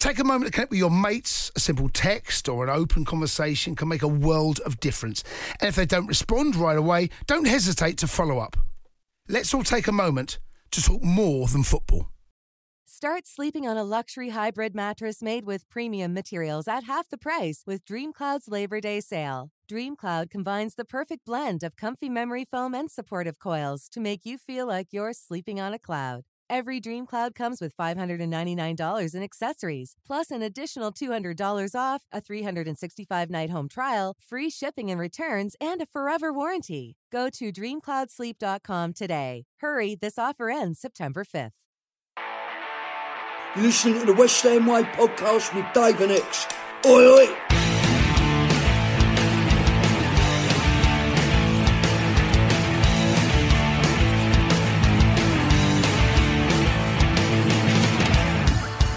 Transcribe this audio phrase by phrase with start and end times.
[0.00, 1.52] Take a moment to connect with your mates.
[1.54, 5.22] A simple text or an open conversation can make a world of difference.
[5.60, 8.56] And if they don't respond right away, don't hesitate to follow up.
[9.28, 10.38] Let's all take a moment
[10.70, 12.08] to talk more than football.
[12.86, 17.62] Start sleeping on a luxury hybrid mattress made with premium materials at half the price
[17.66, 19.50] with DreamCloud's Labor Day sale.
[19.70, 24.38] DreamCloud combines the perfect blend of comfy memory foam and supportive coils to make you
[24.38, 26.24] feel like you're sleeping on a cloud.
[26.50, 33.30] Every Dream Cloud comes with $599 in accessories, plus an additional $200 off, a 365
[33.30, 36.96] night home trial, free shipping and returns, and a forever warranty.
[37.12, 39.44] Go to dreamcloudsleep.com today.
[39.60, 41.50] Hurry, this offer ends September 5th.
[43.54, 46.48] You're listening to the West Way podcast with Dave and Ex.
[46.84, 47.49] Oi, oi!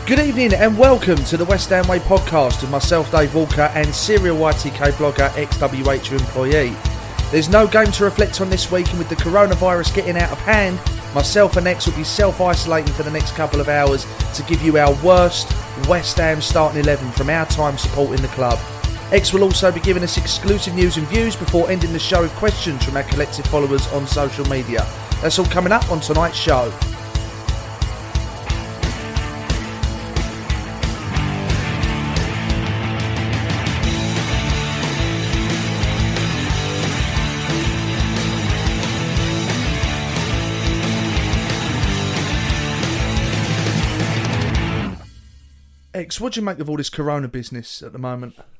[0.05, 3.95] Good evening and welcome to the West Ham Way podcast with myself, Dave Walker, and
[3.95, 6.75] serial ITK blogger, XWH employee.
[7.31, 10.39] There's no game to reflect on this week, and with the coronavirus getting out of
[10.39, 10.78] hand,
[11.16, 14.61] myself and Ex will be self isolating for the next couple of hours to give
[14.61, 15.50] you our worst
[15.88, 18.59] West Ham starting 11 from our time supporting the club.
[19.13, 22.31] Ex will also be giving us exclusive news and views before ending the show with
[22.33, 24.85] questions from our collective followers on social media.
[25.22, 26.73] That's all coming up on tonight's show.
[46.13, 48.35] Ex, what do you make of all this corona business at the moment?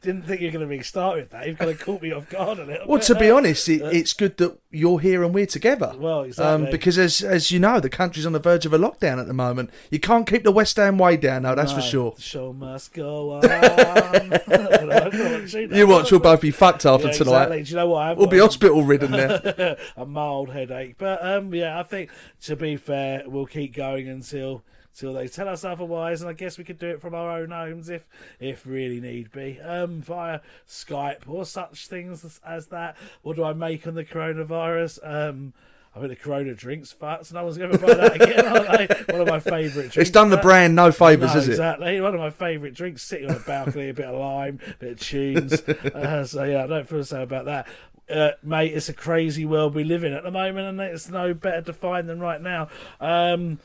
[0.00, 1.46] Didn't think you were going to be with that.
[1.46, 3.06] You've kind of caught me off guard a little Well, bit.
[3.08, 5.94] to be honest, it, it's good that you're here and we're together.
[5.98, 6.64] Well, exactly.
[6.66, 9.26] Um, because as as you know, the country's on the verge of a lockdown at
[9.26, 9.68] the moment.
[9.90, 11.54] You can't keep the West Ham way down, now.
[11.54, 12.12] That's for sure.
[12.16, 13.44] The show must go on.
[13.52, 15.76] I can't see that.
[15.76, 17.32] You watch, we'll both be fucked after Yeah, tonight.
[17.42, 17.62] Exactly.
[17.64, 17.98] Do you know what?
[18.02, 19.76] I've We'll be hospital ridden there.
[19.98, 20.94] a mild headache.
[20.96, 22.08] But um, yeah, I think
[22.44, 26.58] to be fair, we'll keep going until until they tell us otherwise, and I guess
[26.58, 28.06] we could do it from our own homes if
[28.38, 32.96] if really need be, um, via Skype or such things as, as that.
[33.22, 34.98] What do I make on the coronavirus?
[35.02, 35.52] Um.
[35.94, 38.78] I think the Corona drinks fat, so no one's going to buy that again, are
[38.78, 39.12] they?
[39.12, 39.96] One of my favourite drinks.
[39.98, 41.50] It's done the brand no favours, No, has it?
[41.50, 42.00] Exactly.
[42.00, 44.92] One of my favourite drinks, sitting on a balcony, a bit of lime, a bit
[44.92, 45.52] of tunes.
[45.62, 47.68] Uh, so yeah, I don't feel so about that.
[48.08, 51.34] Uh, mate, it's a crazy world we live in at the moment, and it's no
[51.34, 52.68] better defined than right now.
[52.98, 53.58] Um,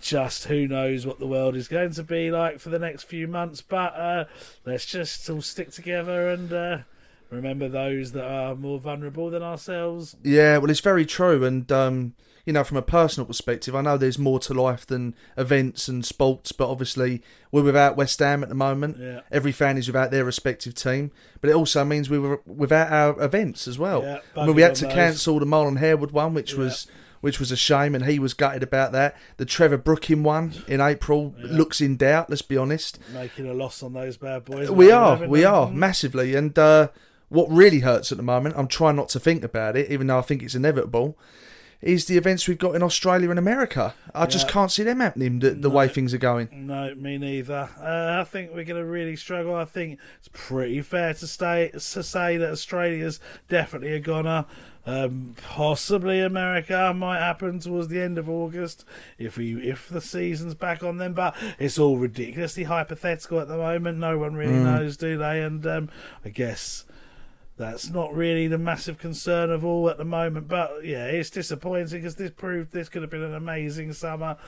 [0.00, 3.28] just who knows what the world is going to be like for the next few
[3.28, 4.24] months, but uh,
[4.64, 6.78] let's just all stick together and uh,
[7.30, 10.16] remember those that are more vulnerable than ourselves.
[10.22, 11.44] Yeah, well, it's very true.
[11.44, 15.14] And, um, you know, from a personal perspective, I know there's more to life than
[15.36, 17.22] events and sports, but obviously
[17.52, 18.96] we're without West Ham at the moment.
[18.98, 19.20] Yeah.
[19.30, 21.12] Every fan is without their respective team.
[21.40, 24.02] But it also means we were without our events as well.
[24.02, 24.94] Yeah, I mean, we had to those.
[24.94, 26.86] cancel the Marlon Harewood one, which was.
[27.20, 29.14] Which was a shame, and he was gutted about that.
[29.36, 32.30] The Trevor Brooking one in April looks in doubt.
[32.30, 32.98] Let's be honest.
[33.12, 34.70] Making a loss on those bad boys.
[34.70, 35.44] We are, we they?
[35.44, 36.34] are massively.
[36.34, 36.88] And uh,
[37.28, 40.18] what really hurts at the moment, I'm trying not to think about it, even though
[40.18, 41.18] I think it's inevitable,
[41.80, 43.94] is the events we've got in Australia and America.
[44.14, 46.48] I just can't see them happening the, the way things are going.
[46.52, 47.70] No, me neither.
[47.80, 49.54] Uh, I think we're going to really struggle.
[49.54, 54.44] I think it's pretty fair to stay to say that Australia's definitely a goner.
[54.86, 58.84] Um, possibly America might happen towards the end of August
[59.18, 61.12] if we if the season's back on them.
[61.12, 63.98] But it's all ridiculously hypothetical at the moment.
[63.98, 65.42] No one really knows, do they?
[65.42, 65.90] And um,
[66.24, 66.86] I guess
[67.58, 70.48] that's not really the massive concern of all at the moment.
[70.48, 74.38] But yeah, it's disappointing because this proved this could have been an amazing summer.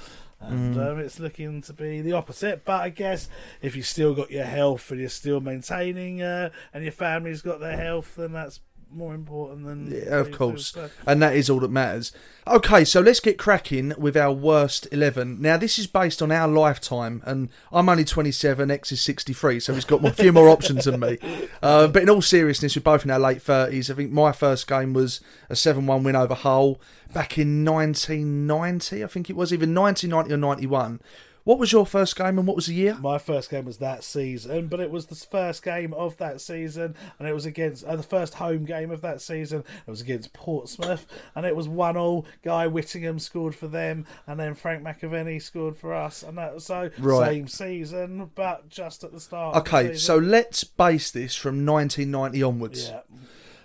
[0.40, 0.93] And Mm.
[0.93, 2.64] um, it's looking to be the opposite.
[2.64, 3.28] But I guess
[3.61, 7.61] if you still got your health and you're still maintaining, uh, and your family's got
[7.61, 8.58] their health, then that's
[8.94, 10.76] more important than Yeah, of course.
[11.06, 12.12] And that is all that matters.
[12.46, 15.40] Okay, so let's get cracking with our worst 11.
[15.40, 19.74] Now, this is based on our lifetime, and I'm only 27, Ex is 63, so
[19.74, 21.18] he's got a few more options than me.
[21.62, 23.88] Uh, but in all seriousness, we're both in our late 30s.
[23.88, 26.80] I think my first game was a 7 1 win over Hull
[27.12, 31.00] back in 1990, I think it was, even 1990 or 91.
[31.44, 32.94] What was your first game and what was the year?
[33.00, 36.94] My first game was that season, but it was the first game of that season,
[37.18, 39.64] and it was against uh, the first home game of that season.
[39.86, 41.04] It was against Portsmouth,
[41.34, 42.26] and it was one all.
[42.44, 46.64] Guy Whittingham scored for them, and then Frank McAvenny scored for us, and that was
[46.64, 47.28] so Right.
[47.32, 49.56] same season, but just at the start.
[49.56, 52.88] of the Okay, so let's base this from 1990 onwards.
[52.88, 53.00] yeah,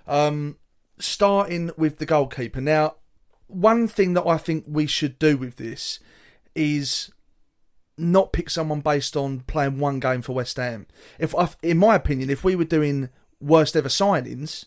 [0.07, 0.57] Um,
[0.97, 2.59] starting with the goalkeeper.
[2.62, 2.95] Now,
[3.45, 6.00] one thing that I think we should do with this
[6.56, 7.12] is
[7.98, 10.86] not pick someone based on playing one game for West Ham.
[11.18, 13.10] If, I, in my opinion, if we were doing
[13.42, 14.66] worst ever signings,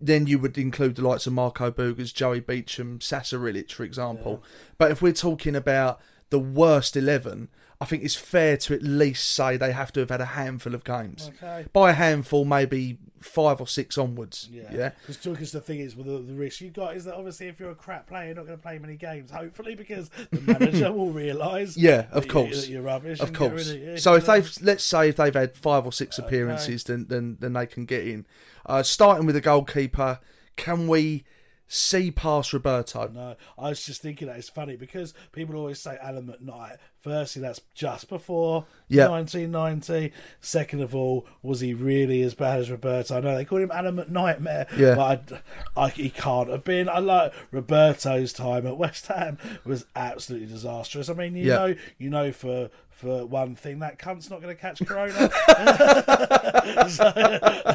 [0.00, 4.42] then you would include the likes of Marco Boogers, Joey Beauchamp, Sasa Ilic, for example.
[4.78, 7.48] But if we're talking about the worst eleven,
[7.82, 10.72] I think it's fair to at least say they have to have had a handful
[10.72, 11.32] of games.
[11.34, 11.66] Okay.
[11.72, 14.48] By a handful, maybe five or six onwards.
[14.52, 14.90] Yeah, yeah?
[15.08, 17.72] Because the thing is, with the, the risk you've got is that obviously if you're
[17.72, 19.32] a crap player, you're not going to play many games.
[19.32, 21.76] Hopefully, because the manager will realise.
[21.76, 22.60] Yeah, of you- course.
[22.60, 23.18] that you're rubbish.
[23.18, 23.70] Of course.
[23.70, 23.96] of you.
[23.98, 27.52] So if they've let's say if they've had five or six appearances, then then then
[27.54, 28.26] they can get in.
[28.64, 30.20] Uh, starting with the goalkeeper,
[30.54, 31.24] can we
[31.66, 33.08] see past Roberto?
[33.08, 36.76] No, I was just thinking that it's funny because people always say Allen McKnight.
[37.02, 39.08] Firstly, that's just before Yeah.
[39.08, 40.12] 1990.
[40.40, 43.16] Second of all, was he really as bad as Roberto?
[43.16, 44.94] I know they called him Alan Nightmare, Yeah.
[44.94, 45.32] but
[45.76, 46.88] I, I, he can't have been.
[46.88, 51.08] I like Roberto's time at West Ham was absolutely disastrous.
[51.10, 51.56] I mean, you Yeah.
[51.56, 52.70] know, you know for.
[52.94, 55.12] For one thing, that cunt's not going to catch corona.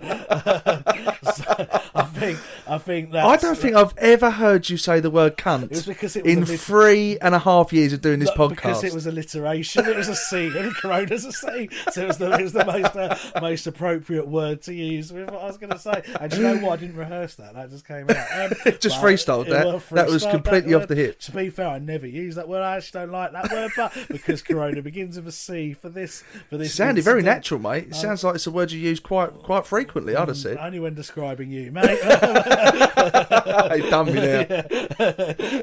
[1.31, 1.53] so,
[1.93, 5.37] I think, I think that I don't think I've ever heard you say the word
[5.37, 8.31] cunt It was because it was in three and a half years of doing this
[8.31, 8.70] podcast.
[8.77, 9.85] Because it was alliteration.
[9.85, 12.65] It was a C, and Corona's a C, so it was the, it was the
[12.65, 16.03] most uh, most appropriate word to use with what I was going to say.
[16.19, 16.73] And you know what?
[16.73, 17.53] I didn't rehearse that.
[17.55, 18.51] That just came out.
[18.51, 19.65] Um, Just freestyled that.
[19.65, 20.83] was That was completely word.
[20.83, 21.19] off the hip.
[21.21, 22.61] To be fair, I never use that word.
[22.61, 26.21] I actually don't like that word, but because Corona begins with a C for this
[26.49, 26.73] for it this.
[26.73, 27.87] sounded very natural, mate.
[27.89, 30.15] It sounds like it's a word you use quite quite frequently.
[30.15, 30.57] I'd have said.
[30.57, 31.99] Only when describing you, mate.
[32.01, 34.41] hey, done me now.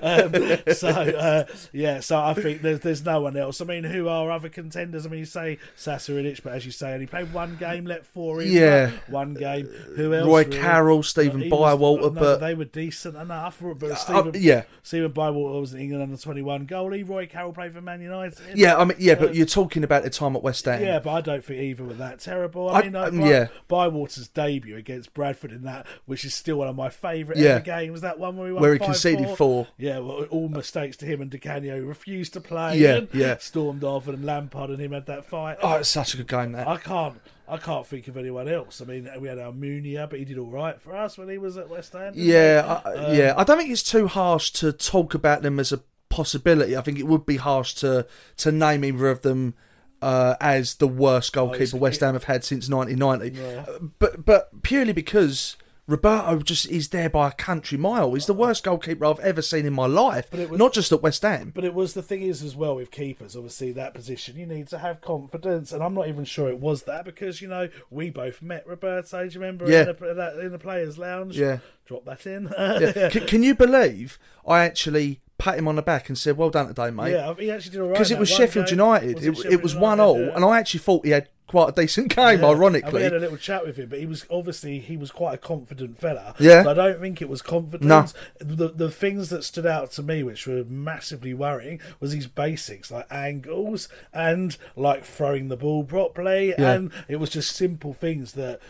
[0.03, 3.61] um, so uh, yeah, so I think there's there's no one else.
[3.61, 5.07] I mean, who are other contenders?
[5.07, 8.07] I mean, you say Sasa Ilic, but as you say, he played one game, let
[8.07, 8.51] four in.
[8.53, 8.91] Yeah.
[9.09, 9.67] one game.
[9.97, 10.27] Who else?
[10.27, 10.59] Roy really?
[10.59, 13.61] Carroll, Stephen He was- Bywater, no, but they were decent enough.
[13.61, 14.63] But Uh, yeah.
[14.83, 17.07] Stephen Bywater was an England under twenty one goalie.
[17.09, 18.39] Roy Carroll played for Man United.
[18.55, 20.83] yeah, I mean, yeah, but Uh, you're talking about the time at West Ham.
[20.83, 22.69] Yeah, but I don't think either were that terrible.
[22.71, 23.47] I- I mean, like, um, By- yeah.
[23.69, 27.51] Bywater's debut against Bradford in that, which is still one of my favourite Yeah.
[27.51, 28.87] ever games, that one where he won Where he 5-4.
[28.87, 29.67] conceded four.
[29.77, 32.79] Yeah, well, all mistakes to him and Di Canio refused to play.
[32.79, 33.37] Yeah, and yeah.
[33.39, 35.59] Stormed off, and Lampard and him had that fight.
[35.63, 36.67] Oh, it's such a good game, that.
[36.67, 37.21] I can't.
[37.51, 38.83] I can't think of anyone else.
[38.83, 41.57] I mean, we had Almunia, but he did all right for us when he was
[41.57, 42.13] at West Ham.
[42.15, 43.33] Yeah, I, Um, yeah.
[43.39, 45.81] I don't think it's too harsh to talk about them as a
[46.11, 46.77] possibility.
[46.77, 48.07] I think it would be harsh to
[48.39, 49.55] to name either of them
[50.03, 53.41] uh, as the worst goalkeeper it's- West Ham have had since 1990.
[53.41, 53.65] Yeah.
[53.99, 55.57] But but purely because
[55.89, 58.13] Roberto just is there by a country mile.
[58.13, 60.29] He's the worst goalkeeper I've ever seen in my life.
[60.31, 61.51] But it was- Not just at West Ham.
[61.55, 63.35] But it was the thing is as well with keepers.
[63.35, 66.83] Obviously, that position you need to have confidence, and I'm not even sure it was
[66.83, 69.27] that because you know we both met Roberto.
[69.27, 69.69] Do you remember?
[69.71, 69.89] Yeah.
[69.89, 71.39] In the, in the players' lounge.
[71.39, 71.59] Yeah.
[71.87, 72.53] Drop that in.
[72.59, 73.09] Yeah.
[73.11, 76.67] Can, can you believe I actually pat him on the back and said, "Well done
[76.69, 77.13] today, mate"?
[77.13, 77.95] Yeah, he actually did all right.
[77.95, 78.75] because it was Sheffield game.
[78.79, 79.15] United.
[79.15, 79.83] Was it, it Sheffield was United?
[79.89, 80.37] one all, Yeah.
[80.37, 82.41] and I actually thought he had quite a decent game.
[82.41, 82.47] Yeah.
[82.49, 85.11] Ironically, And we had a little chat with him, but he was obviously he was
[85.11, 86.35] quite a confident fella.
[86.39, 86.63] Yeah.
[86.63, 88.15] So I don't think it was confidence.
[88.39, 92.91] The the things that stood out to me, which were massively worrying, was his basics
[92.93, 96.73] like angles and like throwing the ball properly, Yeah.
[96.75, 98.61] and it was just simple things that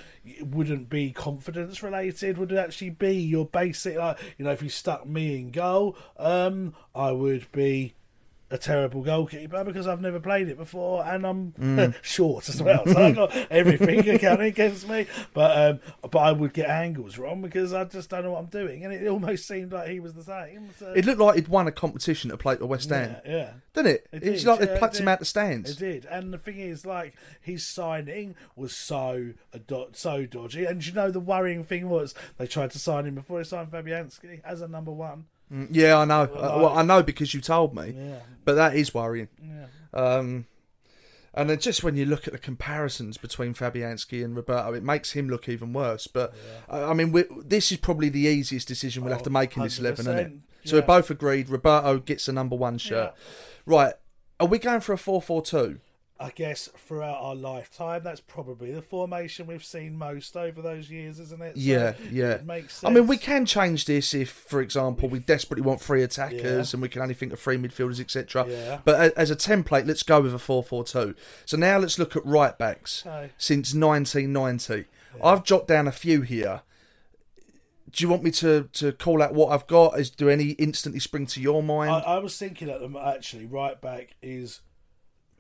[0.43, 5.07] wouldn't be confidence related would actually be your basic like you know if you stuck
[5.07, 7.95] me in goal um i would be
[8.51, 11.95] a terrible goalkeeper because I've never played it before and I'm Mm.
[12.03, 12.87] short as well.
[12.87, 15.07] So I got everything counting against me.
[15.35, 18.47] But um, but I would get angles wrong because I just don't know what I'm
[18.47, 18.85] doing.
[18.85, 20.71] And it almost seemed like he was the same.
[20.79, 23.17] So, It looked like he'd won a competition to play for West Ham.
[23.25, 23.51] yeah, yeah.
[23.75, 24.07] didn't it?
[24.13, 25.71] It it's did, like yeah, they it plucked him out the stands.
[25.73, 29.35] It did, and the thing is, like his signing was so
[29.93, 30.65] so dodgy.
[30.65, 33.71] And you know, the worrying thing was they tried to sign him before they signed
[33.71, 35.27] Fabianski as a number one.
[35.53, 36.23] Mm, Yeah, I know.
[36.23, 37.95] Uh, well, I know because you told me.
[37.97, 38.21] Yeah.
[38.45, 39.29] But that is worrying.
[39.43, 39.67] Yeah.
[39.93, 40.47] Um,
[41.35, 45.13] and then just when you look at the comparisons between Fabianski and Roberto, it makes
[45.13, 46.07] him look even worse.
[46.07, 46.35] But
[46.69, 49.57] I I mean, we this is probably the easiest decision we'll have to Oh, make
[49.57, 50.33] in this eleven, isn't it?
[50.33, 51.49] 100%, So we're both agreed.
[51.49, 53.15] Roberto gets the number one shirt.
[53.67, 53.95] Right?
[54.41, 55.81] Are we going for a four-four-two?
[56.21, 61.21] I guess throughout our lifetime, that's probably the formation we've seen most over those years,
[61.21, 61.55] isn't it?
[61.55, 62.31] So Yeah, yeah.
[62.33, 66.03] It makes I mean, we can change this if, for example, we desperately want three
[66.03, 66.77] attackers Yeah.
[66.77, 68.47] and we can only think of three midfielders, etc.
[68.49, 68.81] Yeah.
[68.85, 71.15] But as a template, let's go with a 4 4 2.
[71.45, 73.05] So now let's look at right backs
[73.37, 74.87] since 1990.
[75.23, 76.63] I've jotted down a few here.
[77.91, 79.99] Do you want me to, to call out what I've got?
[79.99, 81.91] Is do any instantly spring to your mind?
[81.91, 84.61] I, I was thinking at them actually, right back is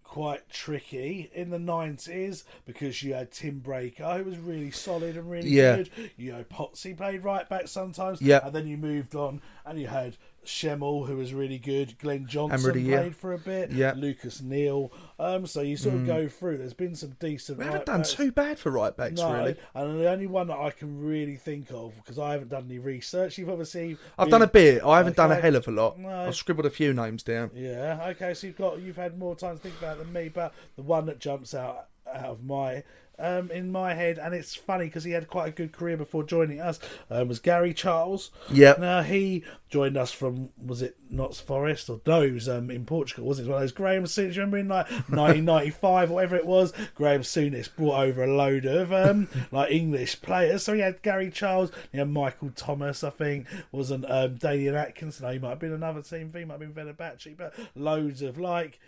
[0.08, 5.30] quite tricky in the nineties because you had Tim Breacker who was really solid and
[5.30, 5.76] really Yeah.
[5.76, 5.90] good.
[6.16, 8.22] You know, Potsy played right back sometimes.
[8.22, 8.40] Yeah.
[8.42, 10.16] And then you moved on and you had
[10.48, 11.98] Schemmel who was really good.
[11.98, 12.98] Glenn Johnson Emery, yeah.
[13.00, 13.70] played for a bit.
[13.70, 13.92] Yeah.
[13.92, 14.00] Mm.
[14.00, 14.90] Lucas Neill.
[15.18, 16.58] Um so you sort of go through.
[16.58, 18.14] There's been some decent we haven't done backs.
[18.14, 19.56] too bad for right backs, No, really.
[19.74, 22.78] and the only one that I can really think of because I haven't done any
[22.78, 23.36] research.
[23.38, 24.82] You've obviously I've been- done a bit.
[24.82, 25.98] I haven't done a hell of a lot.
[25.98, 26.08] No.
[26.08, 27.50] I've scribbled a few names down.
[27.54, 28.06] Yeah.
[28.08, 28.32] Okay.
[28.34, 30.82] So you've got you've had more time to think about it than me, but the
[30.82, 32.82] one that jumps out out of my
[33.18, 36.22] um in my head, and it's funny because he had quite a good career before
[36.22, 36.78] joining us.
[37.10, 38.30] Um, was Gary Charles.
[38.50, 38.75] Yeah.
[38.78, 42.22] Now he joined us from was it Notts Forest or no?
[42.22, 43.50] It was um in Portugal, wasn't it?
[43.50, 44.37] One of those Graham Souness.
[44.37, 46.72] Remember in like 1995 or whatever it was.
[46.94, 50.62] Graham Souness brought over a load of um like English players.
[50.62, 51.70] So he had Gary Charles.
[51.92, 53.04] You know Michael Thomas.
[53.04, 55.26] I think wasn't um Dalian Atkinson.
[55.26, 56.32] No, he might have been another team.
[56.34, 58.78] He might have been Fenerbahçe, but loads of like.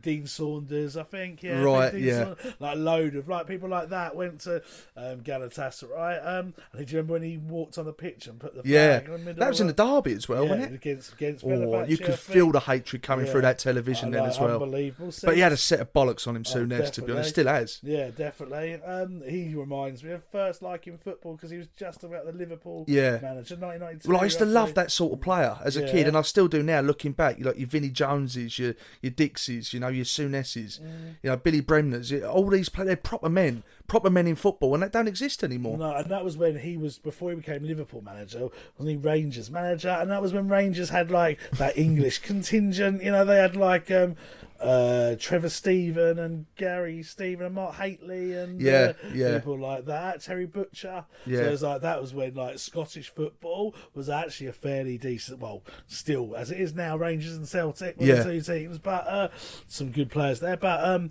[0.00, 2.24] Dean Saunders, I think, yeah, Right, Dean yeah.
[2.24, 4.62] Saunders- like a load of like people like that went to
[4.96, 6.26] um, Galatasaray.
[6.26, 9.00] Um, and do you remember when he walked on the pitch and put the Yeah.
[9.00, 9.34] in the middle?
[9.40, 10.74] That was in the derby as well, yeah, wasn't it?
[10.76, 14.38] Against against Oh, you could feel the hatred coming through that television Oh, then as
[14.38, 14.54] well.
[14.62, 15.12] Unbelievable.
[15.24, 17.30] But he had a set of bollocks on him Oh, soon as, to be honest.
[17.30, 17.78] Still has.
[17.82, 18.74] Yeah, definitely.
[18.82, 22.84] Um, he reminds me of first liking football because he was just about the Liverpool
[22.88, 23.18] Yeah.
[23.22, 24.08] manager, 1992.
[24.10, 26.48] Well, I used to love that sort of player as a kid, and I still
[26.48, 26.80] do now.
[26.80, 31.14] Looking back, you like your Vinnie Joneses, your your Dixies, you know, your Souness's, Mm.
[31.22, 32.12] you know, Billy Bremners.
[32.28, 35.76] All these players, they're proper men, proper men in football, and that don't exist anymore.
[35.78, 39.50] No, and that was when he was before he became Liverpool manager, wasn't he Rangers
[39.50, 39.88] manager?
[39.88, 43.02] And that was when Rangers had like that English contingent.
[43.02, 44.14] You know, they had like um,
[44.60, 49.38] uh, Trevor Steven and Gary Stephen and Mark Hateley and Yeah, uh, yeah.
[49.38, 50.20] people like that.
[50.22, 51.04] Terry Butcher.
[51.26, 51.38] Yeah.
[51.38, 55.40] So it was like that was when like Scottish football was actually a fairly decent.
[55.40, 58.22] Well, still as it is now, Rangers and Celtic were Yeah.
[58.22, 59.28] the two teams, but uh,
[59.66, 60.56] some good players there.
[60.58, 61.10] But um,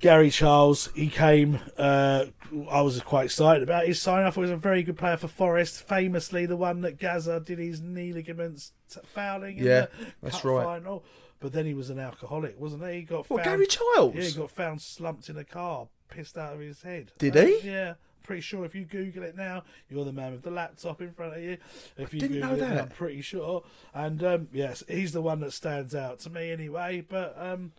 [0.00, 1.58] Gary Charles, he came.
[1.78, 2.26] Uh,
[2.70, 4.24] I was quite excited about his sign.
[4.24, 5.86] I thought he was a very good player for Forest.
[5.88, 8.72] Famously, the one that Gazza did his knee ligaments
[9.06, 9.58] fouling.
[9.58, 10.64] In Yeah, the that's cup right.
[10.64, 11.04] Final.
[11.40, 12.96] But then he was an alcoholic, wasn't he?
[12.96, 14.16] He got What, found, Gary Childs?
[14.16, 17.12] Yeah, he got found slumped in a car, pissed out of his head.
[17.18, 17.60] Did he?
[17.62, 17.94] Yeah.
[18.22, 21.36] Pretty sure if you Google it now, you're the man with the laptop in front
[21.36, 21.58] of you.
[21.98, 22.78] If you didn't Google know it that.
[22.80, 23.64] I'm pretty sure.
[23.92, 27.04] And um, yes, he's the one that stands out to me anyway.
[27.06, 27.72] But um,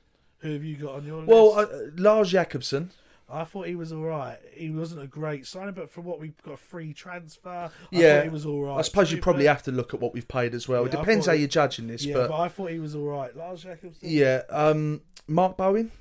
[0.45, 1.27] who have you got on your list?
[1.29, 1.65] Well, uh,
[1.97, 2.91] Lars Jacobsen.
[3.27, 4.37] I thought he was all right.
[4.53, 8.17] He wasn't a great signing, but for what we've got a free transfer, I yeah,
[8.17, 8.77] thought he was all right.
[8.77, 10.85] I suppose you probably have to look at what we've paid as well.
[10.85, 12.77] it Yeah, I depends how it- you're judging this, Yeah, but, but I thought he
[12.79, 13.35] was all right.
[13.35, 14.07] Lars Jacobsen.
[14.07, 15.91] yeah, um, Mark Bowen.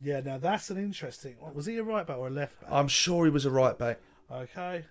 [0.00, 1.54] Yeah, now that's an interesting one.
[1.54, 2.70] Was he a right back or a left back?
[2.70, 3.98] I'm sure he was a right back.
[4.30, 4.84] okay.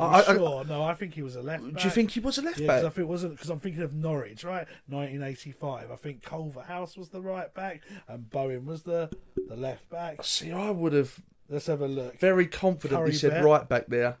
[0.00, 0.64] I- Are I- I- sure?
[0.64, 1.82] no, I think he was a left back.
[1.82, 2.76] Do you think he was a left Yeah, back?
[2.80, 4.66] because I think it wasn't because I'm thinking of Norwich, right?
[4.88, 5.90] 1985.
[5.90, 9.10] I think Culverhouse was the right back and Bowen was the
[9.48, 10.22] the left back.
[10.24, 12.18] See, I would have Let's have a look.
[12.18, 13.44] very confidently said bet.
[13.44, 14.16] right back there.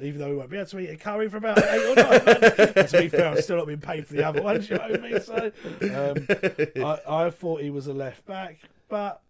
[0.00, 2.24] Even though we won't be able to eat a curry for about eight or nine
[2.24, 2.90] months.
[2.92, 5.20] To be fair, I've still not been paid for the other ones you owe me.
[5.20, 5.52] So
[5.82, 6.26] um,
[7.08, 9.20] I, I thought he was a left back, but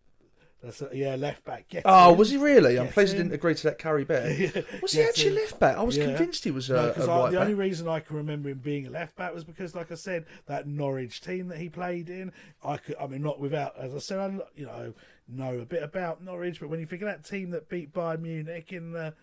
[0.65, 1.69] that's a, yeah, left back.
[1.69, 2.19] Get Oh, in.
[2.19, 2.79] was he really?
[2.79, 4.25] I'm Get pleased he didn't agree to that Curry bet.
[4.83, 5.35] Was he Get actually in.
[5.37, 5.77] left back?
[5.77, 6.07] I was Yeah.
[6.07, 7.43] convinced he was No, uh, 'cause a I- right the back.
[7.43, 10.25] only reason I can remember him being a left back was because, like I said,
[10.47, 12.33] that Norwich team that he played in.
[12.65, 14.95] I could, I mean, not without, as I said, I you know
[15.29, 18.21] know a bit about Norwich, but when you think of that team that beat Bayern
[18.21, 19.15] Munich in the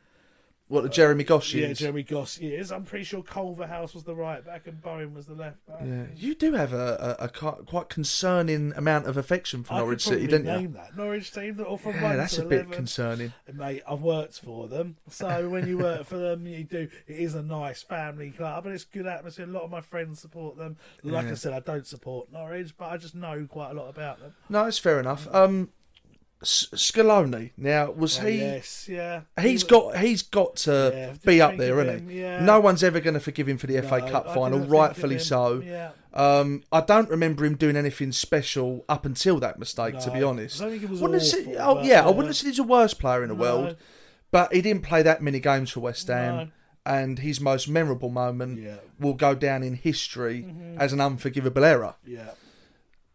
[0.71, 1.73] What the Jeremy Goss is Yeah?
[1.73, 2.71] Jeremy Goss years.
[2.71, 5.81] I'm pretty sure Culverhouse was the right back and Bowen was the left back.
[5.85, 10.05] Yeah, you do have a, a, a quite concerning amount of affection for I Norwich
[10.05, 10.51] City, don't you?
[10.51, 12.73] name that Norwich team that all from Yeah, one that's to a bit 11.
[12.73, 13.33] concerning.
[13.53, 16.87] Mate, I've worked for them, so when you work for them, you do.
[17.05, 19.45] It is a nice family club, and it's good atmosphere.
[19.45, 20.77] A lot of my friends support them.
[21.03, 24.21] Like I said, I don't support Norwich, but I just know quite a lot about
[24.21, 24.33] them.
[24.47, 25.27] No, it's fair enough.
[25.35, 25.71] Um,
[26.41, 27.51] S- Scaloni.
[27.57, 28.39] Now, was Oh, he?
[28.39, 29.21] yes, yeah.
[29.39, 32.21] He's He got he's got to Yeah, be up there, isn't he?
[32.21, 32.43] yeah.
[32.43, 34.71] No one's ever going to forgive him for the FA Cup final, didn't think of
[34.71, 35.59] rightfully so.
[35.59, 35.91] Yeah.
[36.13, 40.61] Um, I don't remember him doing anything special up until that mistake, to be honest.
[40.61, 42.57] I think it was Wouldn't have said- awful, oh yeah, I wouldn't have said he's
[42.57, 43.41] the worst player in the No.
[43.41, 43.75] world,
[44.31, 46.47] but he didn't play that many games for West Ham, No.
[46.85, 48.59] and his most memorable moment
[48.99, 50.45] will go down in history
[50.77, 51.95] as an unforgivable error.
[52.05, 52.31] Yeah.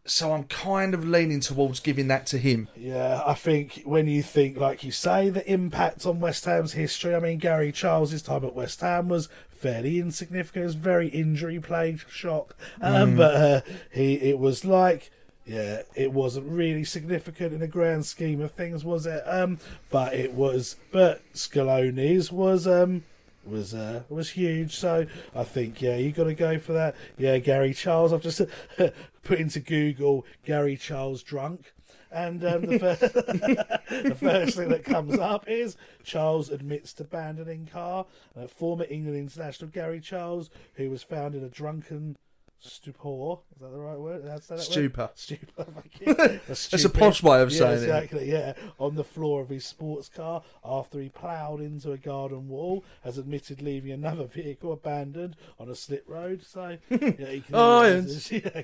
[0.09, 2.69] So I'm kind of leaning towards giving that to him.
[2.77, 7.13] Yeah, I think when you think, like you say, the impact on West Ham's history,
[7.13, 10.63] I mean, Gary Charles' time at West Ham was fairly insignificant.
[10.63, 12.55] It was very injury plagued, shock.
[12.81, 13.61] Um, But uh,
[13.91, 15.11] he, it was like,
[15.45, 19.23] yeah, it wasn't really significant in the grand scheme of things, was it?
[19.25, 19.59] Um,
[19.89, 23.03] but it was, but Scaloni's was, um,
[23.47, 24.75] was uh, was huge.
[24.75, 26.95] So I think yeah, you got to go for that.
[27.17, 28.13] Yeah, Gary Charles.
[28.13, 28.41] I've just
[29.23, 31.73] put into Google Gary Charles drunk.
[32.09, 37.65] And um, the, fir- the first thing that comes up is Charles admits to abandoning
[37.65, 38.05] car.
[38.35, 42.15] Uh, former England international Gary Charles, who was found in a drunken
[42.59, 43.37] stupor.
[43.55, 44.23] Is that the right word?
[44.23, 44.59] Say that word?
[44.61, 45.09] Stupor.
[45.15, 45.63] Stupor.
[45.63, 46.13] Thank you.
[46.47, 47.83] That's a posh way of yeah, saying it.
[47.83, 52.47] exactly, Yeah, on the floor of his sports car after he ploughed into a garden
[52.49, 56.43] wall, has admitted leaving another vehicle abandoned on a slip road.
[56.43, 56.97] So yeah,
[57.29, 58.61] he clearly, his- yeah,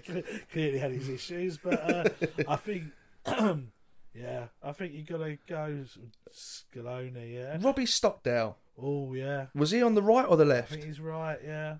[0.51, 2.09] clearly had his issues, but uh,
[2.47, 2.83] I think.
[4.15, 5.85] Yeah, I think you gotta go
[6.31, 7.33] Scaloni.
[7.33, 7.57] Yeah.
[7.59, 10.71] Robbie Stockdale Oh yeah, was he on the right or the I left?
[10.71, 11.39] think he's right.
[11.43, 11.77] Yeah.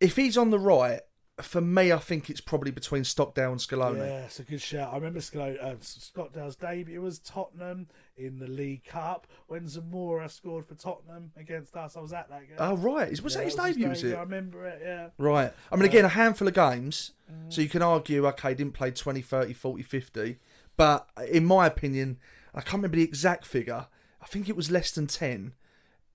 [0.00, 1.00] If he's on the right,
[1.42, 3.98] for me, I think it's probably between Stockdale and Scaloni.
[3.98, 4.92] Yeah, it's a good shout.
[4.92, 10.66] I remember Scalo- uh, Stockdale's debut was Tottenham in the League Cup when Zamora scored
[10.66, 11.96] for Tottenham against us.
[11.96, 12.56] I was at that game.
[12.58, 13.88] Oh right, was Yeah, that his was debut?
[13.88, 14.16] Was it?
[14.16, 14.80] I remember it.
[14.82, 15.08] Yeah.
[15.18, 15.52] Right.
[15.72, 17.52] I mean, again, a handful of games, Mm.
[17.52, 20.38] so you can argue, okay, didn't play 20, 30, 40, 50.
[20.78, 22.18] But in my opinion,
[22.54, 23.86] I can't remember the exact figure.
[24.22, 25.52] I think it was less than 10.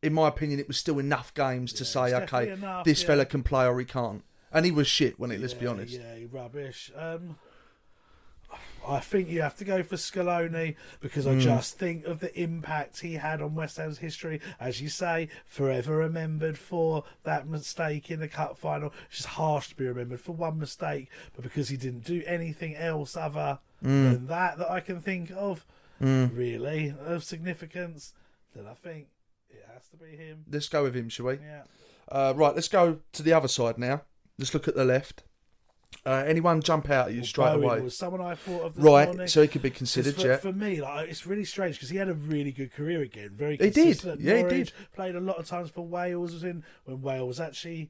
[0.02, 3.08] In my opinion, it was still enough games to say, okay, enough, this yeah.
[3.08, 4.24] fella can play or he can't.
[4.54, 5.42] And he was shit, when it.
[5.42, 5.94] Let's be honest.
[5.94, 6.92] Yeah, rubbish.
[6.96, 7.38] Um,
[8.88, 11.32] I think you have to go for Scaloni because Hmm.
[11.32, 14.40] I just think of the impact he had on West Ham's history.
[14.60, 18.94] As you say, forever remembered for that mistake in the cup final.
[19.08, 22.76] It's just harsh to be remembered for one mistake, but because he didn't do anything
[22.76, 24.04] else other Hmm.
[24.14, 25.66] than that that I can think of,
[26.00, 28.14] really, of significance,
[28.54, 29.08] then I think
[29.50, 30.46] it has to be him.
[30.52, 31.36] Let's go with him, shall we?
[31.36, 31.64] Yeah.
[32.10, 34.04] Uh, right, let's go to the other side now.
[34.40, 35.24] Let's look at the left.
[36.06, 37.82] Uh, anyone jump out at you straight Bowen away?
[37.82, 39.28] was someone I thought of Right, morning.
[39.28, 40.38] so he could be considered, for, yeah.
[40.38, 43.30] for me, like it's really strange because he had a really good career again.
[43.36, 44.20] Very He did, consistent.
[44.20, 44.72] yeah, he did.
[44.96, 46.34] Played a lot of times for Wales.
[46.34, 47.90] Was in when Wales actually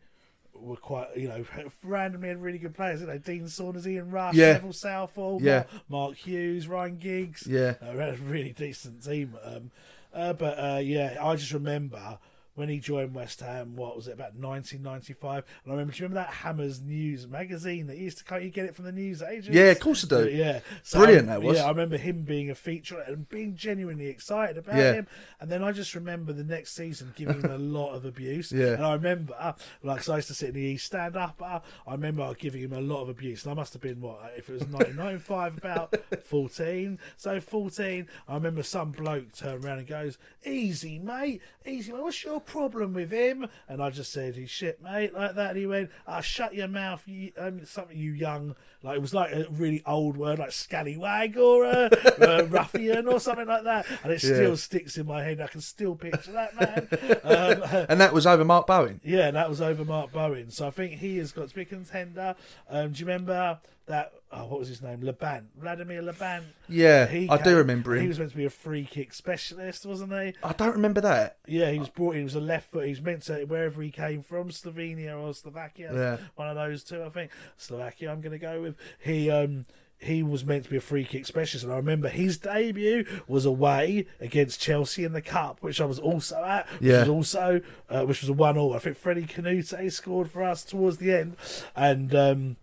[0.53, 1.45] were quite, you know,
[1.83, 3.01] randomly had really good players.
[3.01, 4.53] You know, Dean Saunders, Ian Rush, Yeah.
[4.53, 5.63] Neville Southall, Yeah.
[5.71, 7.47] Mark, Mark Hughes, Ryan Giggs.
[7.47, 7.75] Yeah.
[7.81, 9.35] uh, had a really decent team.
[9.43, 9.71] Um,
[10.13, 12.19] uh, but uh, yeah, I just remember.
[12.55, 15.43] When he joined West Ham, what was it about 1995?
[15.63, 18.41] And I remember, do you remember that Hammers News magazine that used to come?
[18.43, 19.49] You get it from the news agents.
[19.49, 20.29] Yeah, of course I do.
[20.29, 20.59] Yeah,
[20.91, 21.57] Brilliant I, that was.
[21.57, 24.93] Yeah, I remember him being a feature and being genuinely excited about Yeah.
[24.93, 25.07] him.
[25.39, 28.51] And then I just remember the next season giving him a lot of abuse.
[28.51, 28.73] Yeah.
[28.73, 29.53] and I remember, uh,
[29.99, 31.41] so I used to sit in the East Stand Up.
[31.43, 33.43] Uh, I remember giving him a lot of abuse.
[33.43, 36.99] And I must have been what if it was 1995, about 14.
[37.17, 38.07] So 14.
[38.27, 42.01] I remember some bloke turned around and goes, "Easy, mate, easy, mate.
[42.01, 45.51] What's your problem with him?" And I just said, "He's shit, mate," like that.
[45.51, 49.13] And he went, "Ah, shut your mouth, you um, something you young." Like it was
[49.13, 53.85] like a really old word, like scallywag or a, a ruffian or something like that.
[54.03, 54.33] And it Yeah.
[54.35, 55.39] still sticks in my head.
[55.39, 56.87] I can still picture that man.
[57.23, 58.99] um, And that was over Mark Bowen.
[59.03, 60.51] yeah, that was over Mark Bowen.
[60.51, 62.35] So I think he has got to be contender.
[62.69, 64.11] Um, do you remember that?
[64.35, 65.01] Oh, what was his name?
[65.01, 66.41] Labant, Vladimir Labant.
[66.67, 69.85] Yeah, He I do came- remember He was meant to be a free kick specialist,
[69.85, 70.33] wasn't he?
[70.43, 71.37] I don't remember that.
[71.47, 72.19] Yeah, he was brought in.
[72.19, 72.85] He was a left foot.
[72.85, 75.91] He was meant to wherever he came from, Slovenia or Slovakia.
[75.93, 76.17] Yeah.
[76.35, 77.29] one of those two, I think.
[77.57, 78.11] Slovakia.
[78.11, 78.75] I'm going to go with.
[78.99, 79.65] He um
[79.99, 83.45] he was meant to be a free kick specialist, and I remember his debut was
[83.45, 86.67] away against Chelsea in the cup, which I was also at.
[86.79, 86.99] Which Yeah.
[87.01, 88.73] was also uh, which was a one all.
[88.73, 91.35] I think Freddie Kanouté scored for us towards the end,
[91.75, 92.15] and.
[92.15, 92.55] um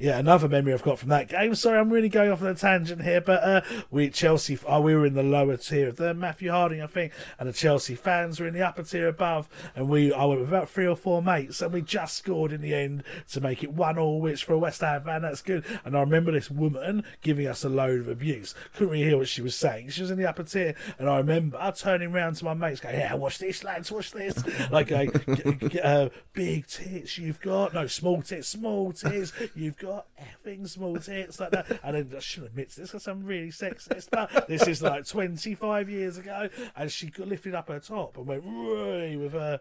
[0.00, 1.54] yeah, another memory I've got from that game.
[1.54, 3.60] Sorry, I'm really going off on a tangent here, but uh,
[3.90, 7.12] we Chelsea, oh, we were in the lower tier of the Matthew Harding, I think,
[7.38, 10.48] and the Chelsea fans were in the upper tier above, and we I went with
[10.48, 13.72] about three or four mates, and we just scored in the end to make it
[13.72, 15.64] one all, which for a West Ham fan that's good.
[15.84, 18.54] And I remember this woman giving us a load of abuse.
[18.74, 19.90] Couldn't really hear what she was saying.
[19.90, 22.80] She was in the upper tier, and I remember I turning around to my mates,
[22.80, 27.86] going, "Yeah, watch this, lads, watch this." like, g- uh, big tits you've got, no
[27.86, 29.89] small tits, small tits you've got,
[30.20, 31.80] effing small tits like that.
[31.82, 35.88] And then I should admit this because I'm really sexist, but this is like 25
[35.90, 39.60] years ago, and she lifted up her top and went "Roy," with her.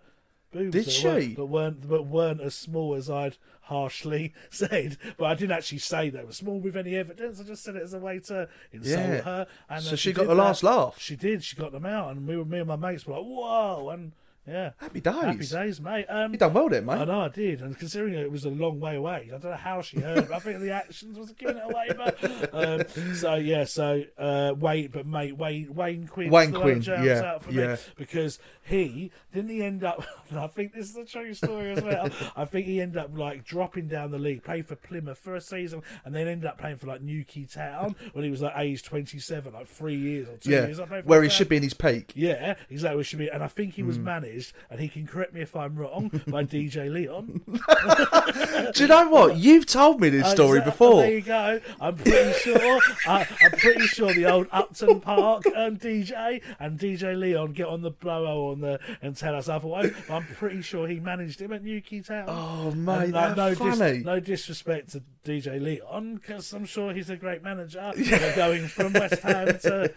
[0.52, 1.06] Boobs Did she?
[1.08, 4.98] weren't- but weren't but weren't as small as I'd harshly said.
[5.18, 7.40] But I didn't actually say they were small with any evidence.
[7.40, 9.22] I just said it as a way to insult Yeah.
[9.22, 9.48] her.
[9.70, 10.36] And So uh, she got the that.
[10.42, 10.96] last laugh?
[11.00, 11.44] She did.
[11.44, 14.14] She got them out, and we were me and my mates were like, "Whoa!" and
[14.50, 15.14] yeah, Happy days.
[15.14, 16.06] happy days, mate.
[16.10, 16.94] Um, You done well then, mate.
[17.00, 19.54] I know I did, and considering it was a long way away, I don't know
[19.58, 20.28] how she heard.
[20.28, 21.90] but I think the actions was giving it away.
[21.96, 27.22] But um, so yeah, so uh, Wayne, but mate, Wayne, Wayne Quinn, Wayne Quinn, yeah,
[27.24, 27.74] out for yeah.
[27.74, 30.04] me because he didn't he end up.
[30.36, 32.10] I think this is a true story as well.
[32.36, 35.42] I think he ended up like dropping down the league, played for Plymouth for a
[35.42, 38.84] season, and then ended up playing for like Newquay Town when he was like age
[38.84, 40.80] twenty seven, like three years or two yeah, years.
[41.06, 42.14] Where he should be in his peak.
[42.16, 43.02] Yeah, exactly.
[43.02, 44.04] It should be, and I think he was Hmm.
[44.06, 44.39] managed,
[44.70, 47.42] and he can correct me if I'm wrong, by DJ Leon.
[48.74, 49.38] Do you know what?
[49.38, 51.02] You've told me this Uh, story before.
[51.02, 51.60] There you go.
[51.80, 52.80] I'm pretty sure.
[53.08, 57.82] I, I'm pretty sure the old Upton Park um, DJ and DJ Leon get on
[57.82, 59.92] the blower on the and tell us otherwise.
[60.10, 62.26] I'm pretty sure he managed him at Newquay Town.
[62.28, 64.00] Oh, mate, that's no, funny.
[64.00, 67.92] no disrespect to DJ Leon, because I'm sure he's a great manager.
[68.20, 69.88] But going from West Ham to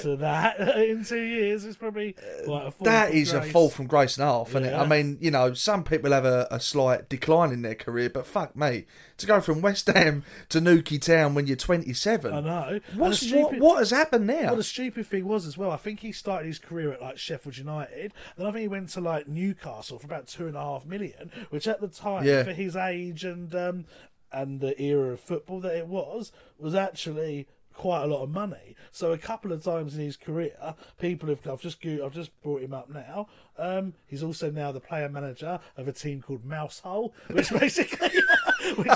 [0.00, 2.14] to that in two years is probably
[2.46, 3.47] a That is a grace.
[3.52, 4.80] Fall from grace and half, and Yeah.
[4.82, 8.26] I mean, you know, some people have a, a slight decline in their career, but
[8.26, 8.86] fuck me,
[9.18, 12.80] to go from West Ham to Newquay Town when you're 27, I know.
[12.94, 14.46] What's, the what, what has happened there?
[14.46, 15.70] Well, the stupid thing was as well.
[15.70, 18.12] I think he started his career at like Sheffield United.
[18.36, 21.30] Then I think he went to like Newcastle for about two and a half million,
[21.50, 22.42] which at the time, Yeah.
[22.44, 23.84] for his age and um,
[24.30, 28.74] and the era of football that it was, was actually quite a lot of money.
[28.90, 31.46] So a couple of times in his career, people have.
[31.46, 33.28] I've just I've just brought him up now.
[33.56, 38.10] Um, he's also now the player manager of a team called Mousehole, which basically,
[38.74, 38.88] which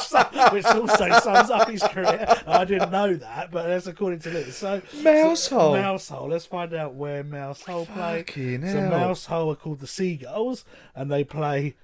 [0.52, 2.26] which also sums up his career.
[2.46, 4.56] I didn't know that, but that's according to this.
[4.56, 5.80] So Mousehole?
[5.80, 6.28] Mousehole.
[6.28, 8.24] Let's find out where Mousehole play.
[8.24, 8.90] Fucking So hell.
[8.90, 10.64] Mousehole are called the Seagulls,
[10.94, 11.76] and they play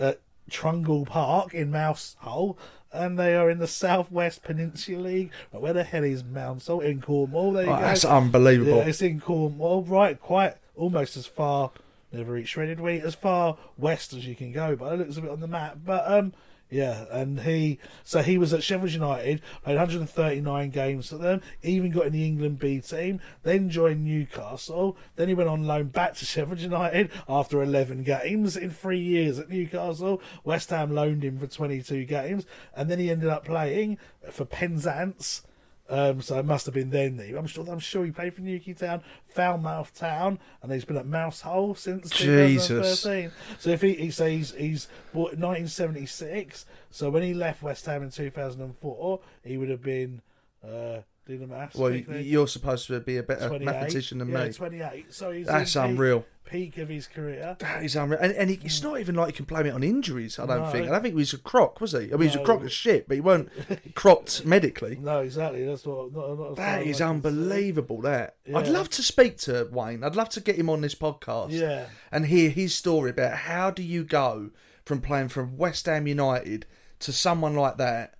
[0.00, 0.20] at
[0.50, 2.56] Trungle Parc in Mousehole,
[2.94, 5.30] and they are in the Southwest Peninsula League.
[5.52, 7.52] But where the hell is Mousehole in Cornwall?
[7.52, 7.80] There you Oh, go.
[7.82, 8.76] that's unbelievable.
[8.78, 10.18] Yeah, it's in Cornwall, right?
[10.18, 11.70] Quite almost as far.
[12.12, 15.20] Never reached shredded wheat as far west as you can go, but it looks a
[15.20, 15.78] bit on the map.
[15.84, 16.32] But um,
[16.70, 21.90] yeah, and he so he was at Sheffield United, played 139 games for them, even
[21.90, 24.96] got in the England B team, then joined Newcastle.
[25.16, 29.38] Then he went on loan back to Sheffield United after 11 games in three years
[29.38, 30.20] at Newcastle.
[30.42, 33.98] West Ham loaned him for 22 games, and then he ended up playing
[34.30, 35.42] for Penzance.
[35.88, 37.18] Um, so it must have been then.
[37.18, 37.66] that he- I'm sure.
[37.68, 42.10] I'm sure he played for Newquay Town, Falmouth Town, and he's been at Mousehole since
[42.10, 42.68] Jesus.
[42.68, 43.30] 2013.
[43.58, 48.02] So if he, he says he's, he's bought 1976, so when he left West Ham
[48.02, 50.22] in 2004, he would have been.
[50.66, 51.74] Uh, do the maths.
[51.74, 52.22] well, quickly.
[52.22, 54.52] you're supposed to be a better mathematician than yeah, me.
[54.52, 55.12] 28.
[55.12, 56.26] So he's That's in unreal.
[56.44, 57.56] Peak of his career.
[57.58, 58.20] That is unreal.
[58.20, 60.64] And, and he, it's not even like he can blame it on injuries, I don't
[60.64, 60.70] No.
[60.70, 60.86] think.
[60.88, 61.98] I don't think he was a crock, was he?
[61.98, 63.48] I mean, he was a crock of shit, but he weren't
[63.94, 64.96] crocked medically.
[65.00, 65.64] No, exactly.
[65.64, 66.12] That's what.
[66.12, 68.00] Not, not That is unbelievable.
[68.02, 70.04] That I'd love to speak to Wayne.
[70.04, 71.50] I'd love to get him on this podcast.
[71.52, 71.86] Yeah.
[72.12, 74.50] and hear his story about how do you go
[74.84, 76.66] from playing from West Ham United
[77.00, 78.14] to someone like that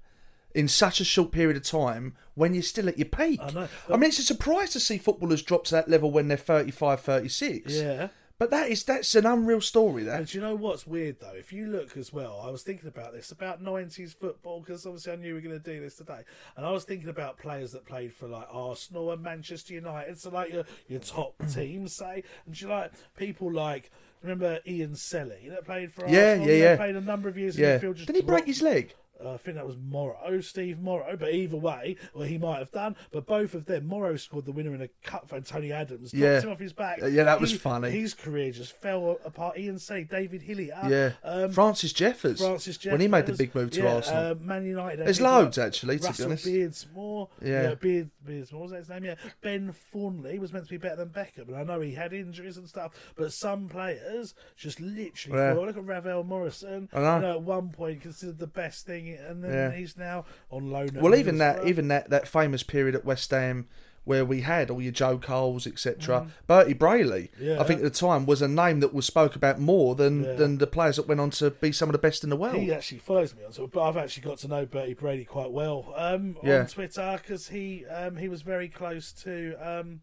[0.55, 3.41] in such a short period of time when you're still at your peak.
[3.43, 3.69] I know.
[3.93, 7.01] I mean, it's a surprise to see footballers drop to that level when they're 35,
[7.01, 7.73] 36.
[7.73, 8.09] Yeah.
[8.37, 10.09] But that is that's an unreal story.
[10.09, 11.35] And do you know what's weird though?
[11.35, 15.13] If you look as well, I was thinking about this about nineties football because obviously
[15.13, 16.23] I knew we were going to do this today,
[16.57, 20.31] and I was thinking about players that played for like Arsenal and Manchester United, so
[20.31, 25.49] like your your top teams, say, and do you like people like remember Ian Selley
[25.51, 26.49] that played for Yeah, Arsenal?
[26.49, 26.77] yeah, yeah.
[26.77, 27.77] played a number of years yeah.
[27.77, 27.95] in midfield.
[27.95, 28.95] Just Did he break his leg?
[29.25, 32.71] Uh, I think that was Morrow, Steve Morrow, but either way, well, he might have
[32.71, 32.97] done.
[33.13, 36.23] But both of them, Morrow scored the winner in a cut for Tony Adams, knocked
[36.23, 36.41] Yeah.
[36.41, 37.03] him off his back.
[37.03, 37.91] Uh, yeah, that was He- funny.
[37.91, 39.59] His career just fell apart.
[39.59, 41.13] Ian Say, David Hillier, yeah.
[41.23, 42.41] um, Francis Jeffers.
[42.41, 44.33] Francis Jeffers, when he made the big move to yeah, Arsenal.
[44.33, 45.05] Uh, Man United.
[45.07, 46.47] There's loads, like actually, to be Russell honest.
[46.47, 47.29] Beardsmore.
[47.43, 47.75] Yeah.
[47.75, 49.05] Beard, Beardsmore, was that his name?
[49.05, 49.15] Yeah.
[49.41, 52.57] Ben Thornley was meant to be better than Beckham, and I know he had injuries
[52.57, 55.53] and stuff, but some players just literally Yeah.
[55.55, 56.89] Look at Ravel Morrison.
[56.93, 57.17] I know.
[57.17, 59.71] You know, at one point considered the best thing he, and then Yeah.
[59.73, 60.89] he's now on loan.
[60.97, 61.69] at Well, even that, Middlesbrough.
[61.69, 63.69] even that, that famous period at West Ham
[64.07, 66.21] where we had all your Joe Coles, etc.
[66.21, 66.29] Mm.
[66.47, 67.59] Bertie Brayley, Yeah.
[67.59, 70.33] I think at the time was a name that was spoke about more than Yeah.
[70.35, 72.57] than the players that went on to be some of the best in the world.
[72.57, 75.53] He actually follows me on Twitter, but I've actually got to know Bertie Brayley quite
[75.53, 76.61] well um, Yeah.
[76.61, 80.03] on Twitter because he um, he was very close to um,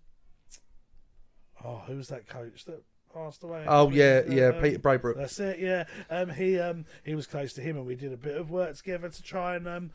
[1.63, 3.65] oh who was that coach that passed away?
[3.67, 5.17] oh yeah, Uh, yeah, um, Peter Brabrook.
[5.17, 5.59] That's it.
[5.59, 8.51] Yeah, um, he um, he was close to him, and we did a bit of
[8.51, 9.91] work together to try and um,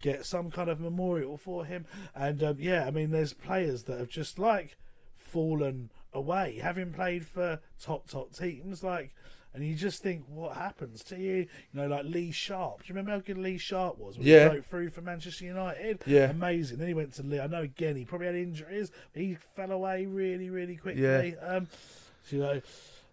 [0.00, 1.86] get some kind of memorial for him.
[2.14, 4.76] And um, yeah, I mean, there's players that have just like
[5.16, 9.14] fallen away, having played for top top teams, like.
[9.52, 11.34] And you just think, what happens to you?
[11.38, 12.84] You know, like Lee Sharpe.
[12.84, 14.44] Do you remember how good Lee Sharpe was when Yeah.
[14.44, 16.02] he broke through for Manchester United?
[16.06, 16.30] Yeah.
[16.30, 16.78] amazing.
[16.78, 17.40] Then he went to Lee.
[17.40, 21.02] I know again he probably had injuries, he fell away really, really quickly.
[21.02, 21.32] Yeah.
[21.44, 21.66] Um,
[22.28, 22.60] you know,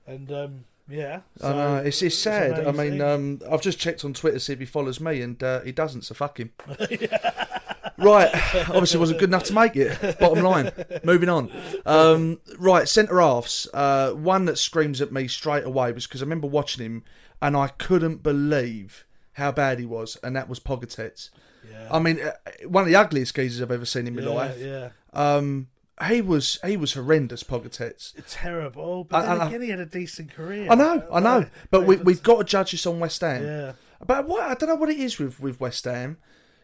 [0.06, 1.22] and um, yeah.
[1.44, 2.66] I know it's it's sad.
[2.66, 5.42] I mean, um, I've just checked on Twitter to see if he follows me, and
[5.44, 6.04] uh, he doesn't.
[6.04, 6.52] So fuck him.
[7.98, 8.30] right,
[8.70, 10.20] obviously wasn't good enough to make it.
[10.20, 10.72] Bottom line.
[11.04, 11.52] Moving on.
[11.86, 13.68] Um, right, centre halves.
[13.74, 17.04] Uh, one that screams at me straight away was because I remember watching him,
[17.42, 21.30] and I couldn't believe how bad he was, and that was Pogatetz.
[21.70, 21.90] yeah.
[21.92, 22.32] I mean, uh,
[22.68, 24.58] one of the ugliest geezers I've ever seen in my yeah, life.
[24.60, 24.90] yeah.
[25.14, 25.68] Um,
[26.10, 28.14] he was he was horrendous, Pogatetz.
[28.30, 29.04] terrible.
[29.04, 30.68] But I- then I- again, he had a decent career.
[30.70, 33.44] I know, I know, Like, but we, we've got to judge this on West Ham.
[33.44, 33.72] Yeah,
[34.06, 36.18] But what I don't know what it is with, with West Ham.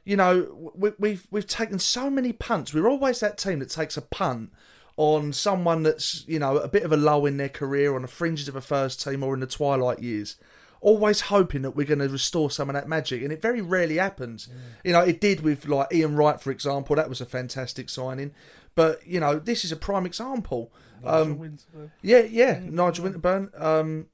[0.05, 2.73] You know, we, we've we've taken so many punts.
[2.73, 4.51] We're always that team that takes a punt
[4.97, 8.07] on someone that's you know a bit of a low in their career, on the
[8.07, 10.35] fringes of a first team or in the twilight years.
[10.81, 13.95] Always hoping that we're going to restore some of that magic, and it very rarely
[13.95, 14.49] happens.
[14.83, 16.97] You know, it did with like Ian Wright, for example.
[16.97, 18.33] That was a fantastic signing.
[18.75, 20.71] But you know, this is a prime example.
[21.03, 21.91] Nigel Um, Winterburn.
[22.01, 23.61] yeah, yeah, Nigel Winterburn.
[23.61, 24.07] Um,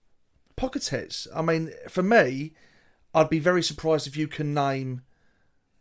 [0.57, 1.27] Pogatetz.
[1.35, 2.53] I mean, for me,
[3.13, 5.01] I'd be very surprised if you can name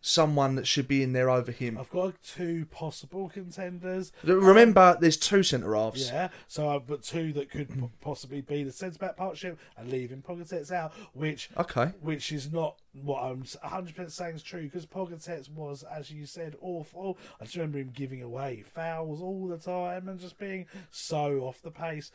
[0.09, 1.77] someone that should be in there over him.
[1.79, 4.11] I've got two possible contenders.
[4.27, 6.11] Um, remember, there's two centre halves.
[6.11, 10.23] Yeah, so I've got two that could possibly be the centre back partnership and leaving
[10.23, 11.92] Pogatetz out, which Okay.
[12.01, 16.57] which is not what I'm 100% saying is true because Pogatetz was, as you said,
[16.61, 17.18] awful.
[17.40, 21.61] I just remember him giving away fouls all the time and just being so off
[21.62, 22.11] the pace.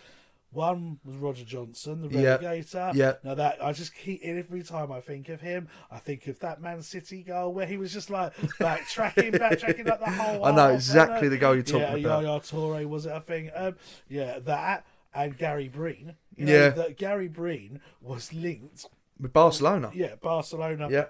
[0.53, 2.93] One was Roger Johnson, the Yeah, relegator.
[2.93, 3.13] yeah.
[3.23, 6.61] Now that I just keep every time I think of him, I think of that
[6.61, 10.45] Man City goal where he was just like backtracking, backtracking like the whole.
[10.45, 12.01] I know half, exactly uh, the goal you're talking about.
[12.01, 12.23] yeah, about.
[12.23, 13.11] Yaya Toure was it?
[13.11, 13.49] I think.
[13.55, 13.75] Um,
[14.07, 16.15] yeah, that and Gary Breen.
[16.35, 16.69] You know, Yeah.
[16.69, 18.85] that Gary Breen was linked.
[19.19, 19.91] With Barcelona.
[19.93, 20.87] Yeah, Barcelona.
[20.89, 21.05] Yeah.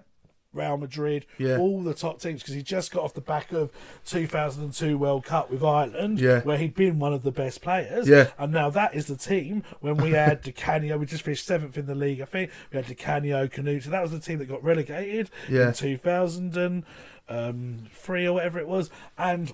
[0.53, 1.57] Real Madrid, Yeah.
[1.57, 3.71] all the top teams, because he just got off the back of
[4.05, 6.41] 2002 World Cup with Ireland, Yeah.
[6.41, 8.07] where he'd been one of the best players.
[8.07, 8.29] Yeah.
[8.37, 11.77] And now that is the team when we had Di Canio, we just finished seventh
[11.77, 12.51] in the league, I think.
[12.71, 13.85] We had Di Canio, Kanouté.
[13.85, 15.69] That was the team that got relegated Yeah.
[15.69, 16.85] in 2003
[17.29, 17.87] um,
[18.29, 18.89] or whatever it was.
[19.17, 19.53] And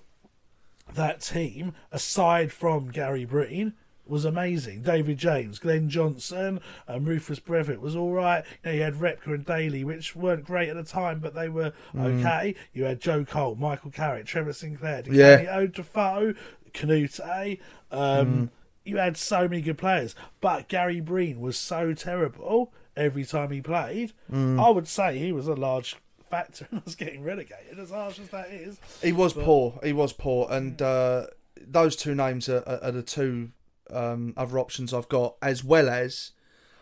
[0.95, 3.73] that team, aside from Gary Breen,
[4.09, 4.81] was amazing.
[4.81, 8.43] David James, Glenn Johnson, um, Rufus Brevett was all right.
[8.63, 11.47] You, know, you had Repka and Dailly, which weren't great at the time, but they
[11.49, 12.19] were Mm.
[12.19, 12.55] okay.
[12.73, 15.37] You had Joe Cole, Michael Carrick, Trevor Sinclair, Yeah.
[15.45, 16.33] DiCanio, Defoe,
[16.73, 17.59] Kanouté.
[17.91, 18.49] Um, Mm.
[18.85, 23.61] You had so many good players, but Gary Breen was so terrible every time he
[23.61, 24.13] played.
[24.31, 24.59] Mm.
[24.63, 25.95] I would say he was a large
[26.27, 28.79] factor in us getting relegated, as harsh as that is.
[29.03, 29.79] He was But- poor.
[29.83, 31.27] He was poor, and uh,
[31.61, 33.51] those two names are, are the two
[33.91, 36.31] um, other options I've got, as well as.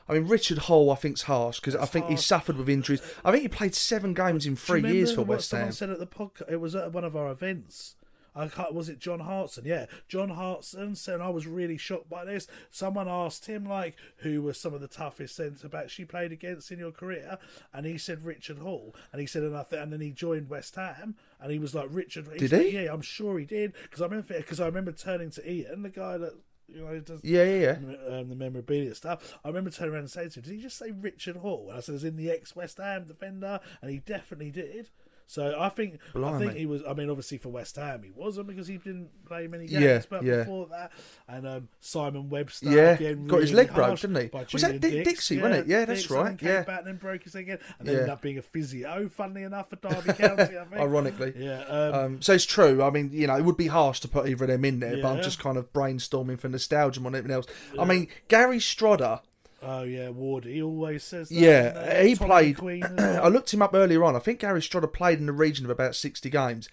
[0.10, 3.02] I mean, Richard Hall, I think's harsh because I think he suffered with injuries.
[3.26, 5.74] I think he played seven games in three years for West someone Ham.
[5.74, 6.50] said at the podcast.
[6.50, 7.96] It was at one of our events.
[8.38, 9.66] I can't, was it John Hartson?
[9.66, 12.48] Yeah, John Hartson said, I was really shocked by this.
[12.70, 16.72] Someone asked him like, who were some of the toughest centre backs you played against
[16.72, 17.40] in your career,
[17.74, 20.50] and he said Richard Hall, and he said, and I th- and then he joined
[20.50, 22.30] West Ham, and he was like Richard.
[22.38, 22.84] Did said, he?
[22.84, 25.90] Yeah, I'm sure he did because I remember because I remember turning to Ian, the
[25.90, 26.34] guy that
[26.68, 28.18] you know does Yeah, yeah, yeah.
[28.18, 29.38] um, the memorabilia stuff.
[29.44, 31.78] I remember turning around and saying to him, "Did he just say Richard Hall?" And
[31.78, 34.90] I said, "As in the ex West Ham defender," and he definitely did.
[35.30, 36.82] So I think I think he was.
[36.88, 39.84] I mean, obviously for West Ham he wasn't because he didn't play many games.
[39.84, 40.38] Yeah, but yeah.
[40.38, 40.94] before that,
[41.28, 44.30] and um, Simon Webster, Yeah, again, got his leg broke, didn't he?
[44.54, 45.04] Was that Dick.
[45.04, 45.68] Dixie, wasn't it?
[45.68, 46.62] Yeah, that's Dix, right, yeah.
[46.64, 48.00] back and then broke his leg again, and then Yeah.
[48.02, 49.10] ended up being a physio.
[49.10, 50.74] Funnily enough, for Derby County, I think.
[50.82, 51.34] Ironically.
[51.38, 51.60] yeah.
[51.64, 52.82] Um, Um, so it's true.
[52.82, 55.02] I mean, you know, it would be harsh to put either of them in there,
[55.02, 57.48] but I'm just kind of brainstorming for nostalgia more than anything else.
[57.78, 59.20] I mean, Gary Strodder,
[59.68, 60.46] oh yeah, Ward.
[60.46, 61.36] he always says that.
[61.36, 62.58] yeah, he Tommy played.
[62.58, 63.26] Queen as well.
[63.26, 64.16] I looked him up earlier on.
[64.16, 66.70] I think Gary Strodder played in the region of about 60 games.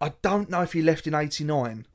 [0.00, 1.86] I don't know if he left in 89.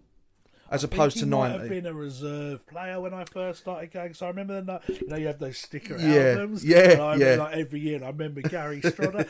[0.76, 1.76] As opposed to might have 90.
[1.76, 4.14] been a reserve player when I first started going.
[4.14, 6.64] So I remember the you know, you have those sticker Yeah, albums.
[6.64, 7.36] yeah, and I yeah.
[7.36, 9.26] Like every year, and I remember Gary Strodder.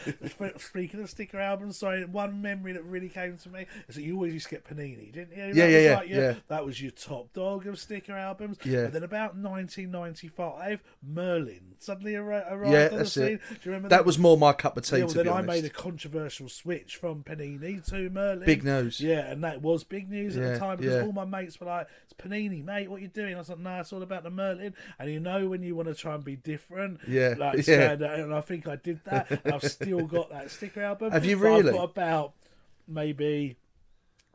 [0.62, 4.15] Speaking of sticker albums, sorry, one memory that really came to me is that you
[4.15, 5.53] always used to get Panini, didn't you?
[5.53, 6.34] Yeah, yeah, yeah, like your- yeah.
[6.47, 8.58] That was your top dog of sticker albums.
[8.65, 8.79] Yeah.
[8.86, 13.23] And then about 1995, Merlin suddenly arrived Yeah, on the scene.
[13.25, 13.41] it.
[13.49, 15.47] Do you remember That was more my cup of tea, yeah, well, then I honest.
[15.47, 18.45] made a controversial switch from Panini to Merlin.
[18.45, 18.99] Big news.
[18.99, 21.01] Yeah, and that was big news at the time because yeah.
[21.01, 22.89] all my mates were like, "It's Panini, mate.
[22.89, 25.48] What you doing?" I was like, "Nah, it's all about the Merlin." And you know
[25.48, 27.91] when you want to try and be different, Yeah, like yeah.
[27.91, 29.41] and I think I did that.
[29.45, 31.12] I've still got that sticker album.
[31.12, 32.34] Have you but I've got about
[32.88, 33.58] maybe.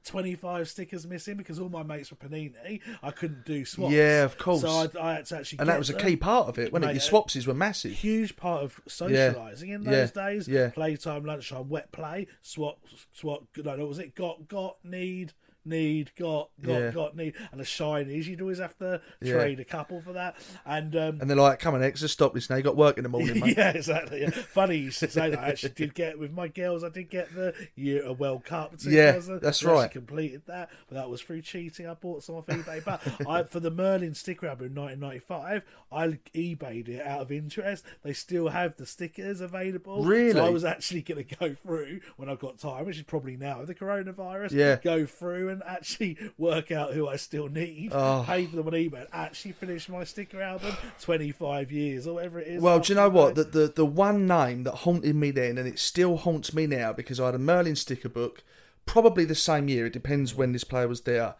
[0.04, 2.80] 25 stickers missing because all my mates were Panini.
[3.02, 3.92] I couldn't do swaps.
[3.92, 4.62] Yeah, of course.
[4.62, 5.58] So I, I had to actually.
[5.58, 7.10] and that was a key part of it, wasn't Mate, it?
[7.12, 7.92] Your swapsies were massive.
[7.92, 10.48] huge part of socialising in those yeah, days.
[10.48, 10.70] yeah.
[10.70, 12.78] Playtime, lunchtime, wet play, swap,
[13.12, 13.44] swap.
[13.58, 16.90] No, no, was it got, got, need, need, got, got, Yeah.
[16.90, 18.24] got, need, and the shinies.
[18.26, 19.34] You'd always have to Yeah.
[19.34, 20.36] trade a couple for that.
[20.64, 22.56] And um, And they're like, come on, Ex, just stop this now.
[22.56, 23.56] you got work in the morning, mate.
[23.56, 24.22] yeah, exactly.
[24.22, 24.30] Yeah.
[24.30, 25.38] Funny you should say that.
[25.38, 26.82] I actually did get with my girls.
[26.84, 28.74] I did get the year a World Cup.
[28.80, 29.90] Yeah, that's right.
[29.90, 31.86] Completed that, but that was through cheating.
[31.86, 32.84] I bought some off eBay.
[32.84, 37.84] But I, for the Merlin sticker album in 1995, I eBayed it out of interest.
[38.02, 40.04] They still have the stickers available.
[40.04, 40.32] Really?
[40.32, 43.36] So I was actually going to go through when I've got time, which is probably
[43.36, 44.52] now with the coronavirus.
[44.52, 44.76] Yeah.
[44.82, 47.90] Go through and actually work out who I still need.
[47.92, 48.24] Oh.
[48.26, 49.00] Pay for them on eBay.
[49.00, 50.76] And actually finish my sticker album.
[51.00, 52.62] 25 years or whatever it is.
[52.62, 53.34] Well, do you know what?
[53.34, 53.52] that.
[53.52, 56.92] The, the the one name that haunted me then, and it still haunts me now,
[56.92, 58.42] because I had a Merlin sticker book,
[58.86, 59.86] probably the same year.
[59.86, 61.34] It depends when this player was there,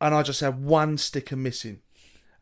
[0.00, 1.80] and I just had one sticker missing,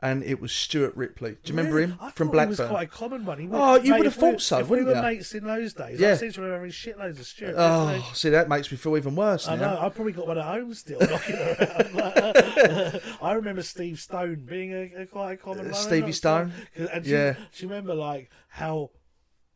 [0.02, 1.30] and it was Stuart Ripley.
[1.42, 2.74] Do you remember him I from thought He was Blackburn?
[2.76, 3.48] quite a common one.
[3.52, 5.06] Oh, you mate, would have thought so, if wouldn't we were you?
[5.06, 6.10] mates in those days, Yeah.
[6.10, 7.54] I seem to remember shitloads of Stuart.
[7.56, 8.04] Oh, Ripley.
[8.14, 9.74] see, that makes me feel even worse I now.
[9.74, 9.80] know.
[9.80, 11.96] I've probably got one at home still knocking around.
[11.96, 15.74] uh, I remember Steve Stone being a, a quite a common one.
[15.74, 16.52] Stevie Stone.
[16.76, 17.18] And Yeah.
[17.18, 17.32] yeah.
[17.34, 18.90] Do you remember like how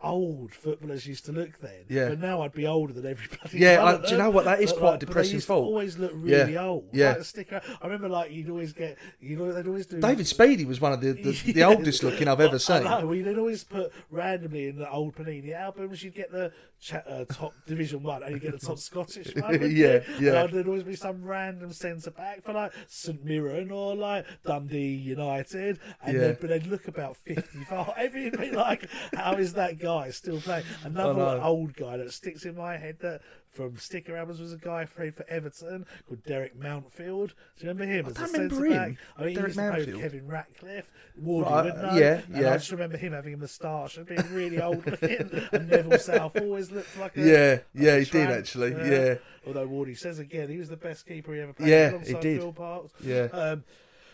[0.03, 1.85] old footballers used to look then?
[1.89, 2.11] Yeah.
[2.11, 3.59] But now I'd be older than everybody.
[3.59, 4.45] Yeah, I- do you know what?
[4.45, 5.65] That is But, quite a like, but depressing they used to thought.
[5.65, 6.65] Always look really Yeah.
[6.65, 6.89] old.
[6.93, 7.13] Yeah.
[7.13, 7.53] Like, stick.
[7.53, 10.93] I remember like you'd always get you know they'd always do David Speedie was one
[10.93, 12.85] of the, the, the oldest looking I've ever I seen.
[12.85, 13.07] know.
[13.07, 16.03] Well, they'd always put randomly in the old Panini albums.
[16.03, 19.55] You'd get the cha- uh, top Division One, and you get the top Scottish one.
[19.75, 20.43] Yeah, yeah.
[20.45, 24.95] And there'd always be some random centre back for like St Mirren or like Dundee
[24.95, 26.21] United, and Yeah.
[26.21, 28.15] they'd, but they'd look about fifty-five.
[28.15, 31.41] You'd like, "How is that guy still playing?" Another know.
[31.43, 33.21] old guy that sticks in my head that.
[33.57, 37.29] From sticker albums was a guy played for Everton called Derek Mountfield.
[37.29, 38.05] Do you remember him?
[38.05, 38.89] I as a don't remember centre-back?
[38.89, 38.99] him.
[39.17, 39.99] I mean, he Derek used to.
[39.99, 40.93] Kevin Ratcliffe.
[41.25, 42.53] Wardy Right, yeah, And yeah.
[42.53, 45.49] I just remember him having a moustache and being really old looking.
[45.53, 49.15] and Neville Southall always looked like a Yeah, yeah, a he did actually, yeah.
[49.47, 51.71] Although Wardy says again, he was the best keeper he ever played.
[51.71, 52.41] Yeah, alongside he did.
[52.41, 52.93] Phil Parkes.
[53.03, 53.29] Yeah.
[53.33, 53.65] Um,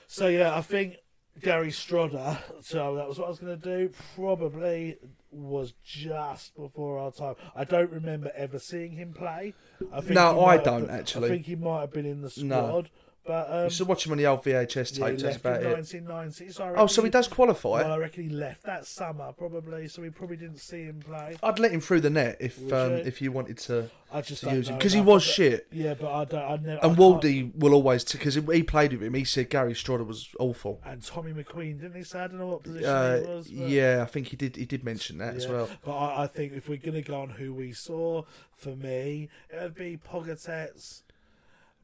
[0.07, 0.99] so yeah, I think
[1.41, 2.39] Gary Strodder.
[2.63, 3.93] So that was what I was going to do.
[4.15, 4.97] Probably
[5.31, 7.35] was just before our time.
[7.57, 9.55] I don't remember ever seeing him play.
[9.93, 11.29] I think No, I don't, been- actually.
[11.29, 12.91] I think he might have been in the squad.
[13.25, 15.23] But um, You should watch him on the old VHS yeah, tapes.
[15.23, 15.67] That's about it.
[15.73, 16.51] 1990.
[16.53, 17.83] So Oh, so he does qualify.
[17.83, 21.37] Well, I reckon he left that summer probably, so we probably didn't see him play.
[21.43, 22.97] I'd let him through the net if Would um, you?
[22.99, 25.67] if you wanted to, I just to use him because he was about- shit.
[25.71, 26.43] Yeah, but I don't.
[26.43, 26.81] I never.
[26.83, 29.15] And I Waldy will always because he played with him.
[29.15, 30.81] He said Gary Strodder was awful.
[30.85, 32.21] and Tommy McQueen didn't he say?
[32.21, 33.49] I don't know what position Uh, he was.
[33.51, 34.57] But, yeah, I think he did.
[34.57, 35.69] He did mention that as well.
[35.85, 38.25] But I, I think if we're gonna go on who we saw,
[38.57, 41.03] for me, it would be Pogatetz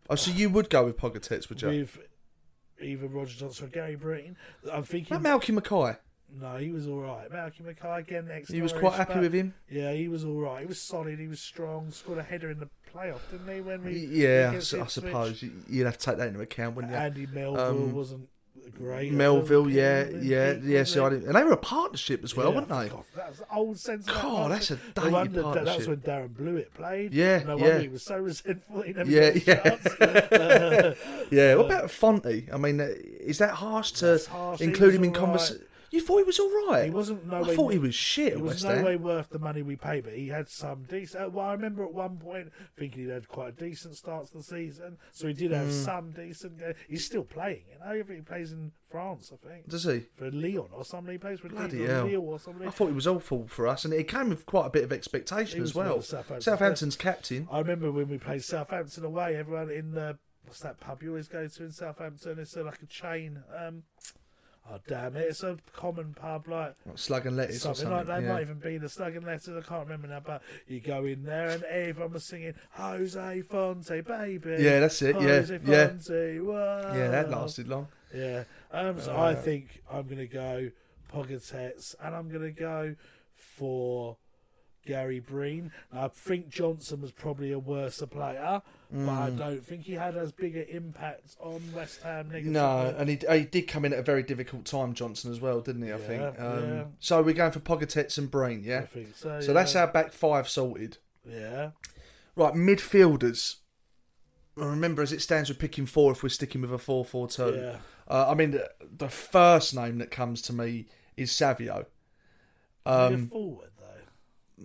[0.08, 1.68] Oh, so you would go with Pogatetz, would you?
[1.68, 1.98] with
[2.80, 4.36] either Roger Johnson or Gary Breen.
[4.72, 5.14] I'm thinking.
[5.14, 5.98] What about Malky Mackay?
[6.40, 7.30] no, he was all right.
[7.30, 8.28] Malky Mackay again.
[8.30, 9.54] Ex He was quite happy with him.
[9.70, 10.60] Yeah, he was all right.
[10.60, 11.18] He was solid.
[11.18, 11.90] He was strong.
[11.90, 13.60] Scored a header in the playoff, didn't he?
[13.60, 15.04] When we Yeah, I, against su- I Ipswich?
[15.04, 16.98] suppose you- you'd have to take that into account, wouldn't you?
[16.98, 18.28] Andy Melville Um, wasn't
[18.76, 19.12] great.
[19.12, 20.80] Melville, yeah, yeah, yeah.
[20.80, 22.88] wasn't So I didn't, and they were a partnership as well, Yeah, weren't they?
[22.88, 24.06] God, that the old sense.
[24.06, 27.12] God, that's a dated wonder that, that was when Darren Blewett played.
[27.12, 27.78] Yeah, no yeah.
[27.78, 28.82] he was so resentful.
[28.82, 30.94] He never Yeah, yeah.
[31.30, 31.54] Yeah.
[31.56, 32.48] What about Fonte?
[32.52, 32.88] I mean, uh,
[33.20, 34.60] is that harsh to harsh.
[34.60, 35.62] Include him in all conversation?
[35.90, 36.84] You thought he was all right.
[36.84, 37.56] He wasn't no I way.
[37.56, 38.84] thought he was shit It was West no Ham.
[38.84, 41.24] way worth the money we paid, but he had some decent.
[41.24, 44.38] uh, Well, I remember at one point thinking he had quite a decent start to
[44.38, 45.72] the season, so he did have Hmm.
[45.72, 46.62] some decent.
[46.62, 48.04] Uh, he's still playing, you know.
[48.14, 50.00] He plays in France, I think, Does he?
[50.16, 51.12] for Lyon or something.
[51.12, 52.16] He plays for Bloody Lyon.
[52.16, 52.66] Or something.
[52.66, 54.92] I thought he was awful for us, and it came with quite a bit of
[54.92, 56.02] expectation as well.
[56.02, 57.48] Southampton- Southampton's captain.
[57.50, 59.36] I remember when we played Southampton away.
[59.36, 62.38] Everyone in the what's that pub you always go to in Southampton?
[62.38, 63.42] It's uh, like a chain.
[63.54, 63.84] Um,
[64.70, 67.96] oh damn it, it's a common pub like Like slug and lettuce or something something.
[67.98, 68.22] like that.
[68.22, 68.32] yeah.
[68.32, 69.48] Might even be the Slug and Lettuce.
[69.48, 74.04] I can't remember now, but you go in there and everyone was singing Jose Fonte,
[74.06, 74.56] baby.
[74.62, 75.86] Yeah, that's it, yeah, Jose yeah.
[75.88, 76.92] Fonte, whoa.
[76.94, 77.88] yeah, that lasted long.
[78.14, 78.44] Yeah.
[78.72, 80.70] Um, so Uh, I think I'm to go
[81.12, 82.94] Pogatetz and I'm to go
[83.36, 84.16] for
[84.88, 85.70] Gary Breen.
[85.92, 89.36] I think Johnson was probably a worse player, but I Mm.
[89.38, 92.30] don't think he had as big an impact on West Ham.
[92.50, 95.60] No, and he, he did come in at a very difficult time, Johnson, as well,
[95.60, 95.92] didn't he?
[95.92, 96.40] I Yeah, think.
[96.40, 96.84] Um, yeah.
[97.00, 98.80] So we're going for Pogatetz and Breen, I yeah?
[98.86, 99.40] think so.
[99.42, 100.96] So that's our back five sorted.
[101.28, 101.72] Yeah.
[102.34, 103.56] Right, midfielders.
[104.56, 107.54] Remember, as it stands, we're picking four if we're sticking with a 4 4 2.
[107.56, 107.78] Yeah.
[108.08, 110.86] Uh, I mean, the, the first name that comes to me
[111.16, 111.86] is Savio.
[112.86, 113.30] Um,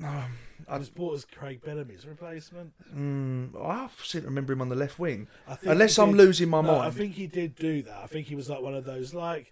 [0.02, 0.26] Um.
[0.70, 2.72] I- was bought as Craig Bellamy's replacement.
[2.96, 5.28] mm, I seem to remember him on the left wing.
[5.46, 7.98] I think Unless I'm did- losing my no, I think he did do that.
[8.02, 9.52] I think he was like one of those like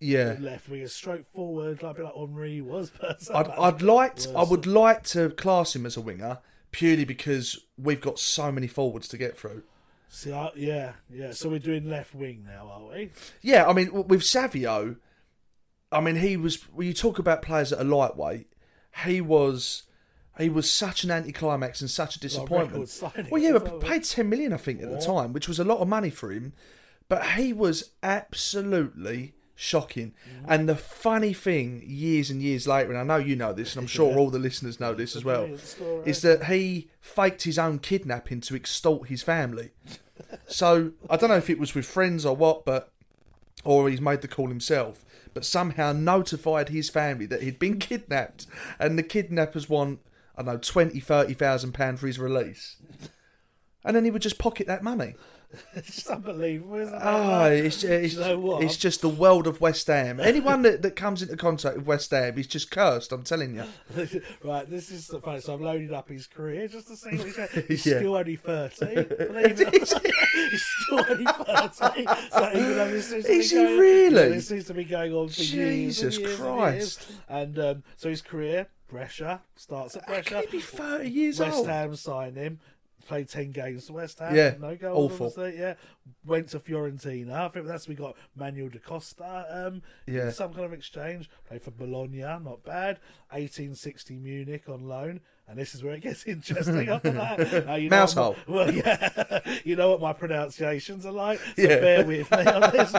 [0.00, 0.36] Yeah.
[0.40, 2.90] left wing, stroke forward, like a bit like Henry was.
[3.00, 6.38] But I'd, I'd like to, I would like to class him as a winger
[6.72, 9.62] purely because we've got so many forwards to get through.
[10.08, 11.30] See, I, yeah, yeah.
[11.32, 13.12] So we're doing left wing now, are we?
[13.40, 14.96] Yeah, I mean, with Savio,
[15.92, 16.56] I mean, he was.
[16.72, 18.48] When you talk about players that are lightweight,
[19.04, 19.84] he was.
[20.38, 23.02] He was such an anticlimax and such a disappointment.
[23.30, 25.78] well, yeah, but paid ten million, I think, at the time, which was a lot
[25.80, 26.54] of money for him.
[27.08, 30.14] But he was absolutely shocking.
[30.26, 30.52] Mm-hmm.
[30.52, 33.82] And the funny thing, years and years later, and I know you know this, and
[33.82, 36.02] I'm sure all the listeners know this as well, story.
[36.06, 39.70] is that he faked his own kidnapping to extort his family.
[40.46, 42.92] So I don't know if it was with friends or what, but
[43.64, 45.02] or he's made the call himself,
[45.34, 48.46] but somehow notified his family that he'd been kidnapped,
[48.78, 50.00] and the kidnappers want
[50.36, 52.76] I don't know twenty, thirty thousand pound for his release,
[53.84, 55.14] and then he would just pocket that money.
[55.74, 57.00] it's just unbelievable, isn't it?
[57.02, 60.20] Ah, it's, it's, you know it's just the world of West Ham.
[60.20, 63.10] Anyone that, that comes into contact with West Ham is just cursed.
[63.10, 63.64] I'm telling you.
[64.44, 65.40] right, this is the funny.
[65.40, 67.50] So I've loaded up his career just to see what he's had.
[67.50, 67.98] He's Yeah.
[67.98, 69.06] still only 30.
[69.74, 72.06] He's still only 30.
[72.30, 74.28] So even though this seems Is he going, really?
[74.28, 75.96] This seems to be going on for years.
[75.96, 77.08] Jesus years Christ.
[77.28, 77.66] And, years.
[77.66, 80.30] and um, so his career, Brescia, starts at Brescia.
[80.30, 81.66] Can he be 30 years West old?
[81.66, 82.60] West Ham signed him.
[83.08, 84.34] Played ten games for West Ham.
[84.36, 85.12] Yeah, no goals.
[85.12, 85.26] awful.
[85.28, 85.74] obviously, Yeah,
[86.24, 87.32] went to Fiorentina.
[87.32, 89.46] I think that's we got Manuel da Costa.
[89.50, 90.30] Um, Yeah.
[90.30, 91.28] some kind of exchange.
[91.48, 92.98] Played for Bologna, not bad.
[93.30, 95.20] 1860 Munich on loan.
[95.48, 97.66] And this is where it gets interesting after that.
[97.66, 98.36] Now, you know Mouse hole.
[98.46, 101.40] well, yeah, you know what my pronunciations are like.
[101.40, 101.80] So Yeah.
[101.80, 102.92] bear with me on this.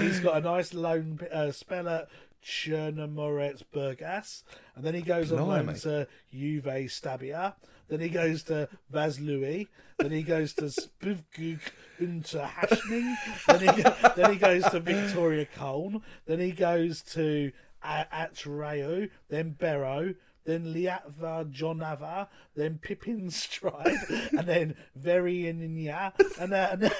[0.00, 2.08] He's got a nice loan uh, spell at
[2.42, 4.42] Chernomorets Burgas,
[4.74, 7.54] and then he goes on loan to Juve Stabia.
[7.88, 9.68] Then he goes to Vaslui.
[9.98, 11.60] Then he goes to Spivgug
[12.00, 13.14] Unterhachning.
[13.48, 13.82] Then he
[14.16, 16.02] then he goes to Victoria Colne.
[16.26, 19.08] Then he goes to A- Atreo.
[19.28, 20.14] Then Barrow.
[20.44, 22.28] Then Liatva Jonava.
[22.54, 23.96] Then Pippin Stride.
[24.36, 26.12] And then Verinia.
[26.38, 26.82] And, uh, and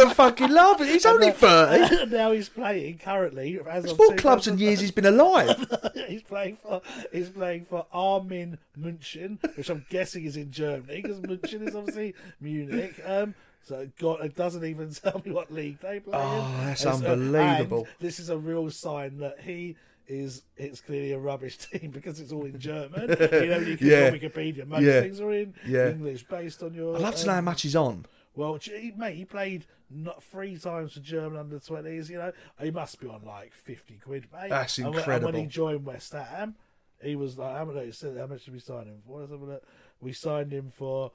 [0.00, 0.78] having a fucking laugh.
[0.80, 2.06] He's only 30.
[2.10, 3.58] now he's playing currently.
[3.68, 5.66] As of More clubs and years he's been alive.
[6.08, 6.80] he's playing for
[7.12, 12.14] he's playing for Armin München, which I'm guessing is in Germany because München is obviously
[12.40, 13.00] Munich.
[13.04, 16.12] Um, so God, it doesn't even tell me what league they play.
[16.14, 16.66] Oh, in.
[16.66, 17.78] that's And so- unbelievable.
[17.80, 19.76] and this is a real sign that he.
[20.08, 23.02] Is it's clearly a rubbish team because it's all in German.
[23.10, 24.10] you know, you can Yeah.
[24.10, 24.66] Wikipedia.
[24.66, 25.02] Most Yeah.
[25.02, 25.90] things are in Yeah.
[25.90, 26.96] English based on your.
[26.96, 28.06] I'd love to know how um, much he's on.
[28.34, 32.08] Well, gee, mate, he played not three times for German under twenties.
[32.10, 34.50] You know, he must be on like fifty quid, mate.
[34.50, 36.54] That's when- And when, he joined West Ham,
[37.02, 37.92] he was like, how much?
[37.94, 39.20] Said, how much did we sign him for?
[39.20, 39.64] Let's have a look.
[40.00, 41.10] We signed him for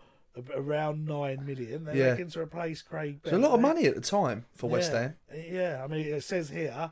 [0.54, 1.86] around nine million.
[1.86, 2.10] They Yeah.
[2.12, 3.20] reckon to replace Craig.
[3.24, 4.92] It's a lot of money at the time for West.
[4.92, 5.16] Ham.
[5.34, 6.92] Yeah, I mean, it says here.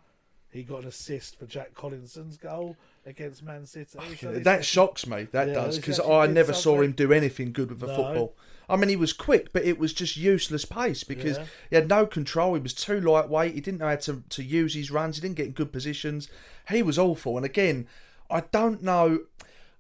[0.50, 4.00] He got an assist for Jack Collison's goal against Man City.
[4.20, 5.28] So That shocks me.
[5.32, 7.96] That Yeah, does because I never saw him do anything good with a No.
[7.96, 8.36] football.
[8.70, 11.46] I mean, he was quick, but it was just useless pace because Yeah.
[11.70, 12.54] he had no control.
[12.56, 13.54] He was too lightweight.
[13.56, 15.18] He didn't know how to, to use his runs.
[15.18, 16.30] He didn't get in good positions.
[16.70, 17.36] He was awful.
[17.36, 17.88] And again,
[18.30, 19.26] I don't know.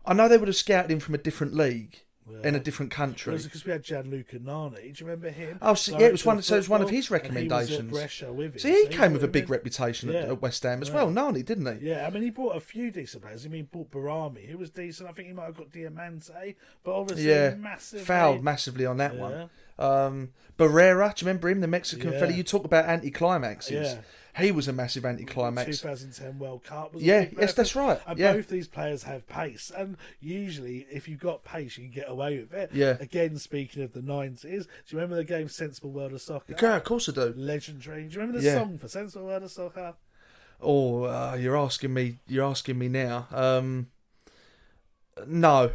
[0.05, 2.01] I know they would have scouted him from a different league
[2.43, 3.35] in a different country.
[3.37, 4.75] because we had Gianluca Nani.
[4.81, 5.57] Do you remember him?
[5.61, 7.47] Oh, so- yeah, it was one- of so it was one of his and he
[7.47, 8.21] was at recommendations.
[8.21, 10.31] Him, So he so came with a big reputation at, Yeah.
[10.31, 10.95] at West Ham as Yeah.
[10.95, 11.89] well, Nani, didn't he?
[11.89, 13.45] Yeah, I mean, he bought a few decent players.
[13.45, 15.09] I mean, he bought Behrami, who was decent.
[15.09, 18.01] I think he might have got Diamanti, but obviously Yeah, massive.
[18.01, 19.21] fouled massively on that Yeah.
[19.21, 19.49] one.
[19.79, 22.19] Um, Barrera, do you remember him, the Mexican Yeah.
[22.19, 22.31] fella?
[22.31, 23.71] You talk about anticlimaxes.
[23.71, 23.97] Yeah.
[24.37, 25.65] He was a massive anticlimax.
[25.79, 26.93] 2010 World Cup.
[26.95, 28.33] Was Yeah, yes, that's right, And yeah.
[28.33, 32.39] both these players have pace, and usually, if you've got pace, you can get away
[32.39, 32.71] with it.
[32.73, 32.97] Yeah.
[32.99, 34.49] Again, speaking of the 90s, do
[34.87, 36.55] you remember the game Sensible World of Soccer?
[36.59, 37.33] Yeah, of course I do.
[37.37, 38.05] Legendary.
[38.05, 38.57] Do you remember the Yeah.
[38.59, 39.93] song for Sensible World of Soccer?
[40.61, 42.19] Oh, uh, you're asking me.
[42.27, 43.27] You're asking me now.
[43.31, 43.87] Um,
[45.27, 45.71] no,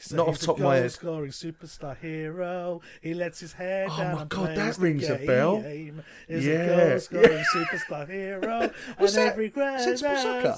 [0.00, 0.82] So not off the top of my head.
[0.82, 2.80] goal-scoring superstar hero.
[3.02, 4.14] He lets his hair Oh down.
[4.16, 5.60] my God, that rings a bell.
[5.60, 6.52] He's Yeah.
[6.54, 8.70] a goal-scoring superstar hero.
[9.00, 9.80] Was and that every crowd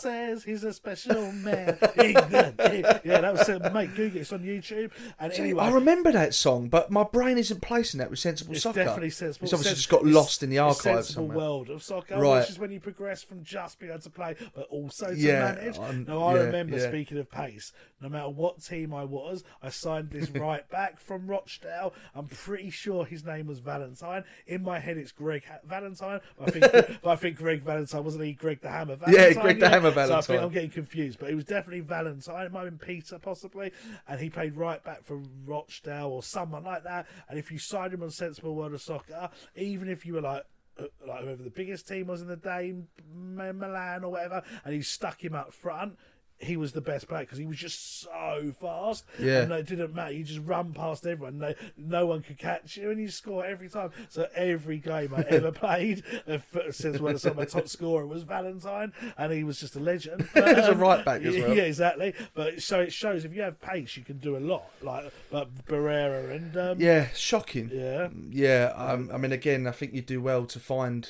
[0.01, 1.78] says he's a special man.
[1.99, 2.55] England.
[3.05, 3.95] yeah, that was uh, mate.
[3.95, 4.20] Google it.
[4.20, 4.91] It's on YouTube.
[5.18, 8.62] And anyway, I remember that song, but my brain isn't placing that with sensible It's
[8.62, 8.84] soccer.
[8.84, 9.45] definitely sensible.
[9.45, 11.36] It's obviously Sens- just got lost in the archives sensible somewhere.
[11.38, 12.41] world of soccer, Right.
[12.41, 15.55] which is when you progress from just being able to play, but also to Yeah,
[15.55, 15.78] manage.
[15.78, 16.88] um, now I yeah, remember yeah.
[16.88, 17.72] speaking of pace.
[18.01, 21.92] No matter what team I was, I signed this right back from Rochdale.
[22.14, 24.24] I'm pretty sure his name was Valentine.
[24.46, 26.20] In my head, it's Greg ha- Valentine.
[26.38, 29.34] But I think, but I think Greg Valentine wasn't he Greg the Hammer Valentine?
[29.34, 30.22] Yeah, Greg the Hammer So I Valentine.
[30.22, 32.46] think I'm getting confused, but it was definitely Valentine.
[32.46, 33.72] It might have been Peter, possibly.
[34.09, 37.07] And he played right back for Rochdale or someone like that.
[37.28, 40.44] And if you signed him on Sensible World of Soccer, even if you were like,
[40.78, 42.74] uh, like whoever the biggest team was in the day,
[43.14, 45.98] Milan or whatever, and he stuck him up front.
[46.43, 49.05] He was the best player because he was just so fast.
[49.18, 49.43] Yeah.
[49.43, 50.12] And it didn't matter.
[50.12, 51.38] You just run past everyone.
[51.38, 53.91] No, no one could catch you, and you score every time.
[54.09, 56.38] So every game I ever played, uh,
[56.70, 60.28] since when I saw my top scorer was Valentine, and he was just a legend.
[60.34, 61.55] He was a Um, right back as well.
[61.55, 62.14] Yeah, exactly.
[62.34, 64.64] But so it shows if you have pace, you can do a lot.
[64.82, 67.70] Like, but Barrera and um, Yeah, shocking.
[67.72, 71.09] yeah, Yeah, um, I mean, again, I think you do well to find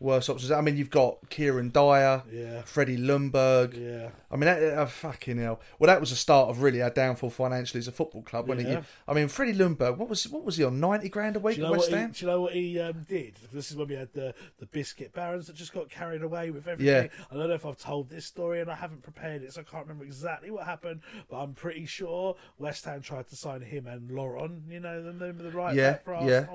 [0.00, 0.50] worse options.
[0.50, 2.62] I mean, you've got Kieran Dyer, Yeah.
[2.62, 3.74] Freddie Ljungberg.
[3.76, 4.10] yeah.
[4.30, 5.60] I mean, that, uh, fucking hell.
[5.78, 8.48] Well, that was the start of really our downfall financially as a football club.
[8.48, 8.78] When Yeah.
[8.78, 10.80] it, I mean, Freddie Ljungberg, what was what was he on?
[10.80, 12.12] Ninety grand a week Do you at know West Ham.
[12.12, 13.36] do you know what he um, did?
[13.52, 16.66] This is when we had the, the biscuit barons that just got carried away with
[16.66, 17.10] everything.
[17.12, 17.26] Yeah.
[17.30, 19.64] I don't know if I've told this story and I haven't prepared it, so I
[19.64, 21.00] can't remember exactly what happened.
[21.28, 24.64] But I'm pretty sure West Ham tried to sign him and Lauren.
[24.70, 26.46] You know the name of the right Yeah, back for yeah.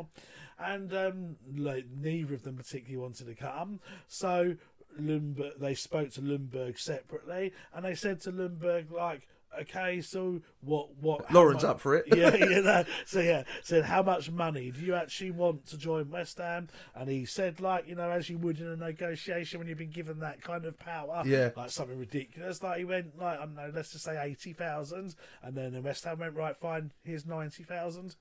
[0.57, 4.55] And um, like neither of them particularly wanted to come, so
[4.99, 9.27] Ljungberg they spoke to Ljungberg separately, and they said to Ljungberg like.
[9.61, 10.97] Okay, so what?
[10.99, 11.31] What?
[11.31, 12.05] Lauren's mu- up for it.
[12.13, 12.83] yeah, you know.
[13.05, 16.67] So yeah, said how much money do you actually want to join West Ham?
[16.93, 19.91] And he said like you know as you would in a negotiation when you've been
[19.91, 21.51] given that kind of power, Yeah.
[21.55, 22.61] like something ridiculous.
[22.61, 25.81] Like he went like I don't know, let's just say eighty thousand, and then the
[25.81, 28.17] West Ham went right, fine, here's ninety thousand,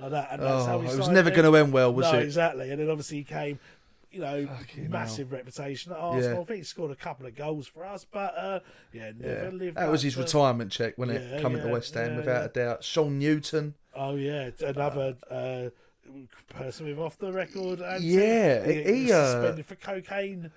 [0.00, 0.28] like that.
[0.32, 2.24] And that's how Oh, he it was never going to end well, was no, it?
[2.24, 2.70] exactly.
[2.70, 3.58] And then obviously he came.
[4.10, 6.36] You know, Fucking massive reputation at Arsenal.
[6.36, 6.40] Yeah.
[6.40, 9.50] I think he scored a couple of goals for us, but uh, yeah, never Yeah.
[9.50, 9.76] lived.
[9.76, 11.30] That was his to- retirement check, wasn't it?
[11.30, 12.82] Yeah, Coming to West Ham, without a doubt.
[12.84, 13.74] Sean Newton.
[13.94, 15.68] Oh yeah, another uh,
[16.48, 17.80] person with off the record.
[17.80, 20.52] And Yeah, he, uh, suspended for cocaine.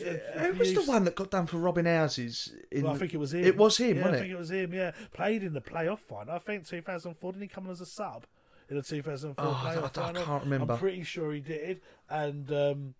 [0.00, 0.04] uh,
[0.38, 2.54] Who was the one that got done for robbing houses?
[2.70, 3.44] In, Well, I think it was him.
[3.44, 4.20] It was him, yeah, wasn't I it?
[4.22, 4.72] think it was him.
[4.72, 6.34] Yeah, played in the playoff final.
[6.34, 7.32] I think 2004.
[7.32, 8.24] Didn't he come on as a sub
[8.72, 10.22] in the 2004 Oh, I- playoff I- I final?
[10.24, 10.72] can't remember.
[10.72, 11.80] I'm pretty sure he did.
[12.08, 12.94] And um,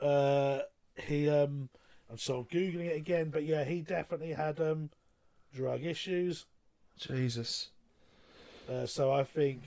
[0.00, 0.60] uh,
[0.96, 1.68] he, um,
[2.10, 4.90] I'm so I'm googling it again, but yeah, he definitely had um,
[5.54, 6.46] drug issues.
[6.98, 7.68] Jesus.
[8.70, 9.62] Uh, so I think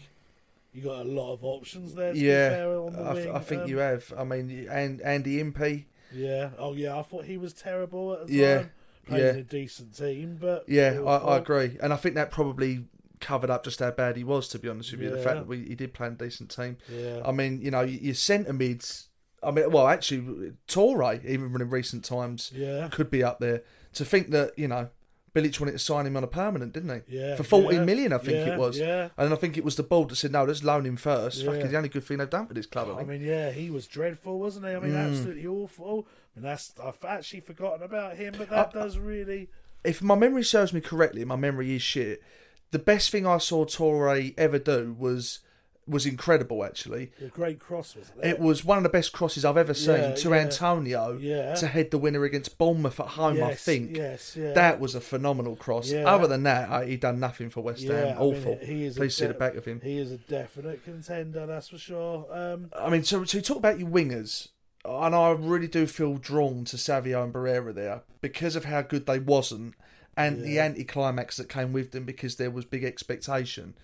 [0.74, 2.14] you got a lot of options there.
[2.14, 3.28] To Yeah, on the I, th-.
[3.28, 4.14] I think Um, you have.
[4.18, 5.86] I mean, and Andy Impey.
[6.12, 6.52] Yeah.
[6.58, 6.98] Oh, yeah.
[6.98, 8.72] I thought he was terrible at the Yeah, time.
[9.06, 9.32] Played yeah.
[9.32, 12.86] a decent team, but Yeah, I, I agree, and I think that probably
[13.20, 14.48] covered up just how bad he was.
[14.50, 16.50] To be honest with you, the fact that we, he did play in a decent
[16.50, 16.78] team.
[16.90, 17.22] Yeah.
[17.26, 19.10] I mean, you know, your centre mids.
[19.44, 22.88] I mean, well, actually, Töre, even in recent times, Yeah.
[22.92, 23.64] could be up there.
[23.94, 24.90] To think that you know,
[25.36, 27.18] Bilic wanted to sign him on a permanent, didn't he?
[27.18, 28.80] Yeah, For fourteen yeah, million, I think yeah, it was.
[28.80, 29.10] yeah.
[29.18, 31.42] And I think it was the board that said, "No, let's loan him first.
[31.42, 31.52] Yeah.
[31.52, 32.90] Fucking the only good thing they've done for this club.
[32.98, 34.72] I I mean, yeah, he was dreadful, wasn't he?
[34.74, 35.10] I mean, Mm.
[35.10, 36.08] absolutely awful.
[36.36, 39.50] I mean, that's I've actually forgotten about him, but that I- does really.
[39.84, 42.24] if my memory serves me correctly, my memory is shit.
[42.72, 45.40] The best thing I saw Töre ever do was
[45.88, 46.64] was incredible.
[46.66, 48.28] Actually, A great cross, wasn't it?
[48.28, 50.36] it was one of the best crosses I've ever seen Yeah, to yeah.
[50.38, 51.54] Antonio Yeah.
[51.56, 53.42] to head the winner against Bournemouth at home.
[53.44, 54.54] I think yes, yeah.
[54.54, 55.94] that was a phenomenal cross.
[55.94, 57.94] Other than that, I, he done nothing for West Ham.
[57.94, 58.58] I mean, Awful.
[58.64, 59.80] he is a Please see the back of him.
[59.84, 62.26] He is a definite contender, that's for sure.
[62.32, 64.48] Um, I mean, so so you talk about your wingers,
[64.84, 69.06] and I really do feel drawn to Savio and Barrera there because of how good
[69.06, 69.76] they wasn't,
[70.18, 73.76] and the anticlimax that came with them because there was big expectation.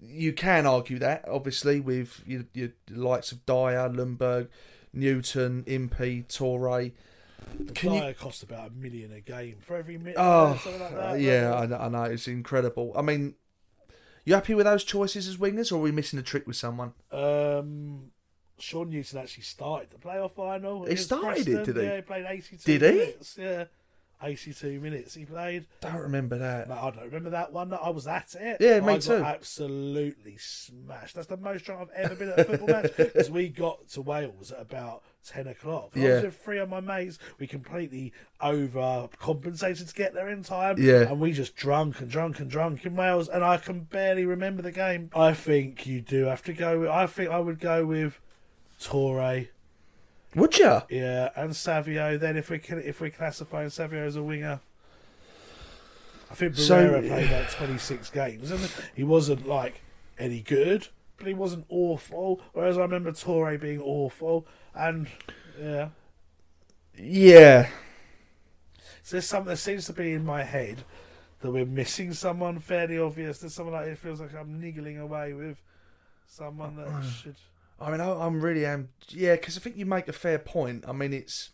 [0.00, 4.48] You can argue that, obviously, with your, your likes of Dyer, Ljungberg,
[4.92, 6.92] Newton, Impey, Töre.
[7.58, 10.14] the Can you- cost about a million a game for every minute.
[10.16, 11.20] Oh, like that.
[11.20, 12.92] yeah, I know, I know, it's incredible.
[12.96, 13.34] I mean,
[14.24, 16.92] you happy with those choices as wingers, or are we missing a trick with someone?
[17.10, 18.10] Um,
[18.58, 20.84] Sean Newton actually started the playoff final.
[20.84, 21.64] He started it, Preston.
[21.64, 21.82] did he?
[21.88, 22.98] Yeah, he played 82 Did he?
[22.98, 23.36] minutes.
[23.40, 23.64] Yeah,
[24.22, 25.66] 82 minutes he played.
[25.80, 26.68] Don't remember that.
[26.68, 27.72] No, I don't remember that one.
[27.72, 28.56] I was at it.
[28.60, 29.18] Yeah, me I too.
[29.20, 31.14] Got absolutely smashed.
[31.14, 34.02] That's the most drunk I've ever been at a football match because we got to
[34.02, 35.92] Wales at about 10 o'clock.
[35.94, 36.14] I Yeah.
[36.14, 37.18] was with three of my mates.
[37.38, 40.76] We completely overcompensated to get there in time.
[40.78, 41.02] Yeah.
[41.02, 43.28] And we just drunk and drunk and drunk in Wales.
[43.28, 45.10] And I can barely remember the game.
[45.14, 48.18] I think you do have to go with, I think I would go with
[48.80, 49.48] Töre.
[50.34, 50.82] Would you?
[50.90, 52.18] Yeah, and Savio.
[52.18, 54.60] Then, if we can, if we classify Savio as a winger,
[56.30, 59.80] I think So- played like twenty six games, and he wasn't like
[60.18, 62.40] any good, but he wasn't awful.
[62.52, 65.08] Whereas I remember Töre being awful, and
[65.58, 65.88] yeah,
[66.94, 67.68] Yeah.
[69.02, 70.84] so there's something that seems to be in my head
[71.40, 73.38] that we're missing someone fairly obvious.
[73.38, 75.62] There's someone like it feels like I'm niggling away with
[76.26, 77.02] someone that oh.
[77.02, 77.36] should.
[77.80, 78.88] I mean, I, I'm really am.
[79.08, 80.84] Yeah, because I think you make a fair point.
[80.86, 81.50] I mean, it's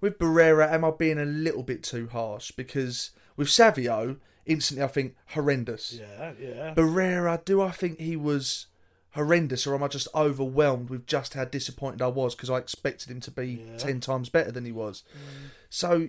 [0.00, 0.70] with Barrera.
[0.70, 2.50] Am I being a little bit too harsh?
[2.50, 5.92] Because with Savio, instantly I think horrendous.
[6.00, 6.74] Yeah, yeah.
[6.74, 8.66] Barrera, do I think he was
[9.10, 13.10] horrendous, or am I just overwhelmed with just how disappointed I was because I expected
[13.10, 13.76] him to be Yeah.
[13.78, 15.04] ten times better than he was?
[15.14, 15.50] Mm.
[15.70, 16.08] So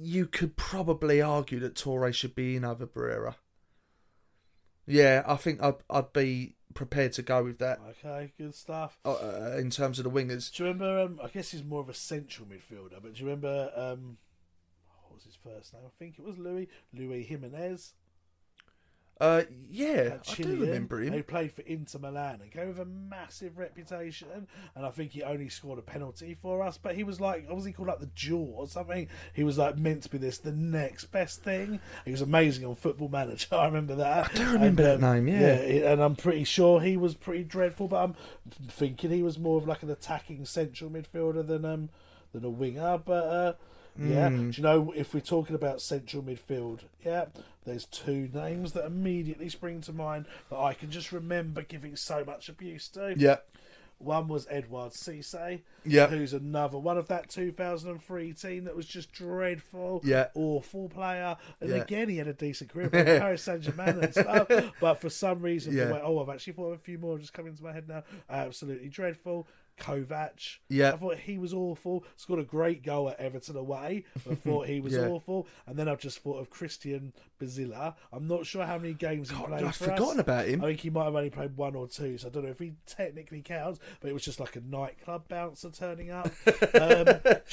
[0.00, 3.34] you could probably argue that Töre should be in over Barrera.
[4.86, 8.98] Yeah, I think I'd I'd be prepared to go with that Okay, good stuff.
[9.04, 10.54] uh, uh, in terms of the wingers.
[10.54, 11.00] Do you remember?
[11.00, 13.70] Um, I guess he's more of a central midfielder, but do you remember?
[13.74, 14.16] Um,
[15.08, 15.82] what was his first name?
[15.84, 17.94] I think it was Louis Louis Jimenez.
[19.20, 21.12] Uh, yeah, I do remember him.
[21.12, 24.28] Who played for Inter Milan and came with a massive reputation.
[24.76, 26.78] And I think he only scored a penalty for us.
[26.78, 29.08] But he was like, what was he called like the jewel or something?
[29.32, 31.80] He was like meant to be this the next best thing.
[32.04, 33.48] He was amazing on Football Manager.
[33.56, 34.30] I remember that.
[34.30, 35.56] I do remember that name, yeah.
[35.62, 37.88] he- and I'm pretty sure he was pretty dreadful.
[37.88, 38.14] But I'm
[38.68, 41.88] thinking he was more of like an attacking central midfielder than um
[42.32, 42.98] than a winger.
[42.98, 43.52] But uh,
[43.98, 44.50] yeah, Hmm.
[44.50, 46.80] do you know if we're talking about central midfield?
[47.04, 47.26] Yeah,
[47.64, 52.24] there's two names that immediately spring to mind that I can just remember giving so
[52.24, 53.14] much abuse to.
[53.16, 53.38] Yeah,
[54.00, 56.06] One was Edward Cisse, Yeah.
[56.06, 60.28] who's another one of that 2003 team that was just dreadful, Yeah.
[60.34, 61.36] awful player.
[61.60, 61.76] And Yeah.
[61.82, 64.46] again, he had a decent career for Paris Saint Germain and stuff.
[64.80, 65.90] But for some reason, Yeah.
[65.92, 68.04] way, oh, I've actually thought of a few more just coming into my head now.
[68.30, 69.48] Absolutely dreadful.
[69.78, 70.56] Kovac.
[70.68, 70.92] Yeah.
[70.92, 72.04] I thought he was awful.
[72.16, 74.04] Scored a great goal at Everton away.
[74.30, 75.08] I thought he was Yeah.
[75.08, 75.46] awful.
[75.66, 77.94] And then I've just thought of Christian Bassila.
[78.12, 80.18] I'm not sure how many games he played for forgotten us.
[80.18, 80.62] about him.
[80.62, 82.58] I think he might have only played one or two, so I don't know if
[82.58, 86.30] he technically counts, but it was just like a nightclub bouncer turning up.
[86.78, 87.06] Um,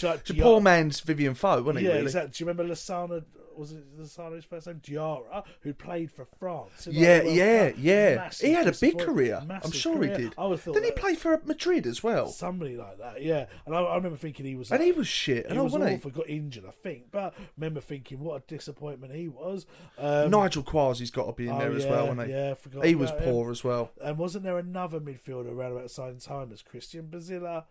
[0.04, 1.86] like poor man's Vivien Foé, wasn't he?
[1.86, 2.04] yeah, really?
[2.04, 2.32] exactly.
[2.32, 3.24] Do you remember Lassana?
[3.58, 4.82] Was it Lassana's first name?
[4.84, 6.88] Diarra, who played for France.
[6.90, 7.80] Yeah, yeah, Cup.
[7.80, 8.16] yeah.
[8.16, 9.42] Massive He had a big career.
[9.50, 10.18] I'm sure career.
[10.18, 10.36] he did.
[10.38, 12.28] I would thought Didn't he play for Madrid as well?
[12.28, 13.22] somebody like that?
[13.22, 14.72] Yeah, and I, I remember thinking he was.
[14.72, 15.46] And like- he was shit.
[15.48, 15.96] And all, was wasn't he?
[15.98, 16.12] awful.
[16.12, 17.12] Got injured, I think.
[17.12, 19.66] But I remember thinking, what a disappointment he was.
[19.98, 22.34] Um, Nigel Quashie's got to be in oh, there as yeah, well, hasn't he?
[22.34, 23.18] Yeah, I forgot he was him.
[23.24, 23.92] poor as well.
[24.04, 27.66] And wasn't there another midfielder around about the same time as Christian Bassila,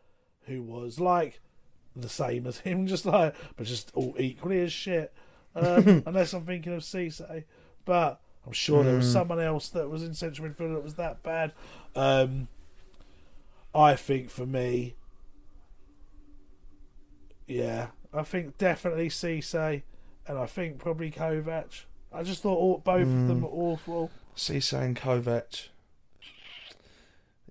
[0.47, 1.41] who was like
[1.97, 5.13] the same as him, just like, but just all equally as shit.
[5.55, 7.45] Um, unless I'm thinking of Cisse,
[7.85, 8.97] but I'm sure there Hmm.
[8.97, 11.53] was someone else that was in central midfield that was that bad.
[11.95, 12.49] Um,
[13.75, 14.97] I think for me,
[17.47, 19.83] yeah, I think definitely Cisse,
[20.27, 21.85] and I think probably Kovac.
[22.13, 23.27] I just thought all, both of Hmm.
[23.27, 24.11] them were awful.
[24.37, 25.69] Cisse and Kovac.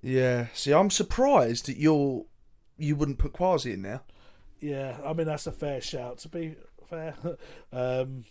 [0.02, 0.48] Yeah.
[0.54, 2.26] See, I'm surprised that you're
[2.78, 4.02] you wouldn't put Quashie in now.
[4.60, 6.20] Yeah, I mean that's a fair shout.
[6.20, 6.56] To be
[6.90, 7.16] fair,
[7.74, 8.26] um,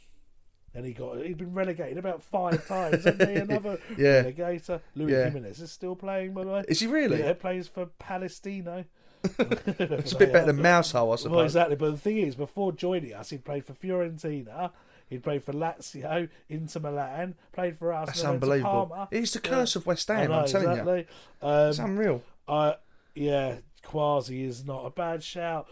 [0.74, 3.04] and he got he'd been relegated about five times?
[3.06, 4.22] Another Yeah.
[4.24, 4.80] relegator.
[4.94, 5.24] Louis Yeah.
[5.24, 6.64] Jimenez is still playing, by the way.
[6.68, 7.18] Is he really?
[7.20, 8.84] Yeah, plays for Palestino.
[9.38, 11.30] It's a bit better than Mousehole, I suppose.
[11.36, 11.76] Well, exactly.
[11.76, 14.72] But the thing is, before joining us, he'd played for Fiorentina.
[15.08, 18.06] He'd played for Lazio, Inter Milan, played for us.
[18.06, 19.08] That's and then went to unbelievable.
[19.10, 19.50] It's the Yeah.
[19.50, 21.04] curse of West Ham, know, I'm telling you.
[21.42, 22.22] Um, It's unreal.
[22.48, 22.76] I
[23.14, 25.68] yeah, Quashie is not a bad shout.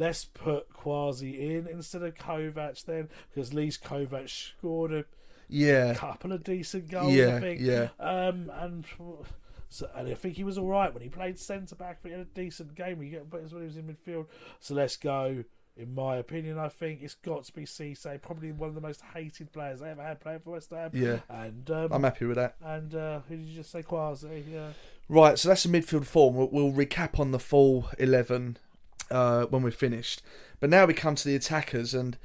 [0.00, 5.04] Let's put Quashie in instead of Kovac then, because at least Kovac scored a
[5.48, 5.94] Yeah.
[5.94, 7.12] couple of decent goals.
[7.12, 7.60] Yeah, I think.
[7.60, 7.88] yeah.
[7.98, 8.84] Um, and
[9.68, 11.98] so, and I think he was all right when he played centre back.
[12.02, 12.98] But he had a decent game.
[12.98, 14.26] When, you get, but when he was in midfield.
[14.58, 15.44] So let's go.
[15.76, 19.00] In my opinion, I think it's got to be Cisse, probably one of the most
[19.14, 20.90] hated players I ever had playing for West Ham.
[20.92, 21.20] Yeah.
[21.28, 22.56] and um, I'm happy with that.
[22.62, 23.82] and uh, who did you just say?
[23.82, 24.42] Quashie.
[24.52, 24.70] Yeah.
[25.08, 26.34] Right, so that's the midfield form.
[26.34, 28.58] We'll, we'll recap on the full 11
[29.10, 30.22] uh, when we're finished.
[30.60, 32.18] But now we come to the attackers, and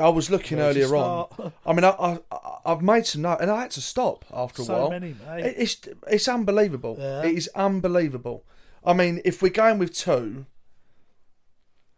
[0.00, 1.52] I was looking earlier on.
[1.64, 2.18] I mean, I, I,
[2.64, 4.90] I've made some notes, and I had to stop after a So while.
[4.90, 5.46] many, mate.
[5.46, 5.78] It- It's
[6.08, 6.96] it's unbelievable.
[6.98, 7.22] Yeah.
[7.22, 8.44] It is unbelievable.
[8.84, 10.46] I mean, if we're going with two,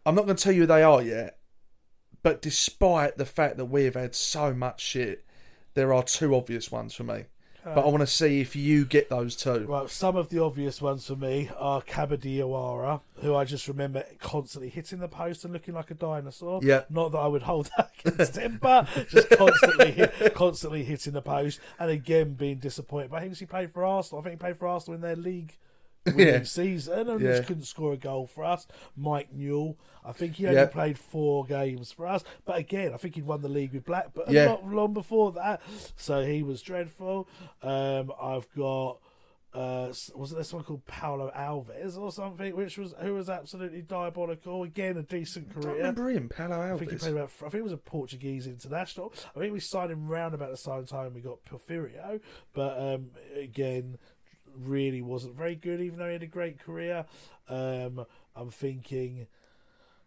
[0.05, 1.37] I'm not going to tell you who they are yet.
[2.21, 5.25] But despite the fact that we have had so much shit,
[5.73, 7.25] there are two obvious ones for me.
[7.65, 9.65] Uh, but I want to see if you get those two.
[9.67, 14.05] Well, some of the obvious ones for me are Kaba Diawara, who I just remember
[14.19, 16.61] constantly hitting the post and looking like a dinosaur.
[16.63, 16.83] Yeah.
[16.89, 21.21] Not that I would hold that against him, but just constantly hit, constantly hitting the
[21.21, 23.11] post and again being disappointed.
[23.11, 24.21] But he was he played for Arsenal.
[24.21, 25.57] I think he played for Arsenal in their league
[26.15, 26.43] Yeah.
[26.43, 27.31] season and Yeah.
[27.37, 28.65] just couldn't score a goal for us.
[28.95, 30.65] Mike Newell, I think he only Yeah.
[30.67, 34.13] played four games for us, but again, I think he'd won the league with Black,
[34.13, 34.45] but Yeah.
[34.45, 35.61] not long before that,
[35.95, 37.27] so he was dreadful.
[37.61, 38.99] Um, I've got.
[39.51, 44.61] Uh, wasn't there someone called Paulo Alves or something, which was who was absolutely diabolical?
[44.61, 45.75] Again, a decent I career.
[45.77, 47.31] remember him, Paulo I think he played about.
[47.39, 49.11] I think it was a Portuguese international.
[49.35, 52.21] I think we signed him round about the same time we got Porfirio,
[52.53, 53.97] but um, again,
[54.55, 55.81] really wasn't very good.
[55.81, 57.05] Even though he had a great career,
[57.47, 59.27] um, I'm thinking.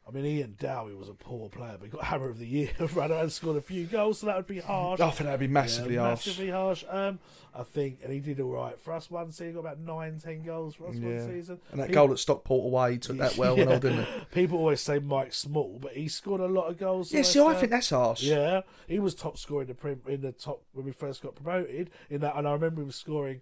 [0.05, 2.71] I mean, Ian Dowie was a poor player, but he got Hammer of the Year,
[2.93, 4.99] ran around and scored a few goals, so that would be harsh.
[4.99, 6.27] I think that'd be massively Yeah, harsh.
[6.27, 6.85] Massively harsh.
[6.91, 7.21] Um,
[7.55, 9.47] I think, and he did all right for us one season.
[9.47, 11.61] He got about nine, ten goals for us one season.
[11.71, 14.09] And that goal at Stockport away he took that well and all, didn't?
[14.33, 17.13] People always say Mike Small, but he scored a lot of goals.
[17.13, 18.23] Yeah, see, I think that's harsh.
[18.25, 21.37] Yeah, he was top scorer in the prim, in the top when we first got
[21.37, 21.91] promoted.
[22.11, 23.41] In that, and I remember him scoring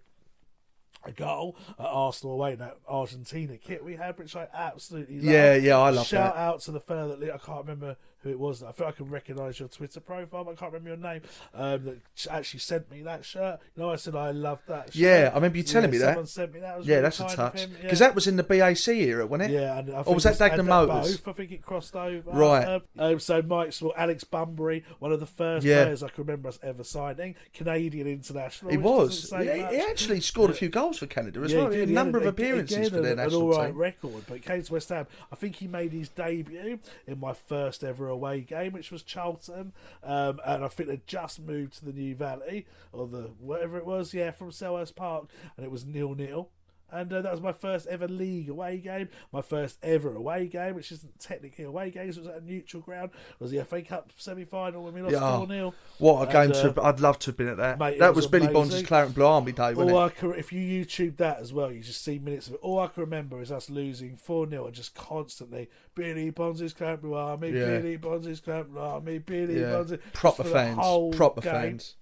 [1.03, 5.25] a goal at Arsenal away in that Argentina kit we had, which I absolutely love.
[5.25, 6.09] Yeah, yeah, I love it.
[6.09, 6.39] Shout that.
[6.41, 8.61] out to the fella that I can't remember who it was.
[8.63, 11.21] I feel I can recognise your Twitter profile, but I can't remember your name.
[11.53, 11.97] Um, that
[12.29, 13.59] actually sent me that shirt.
[13.75, 14.87] You know, I said I love that.
[14.87, 14.95] shirt.
[14.95, 16.09] Yeah, I remember you telling me that.
[16.09, 16.75] Someone sent me that.
[16.75, 17.59] It was Yeah, really that's a touch.
[17.61, 17.81] him, yeah.
[17.83, 19.53] Because that was in the BAC era, wasn't it?
[19.55, 21.17] Yeah, and I Or was that Dagenham Motors?
[21.17, 21.27] Both.
[21.27, 22.29] I think it crossed over.
[22.31, 22.65] Right.
[22.67, 25.83] Um, um, so Mike's Small, Alex Bunbury, one of the first Yeah.
[25.83, 28.71] players I can remember us ever signing, Canadian international.
[28.71, 29.31] He was.
[29.31, 31.69] Yeah, he actually scored a few goals for Canada as Yeah, well.
[31.71, 31.89] did.
[31.89, 33.77] a number of appearances again, for their an, national an all right team.
[33.77, 35.07] record, but he came to West Ham.
[35.31, 39.73] I think he made his debut in my first ever away game, which was Charlton,
[40.03, 43.85] um, and I think they just moved to the New Valley or the whatever it
[43.85, 46.49] was, yeah, from Selhurst Park, and it was nil nil.
[46.91, 50.75] And uh, that was my first ever league away game, my first ever away game,
[50.75, 52.17] which isn't technically away games.
[52.17, 53.11] It was at a neutral ground.
[53.31, 55.37] It was the FA Cup semi final when we lost Yeah.
[55.37, 57.57] four 0 What a And, game uh, to have, I'd love to have been at
[57.57, 57.79] that.
[57.79, 58.47] mate, that was was, Billy.
[58.53, 60.05] Bonds' Claret and Blue Army day, wasn't All it?
[60.05, 62.59] I can, if you YouTube that as well, you just see minutes of it.
[62.61, 67.01] All I can remember is us losing 4 0 and just constantly Billy Bonds' Camp
[67.01, 67.65] Blue Army, Yeah.
[67.79, 69.71] Billy Bonds' Camp Blue Army, Billy Yeah.
[69.71, 69.93] Bonds.
[70.13, 71.15] Proper just for the fans.
[71.15, 71.51] Proper game.
[71.53, 71.95] fans.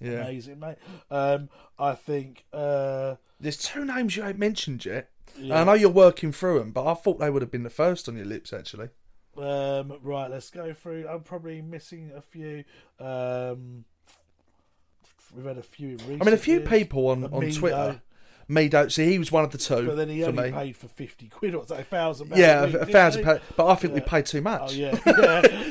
[0.00, 0.22] Yeah.
[0.22, 0.76] Amazing, mate.
[1.10, 2.44] Um, I think.
[2.52, 5.10] Uh, There's two names you ain't mentioned yet.
[5.38, 5.60] Yeah.
[5.60, 8.08] I know you're working through them, but I thought they would have been the first
[8.08, 8.88] on your lips, actually.
[9.38, 11.06] um, right, let's go through.
[11.08, 12.64] I'm probably missing a few.
[12.98, 13.84] Um,
[15.34, 16.68] we've had a few I mean, a few years.
[16.68, 18.00] people on, on Twitter.
[18.48, 20.52] Mido, see, he was one of the two But then he only me.
[20.52, 23.24] paid for 50 quid or so, a thousand pounds yeah, a week, a thousand he?
[23.24, 23.40] pounds.
[23.56, 24.60] But I think we paid too much.
[24.62, 24.98] Oh yeah,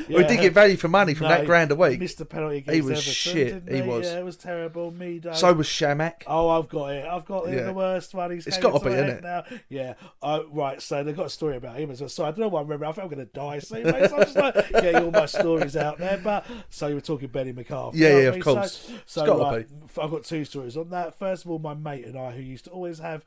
[0.08, 1.98] yeah, We did get value for money from No, that grand a week.
[2.00, 4.06] Missed the penalty against He was Everton, shit, didn't he was.
[4.06, 4.90] Yeah, it was terrible.
[4.90, 5.34] Me, don't.
[5.36, 6.24] So was Chamakh.
[6.26, 7.06] Oh, I've got it.
[7.06, 7.54] I've got it.
[7.56, 7.62] Yeah.
[7.64, 8.30] The worst one.
[8.32, 9.06] He's It's came gotta be, innit?
[9.06, 9.44] head now.
[9.70, 9.94] Yeah.
[10.22, 10.82] Uh, right.
[10.82, 12.10] So they've got a story about him as well.
[12.10, 12.84] So I don't know why I remember.
[12.84, 13.84] I think I'm going to die soon.
[13.84, 14.10] Mate.
[14.10, 16.18] So I'm just like getting all my stories out there.
[16.22, 17.98] But so you were talking Benni McCarthy.
[17.98, 18.92] Yeah, yeah, of course.
[19.06, 19.66] So, so right,
[20.02, 21.18] I've got two stories on that.
[21.18, 23.24] First of all, my mate and I, who used to always have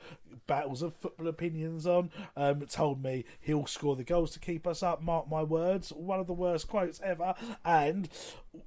[0.47, 4.81] battles of football opinions on, um, told me he'll score the goals to keep us
[4.83, 5.01] up.
[5.01, 5.89] Mark my words.
[5.89, 7.35] One of the worst quotes ever.
[7.65, 8.09] And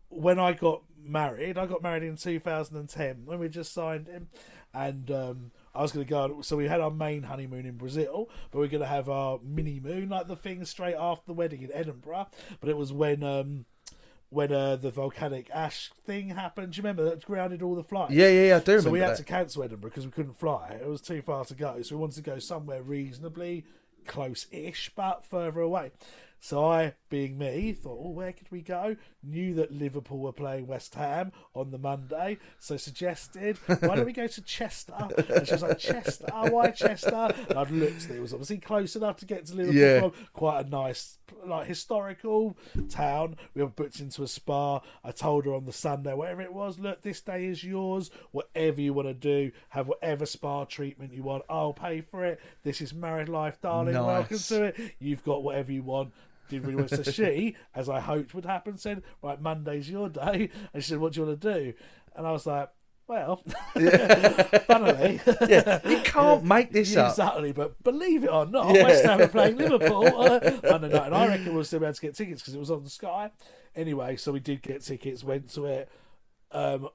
[0.09, 4.29] when I got married, I got married in 2010 when we just signed him,
[4.75, 6.41] and um, I was going to go.
[6.43, 9.41] So we had our main honeymoon in Brazil, but we are going to have our
[9.45, 12.29] mini moon, like the thing straight after the wedding in Edinburgh.
[12.61, 13.23] But it was when.
[13.23, 13.67] Um,
[14.33, 18.13] when uh, the volcanic ash thing happened, do you remember that grounded all the flights?
[18.13, 19.17] Yeah, yeah, yeah, I do So we had that.
[19.19, 20.79] to cancel Edinburgh because we couldn't fly.
[20.81, 21.83] It was too far to go.
[21.83, 23.65] So we wanted to go somewhere reasonably
[24.07, 25.93] close-ish, but further away.
[26.41, 28.97] So I, being me, thought, oh, where could we go?
[29.23, 34.13] Knew that Liverpool were playing West Ham on the Monday, so suggested, why don't we
[34.13, 34.93] go to Chester?
[35.29, 36.27] And she was like, Chester?
[36.33, 37.33] Why Chester?
[37.49, 40.25] And I'd looked, it was obviously close enough to get to Liverpool Yeah.
[40.33, 42.57] Quite a nice, like, historical
[42.89, 43.37] town.
[43.55, 44.81] We were booked into a spa.
[45.05, 48.11] I told her on the Sunday, whatever it was, look, this day is yours.
[48.31, 51.45] Whatever you want to do, have whatever spa treatment you want.
[51.49, 52.41] I'll pay for it.
[52.63, 53.95] This is married life, darling.
[53.95, 54.95] Welcome to it.
[54.99, 56.13] You've got whatever you want.
[56.49, 60.51] Didn't really want so she, as I hoped would happen, said, Right, Monday's your day.
[60.75, 61.73] And she said, What do you want to do?
[62.15, 62.69] And I was like,
[63.13, 63.43] Well,
[64.67, 65.21] funnily.
[65.47, 67.11] yeah, you can't make this up.
[67.11, 68.85] Exactly, but believe it or not, Yeah.
[68.85, 72.01] West Ham are playing Liverpool Monday night, and I reckon we'll still be able to
[72.01, 73.31] get tickets because it was on the Sky.
[73.77, 75.91] Anyway, so we did get tickets, went to it.
[76.53, 76.89] Um,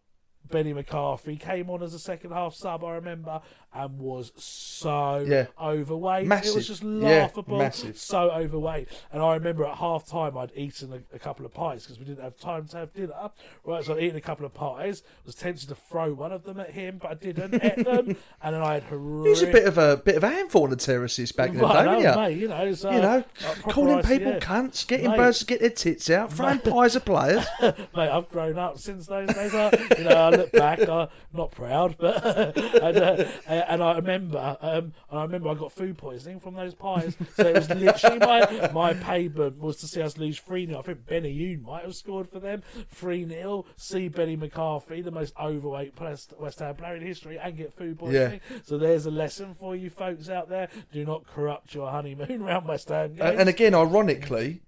[0.50, 3.42] Benni McCarthy came on as a second half sub, I remember,
[3.78, 5.46] and was so Yeah.
[5.62, 6.26] overweight.
[6.32, 7.58] It was just laughable.
[7.60, 7.98] massive.
[7.98, 8.88] So overweight.
[9.12, 12.06] And I remember at half time I'd eaten a, a couple of pies because we
[12.06, 13.14] didn't have time to have dinner.
[13.64, 16.44] Right, so I'd eaten a couple of pies, I was tempted to throw one of
[16.44, 18.16] them at him, but I didn't ate them.
[18.42, 19.30] And then I had He horrific.
[19.30, 21.68] was a bit of a bit of a handful on the terraces back in the
[21.68, 22.22] day, I wasn't he?
[22.22, 23.24] mate, you know, so, you know, uh,
[23.62, 24.40] proper calling ice, people yeah.
[24.40, 25.18] cunts, getting Mate.
[25.18, 27.46] birds to get their tits out, throwing pies at players.
[27.62, 29.54] Mate, I've grown up since those days.
[29.54, 32.26] I, you know, I look back, I'm not proud, but
[32.58, 33.26] and, uh,
[33.68, 37.16] and I remember, um, and I remember I got food poisoning from those pies.
[37.36, 40.82] So it was literally my my payment was to see us lose three 0 I
[40.82, 46.00] think Benayoun might have scored for them three 0 See Benni McCarthy, the most overweight
[46.00, 48.42] West West Ham player in history, and get food poisoning.
[48.64, 52.68] So there's a lesson for you folks out there: do not corrupt your honeymoon around
[52.68, 53.16] West Ham.
[53.16, 53.40] Games.
[53.40, 54.62] and again, ironically,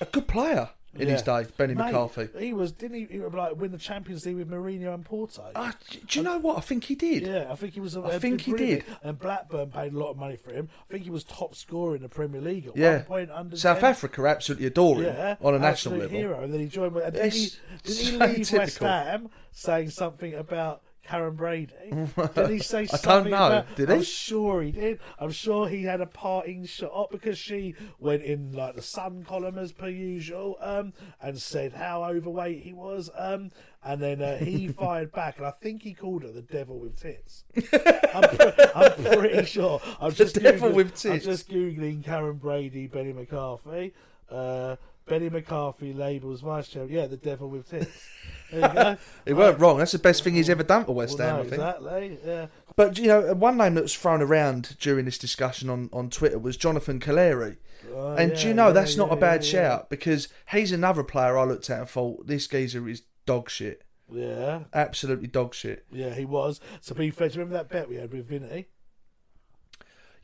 [0.00, 2.28] a good player in his day, Benni Mate, McCarthy.
[2.38, 5.50] He was didn't he, he would, like win the Champions League with Mourinho and Porto?
[5.54, 5.72] Uh,
[6.06, 6.58] do you know what?
[6.58, 7.22] I think he did.
[7.24, 7.96] Yeah, I think he was.
[7.96, 8.84] A, I think he did.
[9.02, 10.68] And Blackburn paid a lot of money for him.
[10.88, 12.96] I think he was top scorer in the Premier League at Yeah.
[12.96, 13.90] one point under South 10.
[13.90, 16.16] Africa absolutely adore him Yeah, on a absolute national level.
[16.18, 16.40] hero.
[16.42, 16.96] And then he joined.
[16.96, 18.86] And didn't he, It's didn't he so leave West typical.
[18.88, 21.72] Ham saying something about Karren Brady?
[22.34, 23.30] Did he say I don't something?
[23.32, 23.46] know.
[23.46, 23.94] About, Did he?
[23.96, 25.00] I'm sure he did.
[25.18, 29.58] I'm sure he had a parting shot because she went in like the Sun column
[29.58, 33.50] as per usual, um, and said how overweight he was, um,
[33.84, 36.96] and then uh, he fired back, and I think he called her the devil with
[36.98, 37.44] tits.
[38.14, 39.80] I'm, pre- I'm pretty sure.
[40.00, 43.92] I'm just devil Googling- with I'm just googling Karren Brady, Benni McCarthy.
[44.30, 44.76] Uh,
[45.06, 46.86] Benni McCarthy labels vice chair.
[46.86, 47.90] Yeah, the devil with tits.
[48.50, 48.96] There you go.
[49.24, 49.78] He weren't uh, wrong.
[49.78, 51.54] That's the best thing he's ever done for West Well, Ham, no, I think.
[51.54, 52.18] exactly.
[52.24, 52.46] Yeah.
[52.76, 56.38] But you know, one name that was thrown around during this discussion on, on Twitter
[56.38, 57.56] was Jonathan Calleri.
[57.92, 60.70] Oh, and yeah, do you know yeah, that's not yeah, a bad shout because he's
[60.72, 63.82] another player I looked at and thought this geezer is dog shit,
[64.12, 65.86] Yeah, absolutely dog shit.
[65.90, 66.60] yeah, he was.
[66.80, 68.66] So be fair, do you remember that bet we had with Vinny?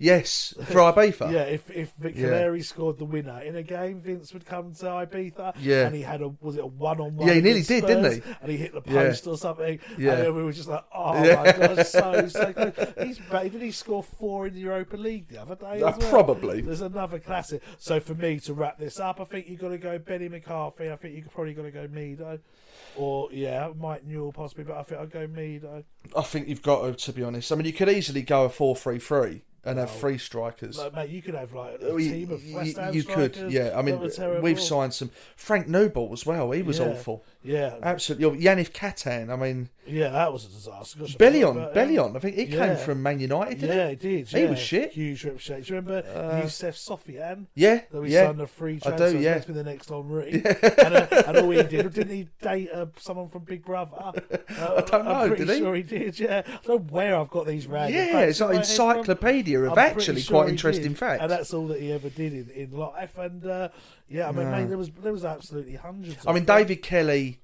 [0.03, 1.31] Yes, for Ibiza.
[1.31, 2.57] Yeah, if if Vic Yeah.
[2.63, 5.55] Scored the winner in a game, Vince would come to Ibiza.
[5.61, 5.87] Yeah.
[5.87, 7.29] and he had a was it a one on one?
[7.29, 8.23] Yeah, he nearly did, didn't he?
[8.41, 9.03] And he hit the Yeah.
[9.09, 9.79] post or something.
[9.99, 10.13] Yeah.
[10.15, 11.37] and then we were just like, oh Yeah.
[11.37, 12.95] my god, so so good.
[13.03, 15.83] He's ba- did he score four in the Europa League the other day?
[15.83, 16.11] Uh, as well?
[16.11, 16.63] probably.
[16.63, 17.63] There's another classic.
[17.79, 20.91] So for me to wrap this up, I think you've got to go Benni McCarthy.
[20.91, 22.39] I think you could probably got to go Mido,
[22.97, 25.85] or yeah, Mike Newell possibly, but I think I'll go Mido.
[26.17, 27.53] I think you've got to, to be honest.
[27.53, 30.79] I mean, you could easily go a 4 3 3 and have three strikers.
[30.79, 33.03] Like, mate, you could have like a Oh, you- team of you- West Ham you
[33.05, 33.73] could, strikers yeah.
[33.79, 34.43] I mean, that were terrible.
[34.43, 35.11] we've signed some.
[35.37, 36.51] Frank Nouble as well.
[36.53, 36.87] He was Yeah.
[36.87, 37.25] awful.
[37.43, 38.39] Yeah, Absolutely.
[38.43, 39.31] Yannick Katan.
[39.33, 40.99] I mean, yeah, that was a disaster.
[41.19, 41.53] Bellion.
[41.57, 42.15] about Bellion.
[42.15, 42.67] I think he Yeah.
[42.67, 43.91] came from Man United, didn't Yeah, he?
[43.91, 44.29] he did.
[44.29, 44.51] He yeah.
[44.51, 44.93] was shit.
[44.93, 45.63] Huge reputation.
[45.63, 47.47] Do you remember Youssef Sofiane?
[47.55, 48.27] Yeah, That we yeah.
[48.27, 49.05] signed a free transfer.
[49.07, 49.39] I do, yeah.
[49.39, 50.33] to be the next Henry.
[50.45, 54.13] and, uh, and all he did, didn't he date uh, someone from Big Brother?
[54.51, 55.59] Uh, I don't know, I'm pretty did he?
[55.61, 56.43] sure he did, yeah.
[56.45, 58.91] I don't know where I've got these random Yeah, facts it's like head from.
[58.91, 60.99] encyclopedia of I'm actually sure quite interesting did.
[60.99, 61.23] facts.
[61.23, 63.17] And that's all that he ever did in, in life.
[63.17, 63.69] And uh,
[64.11, 66.27] yeah, I mean, mate, there was there was absolutely hundreds.
[66.27, 66.59] I of mean, them.
[66.59, 67.41] David Kelly.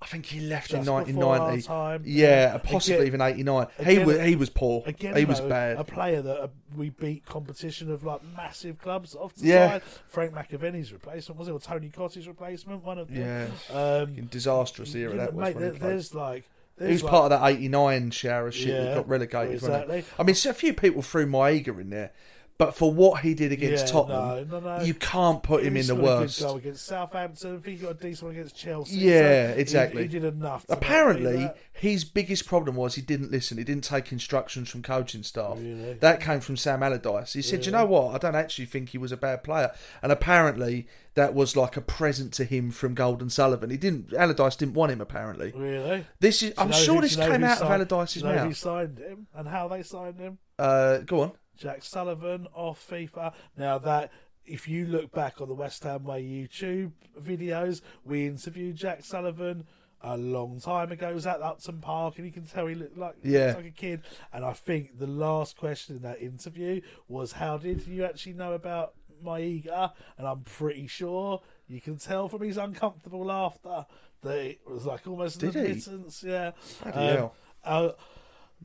[0.00, 1.62] I think he left in Just before our 1990.
[1.66, 2.02] time.
[2.06, 2.58] Yeah, Yeah.
[2.58, 3.66] possibly Again- even 89.
[3.78, 4.84] he again- was he was poor.
[4.86, 5.76] Again, he was though, bad.
[5.76, 6.46] A player that uh,
[6.76, 9.68] we beat competition of like massive clubs off to the Yeah.
[9.72, 9.82] side.
[10.06, 12.84] Frank McAvenny's replacement was it, or Tony Cottee's replacement?
[12.84, 13.20] One of them.
[13.20, 13.76] Yeah.
[13.76, 15.44] Um, Fucking disastrous era you know, that was.
[15.44, 15.90] mate, when he played.
[15.90, 16.44] there's like.
[16.78, 19.54] He was like, part of that 89 shower shit that Yeah, got relegated.
[19.54, 19.98] exactly.
[19.98, 20.04] It?
[20.16, 22.12] I mean, so a few people threw Maiga in there,
[22.58, 24.84] but for what he did against Yeah, Tottenham, no, no, no.
[24.84, 26.40] you can't put him He in the a worst.
[26.40, 27.56] goal against Southampton.
[27.56, 28.96] I think he got a decent one against Chelsea.
[28.96, 30.02] Yeah, so exactly.
[30.02, 30.66] He, did enough.
[30.68, 33.58] Apparently, his biggest problem was he didn't listen.
[33.58, 35.56] He didn't take instructions from coaching staff.
[35.58, 35.94] Really?
[35.94, 37.32] That came from Sam Allardyce.
[37.32, 38.14] He said, "You know what?
[38.14, 39.70] I don't actually think he was a bad player."
[40.02, 43.70] And apparently, that was like a present to him from Gold and Sullivan.
[43.70, 44.12] He didn't.
[44.12, 45.00] Allardyce didn't want him.
[45.00, 46.04] Apparently, Really?
[46.20, 46.54] this is.
[46.58, 48.46] I'm sure who- this do you know came out of Allardyce's do you know who
[48.48, 48.56] mouth.
[48.56, 50.38] signed him and how they signed him?
[50.58, 51.32] Uh, go on.
[51.58, 53.32] Jack Sullivan off FIFA.
[53.56, 54.10] Now that
[54.46, 59.66] if you look back on the West Ham Way YouTube videos, we interviewed Jack Sullivan
[60.00, 61.08] a long time ago.
[61.08, 63.54] He was at Upton Park, and you can tell he looked like Yeah.
[63.56, 64.02] like a kid.
[64.32, 68.52] And I think the last question in that interview was, "How did you actually know
[68.52, 73.84] about Maiga?" And I'm pretty sure you can tell from his uncomfortable laughter
[74.22, 75.70] that it was like almost an Did he?
[75.72, 76.22] admittance.
[76.22, 76.52] Yeah.
[76.84, 77.30] Um,
[77.64, 77.90] uh,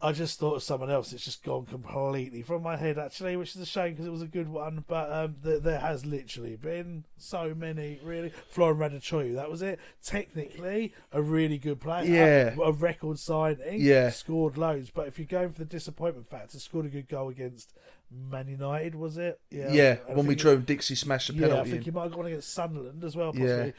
[0.02, 1.14] I just thought of someone else.
[1.14, 4.22] It's just gone completely from my head, actually, which is a shame because it was
[4.24, 4.84] a good one.
[4.88, 8.32] But um, th- there has literally been so many, really.
[8.50, 9.80] Florin Raducioiu, that was it.
[10.04, 12.06] Technically, a really good player.
[12.06, 12.56] Yeah.
[12.58, 13.80] A, a record signing.
[13.82, 14.10] Yeah.
[14.10, 14.90] Scored loads.
[14.90, 17.74] But if you're going for the disappointment factor, scored a good goal against
[18.12, 19.40] Man United, was it?
[19.50, 21.84] Yeah, I when we drew, Dixie smashed the Yeah, I think in.
[21.84, 23.72] you might have gone against Sunderland as well, Yeah.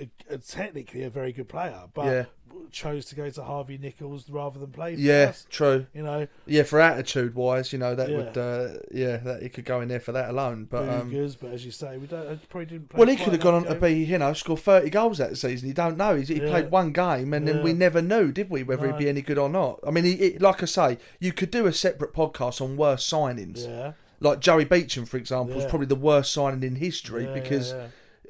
[0.00, 2.24] A, a, technically a very good player, but Yeah.
[2.72, 5.46] chose to go to Harvey Nichols rather than play for Yeah, us.
[5.48, 5.86] true.
[5.94, 8.16] You know, Yeah, for attitude wise, you know that Yeah.
[8.16, 10.66] would, uh, yeah, that he could go in there for that alone.
[10.68, 12.48] But um, but as you say, we don't.
[12.48, 12.88] Probably didn't.
[12.88, 15.18] Play well, he could have gone on enough to be, you know, score thirty goals
[15.18, 15.68] that season.
[15.68, 16.16] You don't know.
[16.16, 16.48] He's, he Yeah.
[16.48, 19.38] played one game, and then we never knew, did we, whether he'd be any good
[19.38, 19.78] or not?
[19.86, 23.08] I mean, he, he- like I say, you could do a separate podcast on worst
[23.12, 23.64] signings.
[23.68, 27.72] Yeah, Like Joey Beauchamp, for example, was probably the worst signing in history because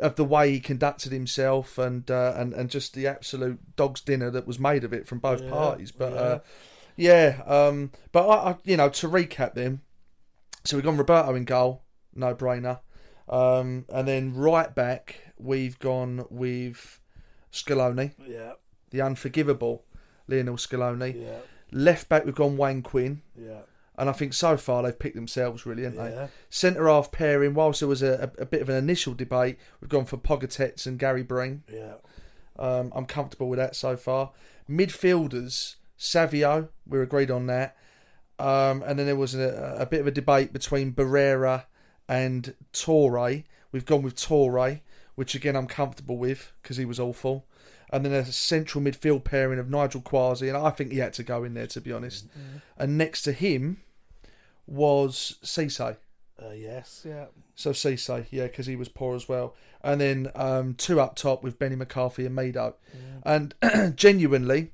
[0.01, 4.31] of the way he conducted himself and uh, and and just the absolute dog's dinner
[4.31, 5.93] that was made of it from both Yeah, parties.
[5.93, 6.19] But yeah.
[6.21, 6.39] uh,
[6.97, 9.83] yeah, um, but I, I, you know, to recap them,
[10.65, 11.83] so we've gone Roberto in goal,
[12.15, 12.81] no brainer,
[13.29, 17.01] um, and then right back we've gone with
[17.53, 18.53] Scaloni, yeah,
[18.91, 19.85] the unforgivable
[20.29, 21.21] Lionel Scaloni.
[21.21, 21.39] yeah,
[21.73, 23.23] Left back we've gone Wayne Quinn.
[23.37, 23.63] yeah,
[23.97, 26.11] And I think so far they've picked themselves really, haven't they?
[26.11, 26.27] yeah.
[26.51, 29.91] Centre half pairing, whilst there was a, a, a bit of an initial debate, we've
[29.91, 31.63] gone for Pogatetz and Gary Breen.
[31.73, 31.95] yeah.
[32.57, 34.31] Um, I'm comfortable with that so far.
[34.71, 37.77] Midfielders, Savio, we're agreed on that.
[38.39, 41.65] Um, and then there was a, a bit of a debate between Barrera
[42.09, 43.45] and Töre.
[43.73, 44.81] We've gone with Töre,
[45.15, 47.47] which again I'm comfortable with because he was awful.
[47.93, 51.23] And then a central midfield pairing of Nigel Quashie, and I think he had to
[51.23, 52.27] go in there to be honest.
[52.77, 53.79] And next to him
[54.67, 55.97] was Cisse.
[56.43, 59.55] Uh, yes, yeah, So Cisse, yeah, because he was poor as well.
[59.83, 62.75] And then um, two up top with Benni McCarthy and Mido.
[63.23, 63.55] And
[63.97, 64.73] genuinely,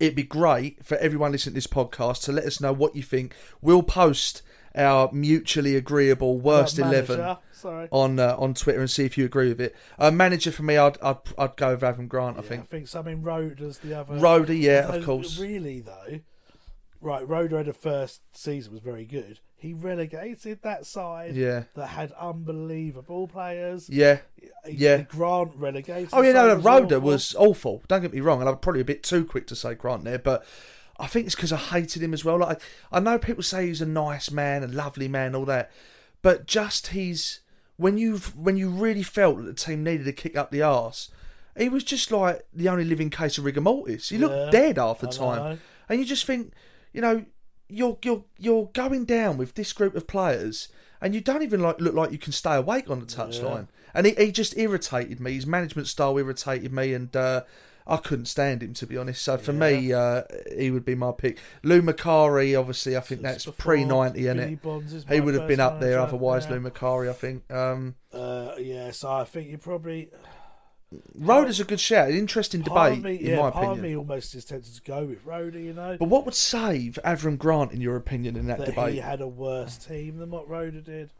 [0.00, 3.02] it'd be great for everyone listening to this podcast to let us know what you
[3.02, 3.34] think.
[3.60, 4.42] We'll post
[4.74, 7.88] our mutually agreeable worst Uh, eleven Sorry.
[7.90, 9.76] on uh, on Twitter and see if you agree with it.
[9.98, 12.36] Uh, manager for me, I'd I'd, I'd go with Avram Grant.
[12.36, 13.00] I Yeah, I think think so.
[13.00, 14.14] I mean, Roeder's the other.
[14.14, 15.38] Roeder, yeah, Although, of course.
[15.38, 16.20] Really though,
[17.00, 17.26] right?
[17.26, 19.40] Roeder had a first season was very good.
[19.56, 23.88] He relegated that side Yeah, that had unbelievable players.
[23.88, 24.18] yeah.
[24.36, 25.02] He- yeah.
[25.02, 26.08] Grant relegated.
[26.12, 27.82] Oh yeah, no, no, Roeder was awful.
[27.86, 30.18] Don't get me wrong, and I'm probably a bit too quick to say Grant there,
[30.18, 30.44] but
[30.98, 32.38] I think it's because I hated him as well.
[32.38, 35.70] Like I know people say he's a nice man, a lovely man, all that,
[36.22, 37.40] but just he's
[37.76, 41.10] when you when you really felt that the team needed to kick up the arse,
[41.56, 44.10] he was just like the only living case of rigor mortis.
[44.10, 45.58] He looked Yeah, dead half the I time, know.
[45.88, 46.52] and you just think,
[46.92, 47.24] you know,
[47.68, 50.68] you're you're you're going down with this group of players,
[51.00, 53.68] and you don't even like look like you can stay awake on the touchline.
[53.94, 55.32] And he, he just irritated me.
[55.34, 57.42] His management style irritated me, and uh,
[57.86, 59.22] I couldn't stand him to be honest.
[59.22, 60.22] So for me, uh,
[60.56, 61.38] he would be my pick.
[61.62, 65.04] Lou Macari, obviously, I think that's pre ninety, in Billy it.
[65.08, 65.98] He would have been up there.
[66.00, 66.52] Otherwise, yeah.
[66.52, 67.50] Lou Macari, I think.
[67.52, 70.10] Um, Uh, yeah, so I think you probably.
[71.14, 72.10] Roeder's a good shout.
[72.10, 73.82] An interesting debate, me, in yeah, my part opinion.
[73.82, 75.58] me almost is tempted to go with Roeder.
[75.58, 78.92] You know, But what would save Avram Grant, in your opinion, in that, that debate?
[78.94, 81.10] he had a worse team than what Roeder did.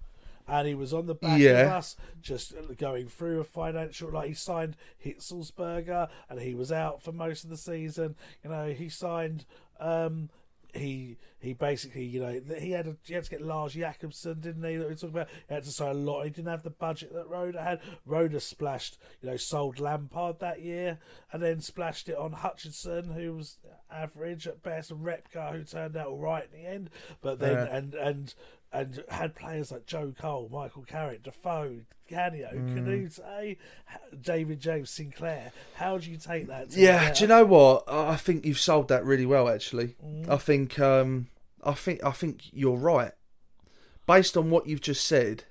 [0.48, 1.66] And he was on the back Yeah.
[1.66, 4.10] of us, just going through a financial.
[4.10, 8.16] Like he signed Hitzlsperger, and he was out for most of the season.
[8.44, 9.44] You know, he signed.
[9.78, 10.30] Um,
[10.74, 14.64] he he basically, you know, he had a, he had to get Lars Jacobsen, didn't
[14.64, 14.76] he?
[14.76, 15.28] That we talked about.
[15.46, 16.24] He had to sign a lot.
[16.24, 17.80] He didn't have the budget that Roeder had.
[18.06, 20.98] Roeder splashed, you know, sold Lampard that year,
[21.30, 23.58] and then splashed it on Hutchison, who was
[23.90, 26.90] average at best, and Repka, who turned out all right in the end.
[27.20, 27.76] But then Yeah.
[27.76, 28.34] and and
[28.72, 32.74] and had players like Joe Cole, Michael Carrick, Defoe, Canio, Mm.
[32.74, 33.56] Kanouté,
[34.20, 35.52] David James Sinclair.
[35.74, 36.72] How do you take that?
[36.74, 37.84] Yeah, do you know what?
[37.86, 39.48] I think you've sold that really well.
[39.48, 40.28] Actually, Mm.
[40.28, 41.28] I think um,
[41.62, 43.12] I think I think you're right.
[44.06, 45.44] Based on what you've just said,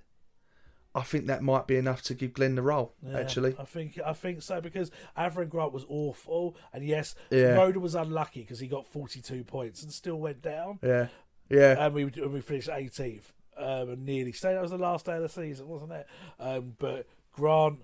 [0.93, 2.93] I think that might be enough to give Glenn the role.
[3.01, 7.53] Yeah, actually, I think I think so because Avram Grant was awful, and yes, Yeah.
[7.55, 11.07] Roeder was unlucky because he got forty two points and still went down, yeah,
[11.51, 14.55] yeah, and we and we finished eighteenth um, and nearly stayed.
[14.55, 16.07] That was the last day of the season, wasn't it?
[16.39, 17.79] Um, but Grant,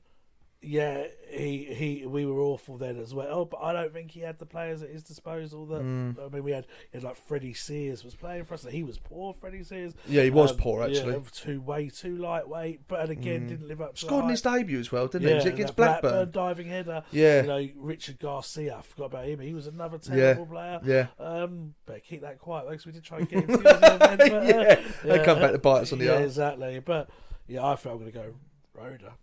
[0.67, 3.45] yeah, he he we were awful then as well.
[3.45, 5.65] But I don't think he had the players at his disposal.
[5.65, 6.19] That Mm.
[6.25, 8.63] I mean, we had, had like Freddie Sears was playing for us.
[8.63, 9.93] and He was poor, Freddie Sears.
[10.07, 11.21] Yeah, he was Um, poor, yeah, actually.
[11.31, 14.91] too way too lightweight, but again didn't live up to scored in his debut as
[14.91, 15.33] well, didn't he?
[15.35, 16.11] Was it against Blackburn.
[16.11, 16.31] Blackburn?
[16.31, 17.03] diving header.
[17.11, 17.41] Yeah.
[17.41, 19.39] You know, Richard Garcia, I forgot about him.
[19.39, 20.79] He was another terrible player.
[20.83, 21.07] yeah.
[21.19, 23.69] Um, better keep that quiet though, 'cause we did try and get him to the
[23.95, 26.23] event, but, uh, Yeah, they come back to bite us on the Yeah, arse.
[26.25, 26.79] exactly.
[26.79, 27.09] But
[27.47, 28.33] yeah, I think I'm going to go
[28.73, 29.13] Roeder.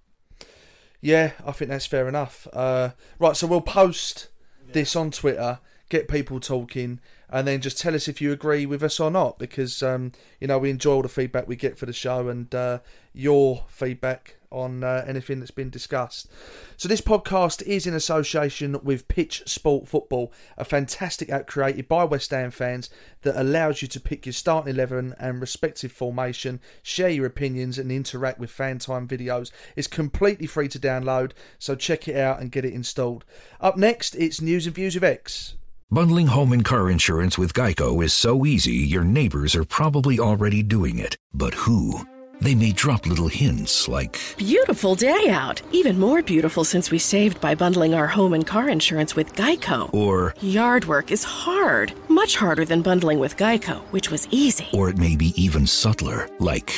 [1.05, 2.49] Yeah, I think that's fair enough.
[2.51, 4.29] Uh, right, so we'll post
[4.73, 5.59] this on Twitter.
[5.91, 6.99] get people talking,
[7.29, 10.47] and then just tell us if you agree with us or not, because um, you
[10.47, 12.79] know we enjoy all the feedback we get for the show and uh,
[13.13, 16.31] your feedback on uh, anything that's been discussed.
[16.77, 22.05] So this podcast is in association with Pitch Sport Football, a fantastic app created by
[22.05, 22.89] West Ham fans
[23.23, 27.91] that allows you to pick your starting eleven and respective formation, share your opinions, and
[27.91, 29.51] interact with fan time videos.
[29.77, 33.25] It's completely free to download, so check it out and get it installed.
[33.61, 35.57] Up next, it's news and views of Ex.
[35.91, 40.63] Bundling home and car insurance with Geico is so easy, your neighbors are probably already
[40.63, 41.17] doing it.
[41.33, 42.07] But who?
[42.41, 45.63] They may drop little hints like, Beautiful day out.
[45.73, 49.93] Even more beautiful since we saved by bundling our home and car insurance with Geico.
[49.95, 54.67] or, Yard work is hard, much harder than bundling with Geico, which was easy.
[54.73, 56.71] or it may be even subtler, like,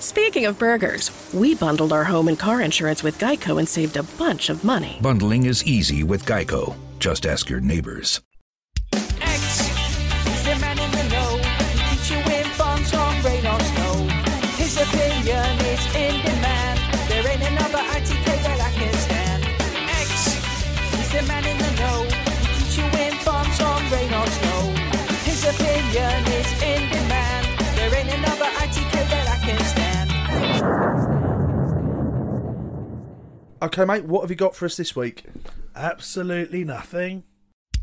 [0.00, 4.02] Speaking of burgers, we bundled our home and car insurance with Geico and saved a
[4.16, 4.98] bunch of money.
[5.02, 6.76] bundling is easy with Geico.
[6.98, 8.20] Just ask your neighbors.
[33.60, 35.24] Okay, mate, what have you got for us this week?
[35.74, 37.24] Absolutely nothing.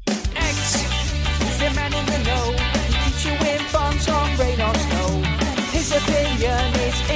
[0.08, 2.52] Ex is the man in the know.
[2.54, 5.22] He keeps you informed on rain or snow.
[5.72, 7.12] His opinion is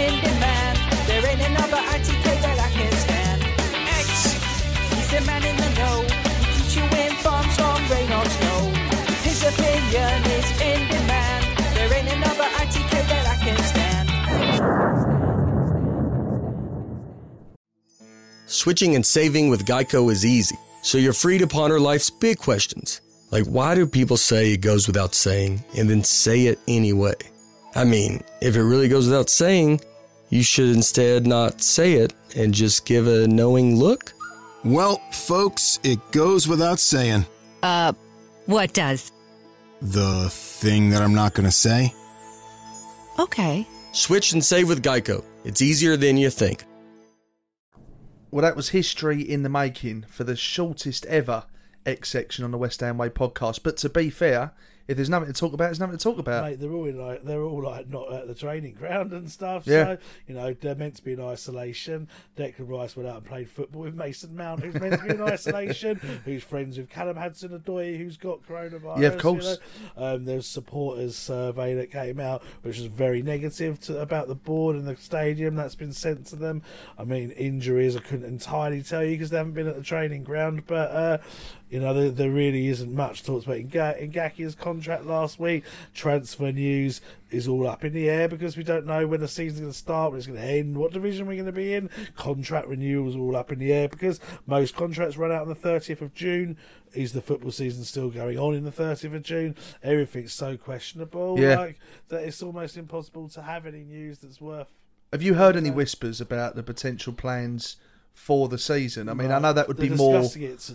[18.51, 22.99] Switching and saving with Geico is easy, so you're free to ponder life's big questions.
[23.29, 27.13] Like, why do people say it goes without saying and then say it anyway?
[27.75, 29.81] I mean, if it really goes without saying,
[30.31, 34.13] you should instead not say it and just give a knowing look?
[34.65, 37.27] Well, folks, it goes without saying.
[37.61, 37.93] Uh,
[38.47, 39.11] what does?
[39.83, 41.93] The thing that I'm not going to say?
[43.19, 43.67] Okay.
[43.91, 45.23] Switch and save with Geico.
[45.45, 46.63] It's easier than you think.
[48.31, 51.45] Well, that was history in the making for the shortest ever
[51.85, 53.61] Ex section on the West Ham Way podcast.
[53.63, 54.51] But to be fair,
[54.89, 56.43] if there's nothing to talk about, there's nothing to talk about.
[56.43, 59.67] Mate, they're all in like they're all like not at the training ground and stuff.
[59.67, 59.83] Yeah.
[59.83, 62.07] So you know they're meant to be in isolation.
[62.35, 65.21] Declan Rice went out and played football with Mason Mount, who's meant to be in
[65.21, 65.97] isolation.
[66.25, 68.99] Who's friends with Callum Hudson-Odoi, who's got coronavirus.
[68.99, 69.57] Yeah, of you course.
[69.95, 70.15] know.
[70.15, 74.75] Um, there's supporters survey that came out, which was very negative to, about the board
[74.75, 76.63] and the stadium that's been sent to them.
[76.97, 80.23] I mean, injuries I couldn't entirely tell you because they haven't been at the training
[80.23, 80.91] ground, but.
[80.91, 81.17] Uh,
[81.69, 85.63] you know, there, there really isn't much talked about Nga- Ngakia's contract last week.
[85.93, 86.99] Transfer news
[87.29, 89.77] is all up in the air because we don't know when the season's going to
[89.77, 91.89] start, when it's going to end, what division we're going to be in.
[92.15, 95.55] Contract renewals are all up in the air because most contracts run out on the
[95.55, 96.57] 30th of June.
[96.93, 99.55] Is the football season still going on in the 30th of June?
[99.83, 101.55] Everything's so questionable, Yeah.
[101.59, 104.69] like that it's almost impossible to have any news that's worth.
[105.13, 107.77] Have you heard any whispers about the potential plans
[108.11, 109.07] for the season?
[109.07, 110.19] I mean, I know that would be more.
[110.19, 110.71] It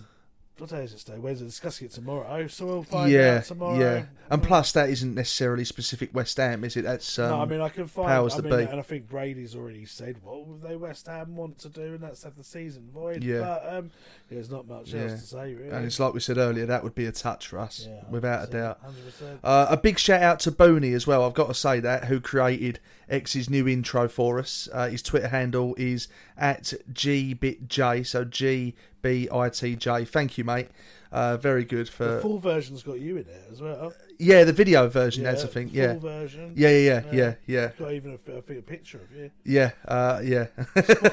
[0.57, 1.17] what day is it today?
[1.19, 1.45] Wednesday.
[1.45, 3.77] Discussing it tomorrow, so we'll find Yeah, out tomorrow.
[3.79, 6.83] yeah, and plus that isn't necessarily specific West Ham, is it?
[6.83, 8.07] That's um, no, I mean I can find.
[8.07, 11.59] powers I mean, and I think Brady's already said what would they West Ham want
[11.59, 13.23] to do, and that's have the season void.
[13.23, 13.39] Yeah.
[13.41, 13.91] but um,
[14.29, 15.03] there's not much Yeah.
[15.03, 15.69] else to say really.
[15.69, 18.51] And it's like we said earlier, that would be a touch for us, without a
[18.51, 18.79] doubt.
[18.83, 19.39] 100%.
[19.43, 21.23] Uh, a big shout out to Booney as well.
[21.23, 22.79] I've got to say that who created
[23.09, 24.67] Ex's new intro for us.
[24.73, 28.73] Uh, his Twitter handle is at gbitj, so G
[29.05, 30.03] B I T J.
[30.05, 30.69] Thank you, mate.
[31.11, 33.93] Uh, very good for the full version's got you in it as well.
[34.19, 35.23] yeah the video version.
[35.23, 36.51] Yeah, has I think full yeah version.
[36.55, 39.31] yeah yeah yeah yeah yeah Got even a, a picture of you.
[39.45, 40.47] yeah uh, yeah.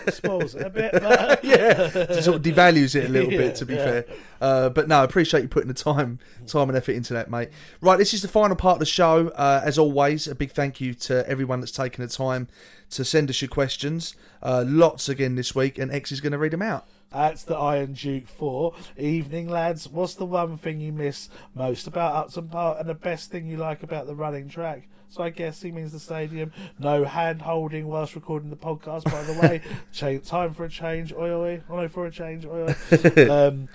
[0.09, 1.91] Spoils it a bit, but yeah,
[2.21, 3.57] sort of devalues it a little Yeah, bit.
[3.57, 3.85] To be yeah.
[3.85, 4.05] fair,
[4.41, 7.51] uh, but no, I appreciate you putting the time, time and effort into that, mate.
[7.81, 9.29] Right, this is the final part of the show.
[9.29, 12.49] Uh, as always, a big thank you to everyone that's taken the time
[12.91, 14.17] to send us your questions.
[14.43, 16.89] Uh, lots again this week, and Ex is going to read them out.
[17.13, 18.75] That's the Iron Duke 4.
[18.97, 19.89] Evening, lads.
[19.89, 23.57] What's the one thing you miss most about Upton Park and the best thing you
[23.57, 24.89] like about the running track?
[25.09, 26.53] So I guess he means the stadium.
[26.79, 29.61] No hand holding whilst recording the podcast, by the way.
[29.93, 31.13] Change, time for a change.
[31.13, 31.63] Oi, oi.
[31.69, 32.47] Oh, no, for a change.
[32.47, 33.31] Oi, oi.
[33.31, 33.69] um,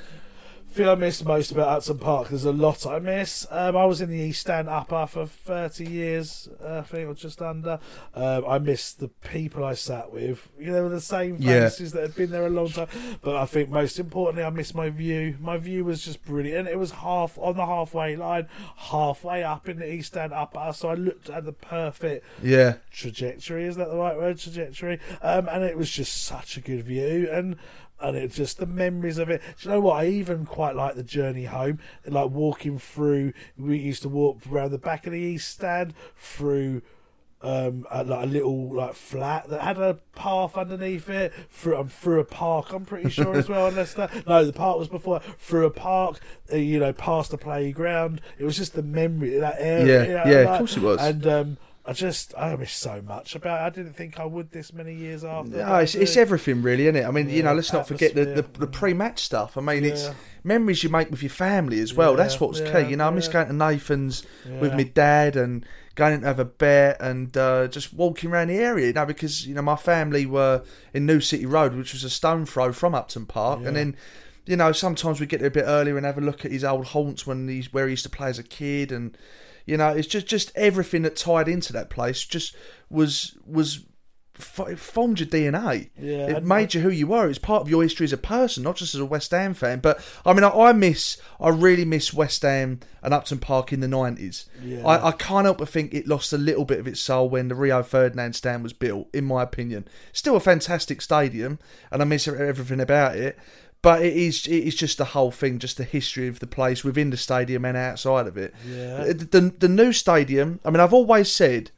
[0.77, 3.47] thing I miss most about Upton Park, there's a lot I miss.
[3.49, 7.13] Um, I was in the East Stand Upper for 30 years, uh, I think, or
[7.15, 7.79] just under.
[8.13, 10.47] Um, I miss the people I sat with.
[10.59, 11.69] You know, the same Yeah.
[11.69, 12.87] faces that had been there a long time.
[13.21, 15.35] But I think most importantly, I miss my view.
[15.41, 16.59] My view was just brilliant.
[16.59, 20.71] And it was half on the halfway line, halfway up in the East Stand Upper.
[20.73, 22.75] So I looked at the perfect Yeah.
[22.91, 23.65] trajectory.
[23.65, 24.37] Is that the right word?
[24.37, 24.99] Trajectory.
[25.21, 27.55] Um, and it was just such a good view, and
[27.99, 29.41] and it's just the memories of it.
[29.59, 30.03] Do you know what?
[30.03, 33.33] I even quite like the journey home, like walking through.
[33.57, 36.81] We used to walk around the back of the east stand through.
[37.39, 41.87] Um, a, like a little like flat that had a path underneath it through um,
[41.87, 42.73] through a park.
[42.73, 43.67] I'm pretty sure as well.
[43.67, 46.19] Unless that no, the park was before through a park.
[46.51, 48.21] Uh, you know, past the playground.
[48.39, 49.85] It was just the memory of that area.
[49.85, 50.99] Yeah, you know, yeah, of course it was.
[50.99, 51.57] And um,
[51.87, 53.61] I just I miss so much about.
[53.61, 53.63] it.
[53.63, 55.57] I didn't think I would this many years after.
[55.57, 57.05] No, it's, it's everything really, isn't it?
[57.05, 59.57] I mean, you know, let's not forget the, the, the pre-match stuff.
[59.57, 60.09] I mean, it's
[60.43, 62.15] memories you make with your family as well.
[62.15, 62.89] That's what's yeah, key.
[62.89, 63.33] You know, I miss yeah.
[63.33, 64.23] going to Nathan's
[64.59, 65.65] with my dad and
[65.95, 68.87] going to have a bet and uh, just walking around the area.
[68.87, 72.09] You know, because you know my family were in New City Road, which was a
[72.09, 73.69] stone throw from Upton Park, Yeah.
[73.69, 73.95] and then.
[74.49, 76.63] You know, sometimes we get there a bit earlier and have a look at his
[76.63, 79.17] old haunts when he's where he used to play as a kid, and
[79.67, 82.55] you know, it's just just everything that tied into that place just
[82.89, 83.83] was was
[84.67, 85.89] it formed your DNA.
[85.99, 87.27] Yeah, it made you who you were.
[87.27, 89.79] It's part of your history as a person, not just as a West Ham fan.
[89.79, 93.79] But I mean, I, I miss, I really miss West Ham and Upton Park in
[93.79, 94.45] the nineties.
[94.63, 94.85] Yeah.
[94.85, 97.47] I, I can't help but think it lost a little bit of its soul when
[97.47, 99.07] the Rio Ferdinand stand was built.
[99.13, 101.59] In my opinion, still a fantastic stadium,
[101.91, 103.37] and I miss everything about it.
[103.87, 106.83] But it is it is just the whole thing, just the history of the place
[106.83, 108.53] within the stadium and outside of it.
[108.67, 109.05] Yeah.
[109.05, 110.59] The, the, the new stadium.
[110.65, 111.71] I mean, I've always said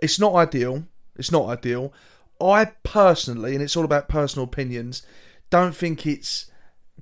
[0.00, 0.86] it's not ideal.
[1.16, 1.92] It's not ideal.
[2.40, 5.02] I personally, and it's all about personal opinions,
[5.50, 6.50] don't think it's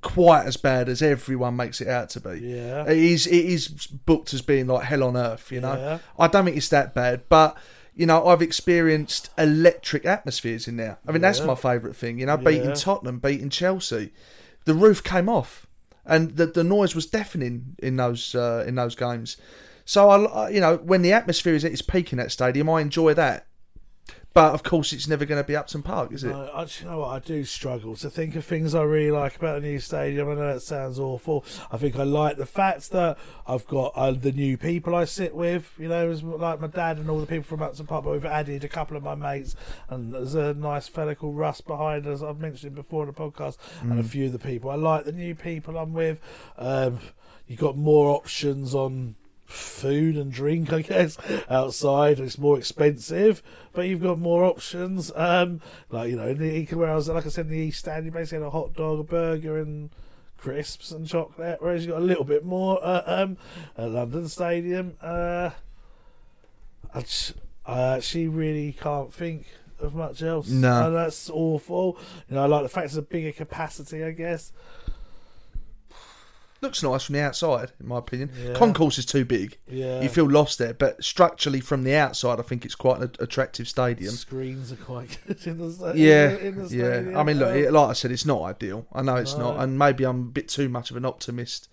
[0.01, 2.41] quite as bad as everyone makes it out to be.
[2.41, 2.85] Yeah.
[2.89, 5.77] It is it is booked as being like hell on earth, you know.
[5.77, 5.99] Yeah.
[6.19, 7.57] I don't think it's that bad, but
[7.95, 10.99] you know, I've experienced electric atmospheres in there.
[11.07, 12.19] I mean, that's my favourite thing.
[12.19, 12.75] You know, beating Yeah.
[12.75, 14.13] Tottenham, beating Chelsea,
[14.65, 15.67] the roof came off,
[16.07, 19.37] and the the noise was deafening in those uh, in those games.
[19.85, 22.81] So I- you know, when the atmosphere is at its peak in that stadium, I
[22.81, 23.47] enjoy that.
[24.35, 26.29] But of course, it's never going to be Upton Park, is it?
[26.31, 27.09] No, I, you know what?
[27.09, 30.31] I do struggle to think of things I really like about the new stadium.
[30.31, 31.45] I know it sounds awful.
[31.71, 35.35] I think I like the fact that I've got uh, the new people I sit
[35.35, 35.71] with.
[35.79, 38.05] You know, like my dad and all the people from Upton Park.
[38.05, 39.55] But we've added a couple of my mates,
[39.91, 42.23] and there's a nice fella called Russ behind us.
[42.23, 44.07] I've mentioned before in the podcast, and a Mm.
[44.07, 44.71] few of the people.
[44.71, 46.21] I like the new people I'm with.
[46.57, 47.01] Um,
[47.47, 49.17] you got more options on
[49.53, 51.17] food and drink, I guess,
[51.49, 52.19] outside.
[52.21, 53.43] It's more expensive,
[53.73, 55.13] but you've got more options.
[55.15, 55.61] Um,
[55.91, 58.05] like you know, in the where I was, like I said, in the East Stand,
[58.05, 59.91] you basically had a hot dog, a burger, and
[60.39, 61.59] crisps and chocolate.
[61.61, 63.37] Whereas you got a little bit more uh, um,
[63.77, 64.95] at London Stadium.
[65.01, 65.51] Uh,
[66.95, 67.35] I, j-
[67.65, 69.47] I actually really can't think
[69.79, 70.49] of much else.
[70.49, 70.87] No.
[70.87, 71.99] and that's awful.
[72.29, 74.53] You know, I like the fact it's a bigger capacity, I guess.
[76.63, 78.31] Looks nice from the outside, in my opinion.
[78.41, 78.55] Yeah.
[78.55, 79.59] Concourse is too big.
[79.69, 80.01] Yeah.
[80.01, 83.67] You feel lost there, but structurally from the outside, I think it's quite an attractive
[83.69, 84.13] stadium.
[84.15, 86.75] Screens are quite good in the, sta- Yeah, in the
[87.11, 87.19] yeah.
[87.19, 88.87] I mean, look, it- like I said, it's not ideal.
[88.93, 91.69] I know it's not, and maybe I'm a bit too much of an optimist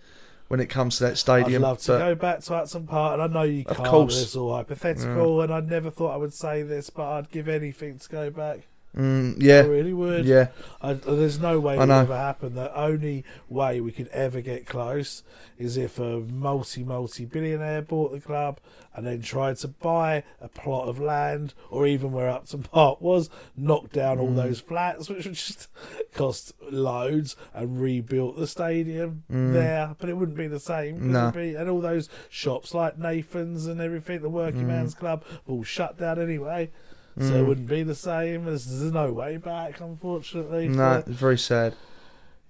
[0.47, 1.63] when it comes to that stadium.
[1.63, 3.87] I'd love to go back to Upton Park, and I know you Of can't.
[3.89, 4.19] course.
[4.19, 7.99] It's all hypothetical, and I never thought I would say this, but I'd give anything
[7.99, 8.61] to go back.
[8.99, 10.25] Mm, yeah, I really would.
[10.25, 10.47] Yeah,
[10.81, 12.55] I, there's no way it would ever happen.
[12.55, 15.23] The only way we could ever get close
[15.57, 18.59] is if a multi multi billionaire bought the club
[18.95, 23.29] and then tried to buy a plot of land, or even where Upton Park was,
[23.55, 24.35] knock down all Mm.
[24.35, 25.67] those flats, which would just
[26.13, 29.53] cost loads, and rebuilt the stadium Mm.
[29.53, 29.95] there.
[29.99, 31.11] But it wouldn't be the same.
[31.11, 31.31] No.
[31.31, 34.67] be- and all those shops like Nathan's and everything, the Working Mm.
[34.67, 36.71] Man's Club, all shut down anyway.
[37.17, 37.39] So Mm.
[37.39, 38.45] it wouldn't be the same.
[38.45, 40.67] There's, there's no way back, unfortunately.
[40.69, 41.75] no, it's very sad.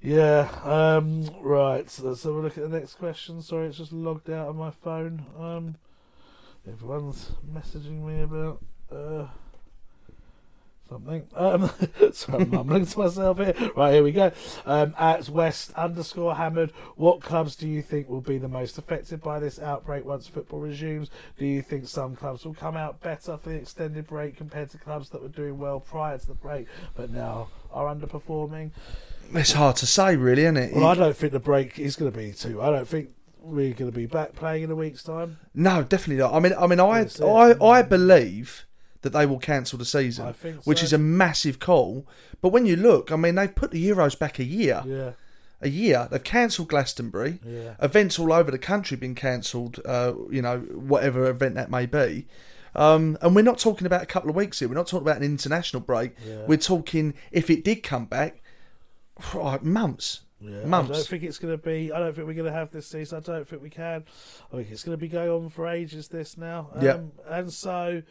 [0.02, 0.50] yeah.
[0.64, 1.30] Um.
[1.42, 1.90] Right.
[1.90, 3.42] So let's have a look at the next question.
[3.42, 5.26] Sorry, it's just logged out of my phone.
[5.40, 5.76] Um.
[6.68, 8.62] Everyone's messaging me about
[8.92, 9.28] uh
[10.90, 11.28] something.
[11.36, 11.70] Um.
[12.14, 13.54] sorry, I'm mumbling to myself here.
[13.76, 13.94] Right.
[13.94, 14.32] Here we go.
[14.66, 14.94] Um.
[14.98, 16.72] At West underscore Hammered.
[16.96, 20.60] What clubs do you think will be the most affected by this outbreak once football
[20.60, 21.10] resumes?
[21.38, 24.78] Do you think some clubs will come out better for the extended break compared to
[24.78, 28.72] clubs that were doing well prior to the break but now are underperforming?
[29.34, 30.74] It's hard to say, really, isn't it?
[30.74, 32.62] Well, I don't think the break is going to be too.
[32.62, 33.10] I don't think
[33.42, 35.38] we're going to be back playing in a week's time.
[35.54, 36.34] No, definitely not.
[36.34, 37.08] I mean, I mean, I.
[37.24, 38.66] I, I believe
[39.02, 42.06] that they will cancel the season, I think which is a massive call.
[42.42, 44.84] But when you look, I mean, they've put the Euros back a year.
[44.86, 45.12] Yeah.
[45.62, 46.08] a year.
[46.10, 47.40] They've cancelled Glastonbury.
[47.46, 47.76] Yeah.
[47.82, 49.80] Events all over the country been cancelled.
[49.86, 52.28] Uh, you know, whatever event that may be.
[52.76, 54.70] Um, and we're not talking about a couple of weeks here.
[54.70, 56.12] We're not talking about an international break.
[56.26, 56.46] Yeah.
[56.48, 58.42] We're talking if it did come back,
[59.34, 60.22] right, months.
[60.42, 61.92] Yeah, I don't think it's going to be.
[61.92, 63.18] I don't think we're going to have this season.
[63.18, 64.06] I don't think we can.
[64.54, 66.08] I think it's going to be going on for ages.
[66.08, 67.00] This now, um, Yeah.
[67.28, 68.04] And so,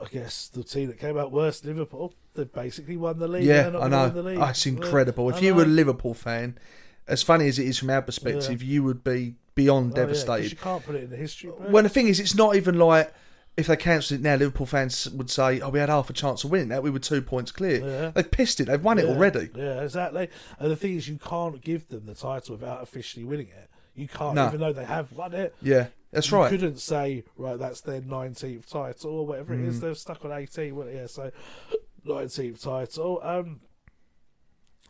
[0.00, 3.44] I guess the team that came out worst, Liverpool, they basically won the league.
[3.44, 3.80] Yeah, I know.
[3.80, 4.38] gonna win the league.
[4.48, 5.26] It's incredible.
[5.32, 5.66] I If you were a.
[5.66, 6.58] Liverpool fan,
[7.06, 10.50] as funny as it is from our perspective, you would be beyond Oh, yeah, devastated.
[10.52, 11.50] you can't put it in the history.
[11.50, 11.66] book.
[11.70, 13.12] Well, the thing is, it's not even like
[13.56, 16.44] if they cancelled it now, Liverpool fans would say, "Oh, we had half a chance
[16.44, 16.82] of winning that.
[16.82, 18.10] We were two points clear." Yeah.
[18.14, 18.66] They've pissed it.
[18.66, 19.50] They've won it already.
[19.54, 20.28] Yeah, exactly.
[20.58, 23.68] And the thing is, you can't give them the title without officially winning it.
[23.94, 24.46] You can't, No.
[24.46, 25.54] even though they have won it.
[25.60, 26.50] Yeah, that's you right.
[26.50, 29.78] couldn't say, right, that's their 19th title or whatever it is.
[29.78, 29.80] Mm.
[29.80, 30.74] They're stuck on 18.
[30.74, 31.30] Well, yeah, so
[32.06, 33.20] 19th title.
[33.22, 33.60] Um,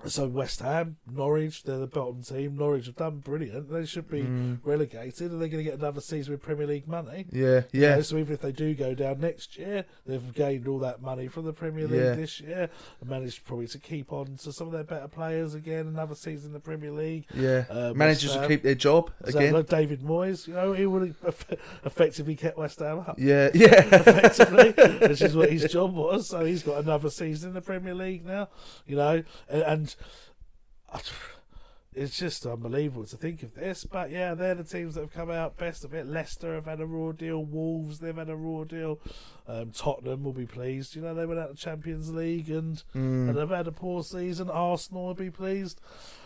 [0.07, 2.57] so West Ham, Norwich, they're the bottom team.
[2.57, 3.71] Norwich have done brilliant.
[3.71, 4.59] They should be Mm.
[4.65, 7.27] relegated, and they're going to get another season with Premier League money.
[7.31, 7.95] Yeah, You yeah.
[7.97, 11.29] know, so even if they do go down next year, they've gained all that money
[11.29, 12.15] from the Premier League Yeah.
[12.15, 12.71] this year
[13.01, 15.87] and managed probably to keep on to some of their better players again.
[15.87, 17.27] Another season in the Premier League.
[17.35, 19.53] Yeah, Uh, managers will keep their job again.
[19.53, 21.45] like David Moyes, you know, he would have
[21.85, 23.17] effectively kept West Ham up.
[23.19, 23.85] Yeah, yeah.
[23.93, 24.73] effectively,
[25.09, 26.29] which is what his job was.
[26.29, 28.49] So he's got another season in the Premier League now,
[28.87, 29.90] you know, and, and
[31.93, 33.85] it's just unbelievable to think of this.
[33.85, 36.07] But yeah, they're the teams that have come out best of it.
[36.07, 37.45] Leicester have had a raw deal.
[37.45, 39.01] Wolves they've had a raw deal.
[39.49, 40.95] Um, Tottenham will be pleased.
[40.95, 43.29] You know they went out of the Champions League and Mm.
[43.31, 44.49] and they've had a poor season.
[44.51, 45.81] Arsenal will be pleased.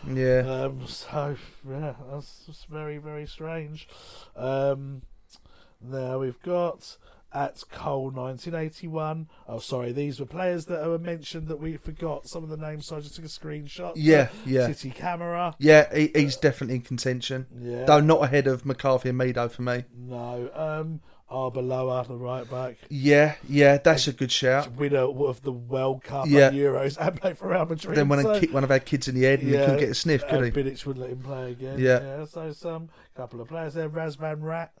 [0.07, 0.39] Yeah.
[0.65, 1.35] Um, so
[1.67, 3.87] yeah, that's just very very strange.
[4.35, 5.01] Um,
[5.81, 6.97] now we've got
[7.35, 9.27] at Cole 1981.
[9.47, 12.87] Oh, sorry, these were players that were mentioned that we forgot some of the names,
[12.87, 13.93] so I just took a screenshot.
[13.95, 14.67] Yeah, yeah.
[14.67, 15.53] City Camera.
[15.59, 17.45] Yeah, he, he's definitely in contention.
[17.59, 17.83] Yeah.
[17.85, 19.83] Though not ahead of McCarthy and Mido for me.
[19.95, 20.49] No.
[20.55, 22.75] Um, Arbeloa, the right back.
[22.87, 24.71] Yeah, yeah, that's a good shout.
[24.73, 26.47] Winner of the World Cup Yeah.
[26.47, 27.97] and Euros and played for Real Madrid.
[27.97, 29.79] Then when so- I kick one of our kids in the head and he couldn't
[29.79, 30.51] get a sniff, could and he?
[30.51, 31.79] Bilic wouldn't let him play again.
[31.79, 32.25] Yeah.
[32.25, 33.89] so some couple of players there.
[33.89, 34.71] Razvan Rat.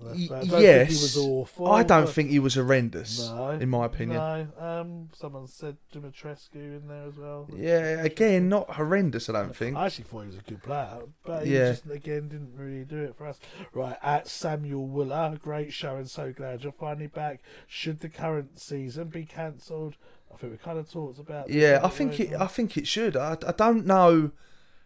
[0.00, 1.66] Y- I don't think yes, he was awful.
[1.68, 4.16] I don't but- think he was horrendous, No, in my opinion.
[4.18, 7.48] No, um, someone said Dumitrescu in there as well.
[7.54, 9.28] Yeah, again, not horrendous.
[9.28, 9.76] I don't think.
[9.76, 11.70] I actually thought he was a good player, but he Yeah.
[11.72, 13.38] just again didn't really do it for us.
[13.72, 17.40] Right, at Samuel Wooler, great show and so glad you're finally back.
[17.66, 19.96] Should the current season be cancelled?
[20.32, 21.48] I think we kind of talked about.
[21.50, 22.34] Yeah, I think it.
[22.34, 23.16] I think it should.
[23.16, 24.30] I, I don't know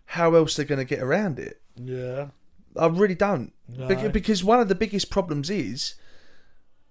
[0.06, 1.60] how else they're going to get around it.
[1.76, 2.28] Yeah.
[2.76, 3.52] I really don't.
[3.68, 3.86] No.
[3.88, 5.94] Bec- Because one of the biggest problems is,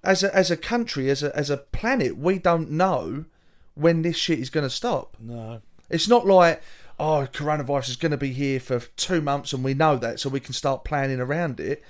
[0.03, 3.25] as a as a country, as a as a planet, we don't know
[3.75, 5.17] when this shit is going to stop.
[5.19, 5.61] No.
[5.89, 6.61] It's not like
[6.99, 10.29] oh, coronavirus is going to be here for two months and we know that, so
[10.29, 11.83] we can start planning around it.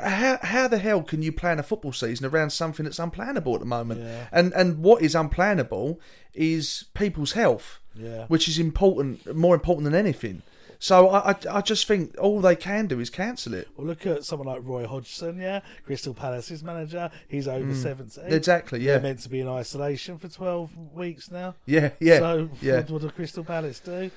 [0.00, 3.60] How how the hell can you plan a football season around something that's unplannable at
[3.60, 4.00] the moment?
[4.00, 4.26] Yeah.
[4.32, 5.98] And and what is unplannable
[6.32, 8.24] is people's health, Yeah.
[8.28, 10.42] which is important, more important than anything.
[10.78, 13.68] So I, I I just think all they can do is cancel it.
[13.76, 17.10] Well, look at someone like Roy Hodgson, yeah, Crystal Palace's manager.
[17.28, 17.82] He's over Mm.
[17.82, 18.20] 70.
[18.34, 18.92] Exactly, yeah.
[18.92, 21.54] They're meant to be in isolation for 12 weeks now.
[21.66, 22.82] Yeah, yeah, So, yeah.
[22.88, 24.10] what, does Crystal Palace do?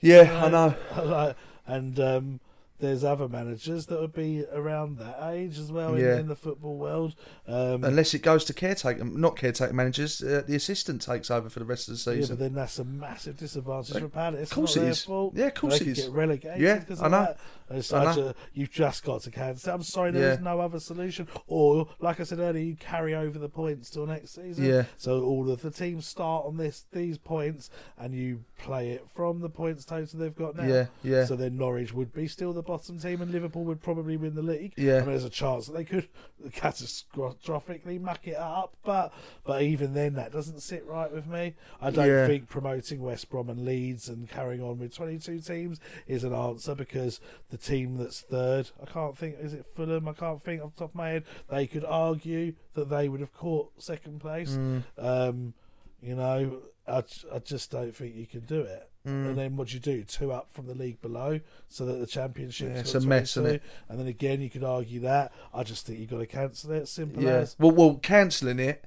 [0.00, 0.74] Yeah, I know.
[1.04, 2.40] Like, and um,
[2.80, 6.18] there's other managers that would be around that age as well in, Yeah.
[6.18, 7.14] in the football world.
[7.46, 11.58] Um, Unless it goes to caretaker, not caretaker managers, uh, the assistant takes over for
[11.58, 12.14] the rest of the season.
[12.14, 12.36] yeah, season.
[12.36, 14.40] but then that's a massive disadvantage for Palace.
[14.42, 15.04] It's course not it their is.
[15.04, 15.34] fault.
[15.36, 16.04] Yeah, of course they it could is.
[16.04, 17.18] Get relegated Yeah, because I of know.
[17.22, 17.38] that.
[17.72, 18.34] It's I such know.
[18.52, 19.72] you've just got to cancel.
[19.72, 20.32] I'm sorry, there Yeah.
[20.34, 21.28] is no other solution.
[21.46, 24.64] Or, like I said earlier, you carry over the points till next season.
[24.64, 24.84] Yeah.
[24.96, 29.40] So all of the teams start on this these points, and you play it from
[29.40, 30.64] the points total they've got now.
[30.66, 31.24] Yeah, yeah.
[31.26, 34.42] So then Norwich would be still the bottom team, and Liverpool would probably win the
[34.42, 34.72] league.
[34.76, 34.96] Yeah.
[34.96, 36.08] I mean, there's a chance that they could
[36.50, 39.12] catastrophically muck it up, but
[39.44, 41.54] but even then, that doesn't sit right with me.
[41.80, 42.26] I don't Yeah.
[42.26, 46.74] think promoting West Brom and Leeds and carrying on with 22 teams is an answer
[46.74, 47.20] because
[47.50, 50.08] the team that's third, I can't think, is it Fulham?
[50.08, 51.24] I can't think off the top of my head.
[51.48, 54.50] They could argue that they would have caught second place.
[54.52, 54.82] Mm.
[54.98, 55.54] Um,
[56.00, 57.02] you know, I,
[57.32, 58.89] I just don't think you can do it.
[59.06, 59.28] Mm.
[59.28, 60.04] And then what do you do?
[60.04, 62.72] Two up from the league below, so that the championship.
[62.72, 63.62] Yeah, it's a mess, isn't it?
[63.88, 65.32] And then again, you could argue that.
[65.54, 66.86] I just think you've got to cancel it.
[66.86, 67.36] Simple Yeah.
[67.36, 67.56] as.
[67.58, 68.84] Well, well, cancelling it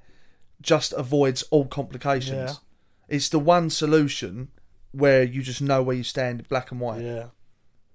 [0.61, 2.51] just avoids all complications.
[2.51, 3.15] Yeah.
[3.15, 4.49] It's the one solution
[4.91, 7.01] where you just know where you stand, black and white.
[7.01, 7.27] Yeah.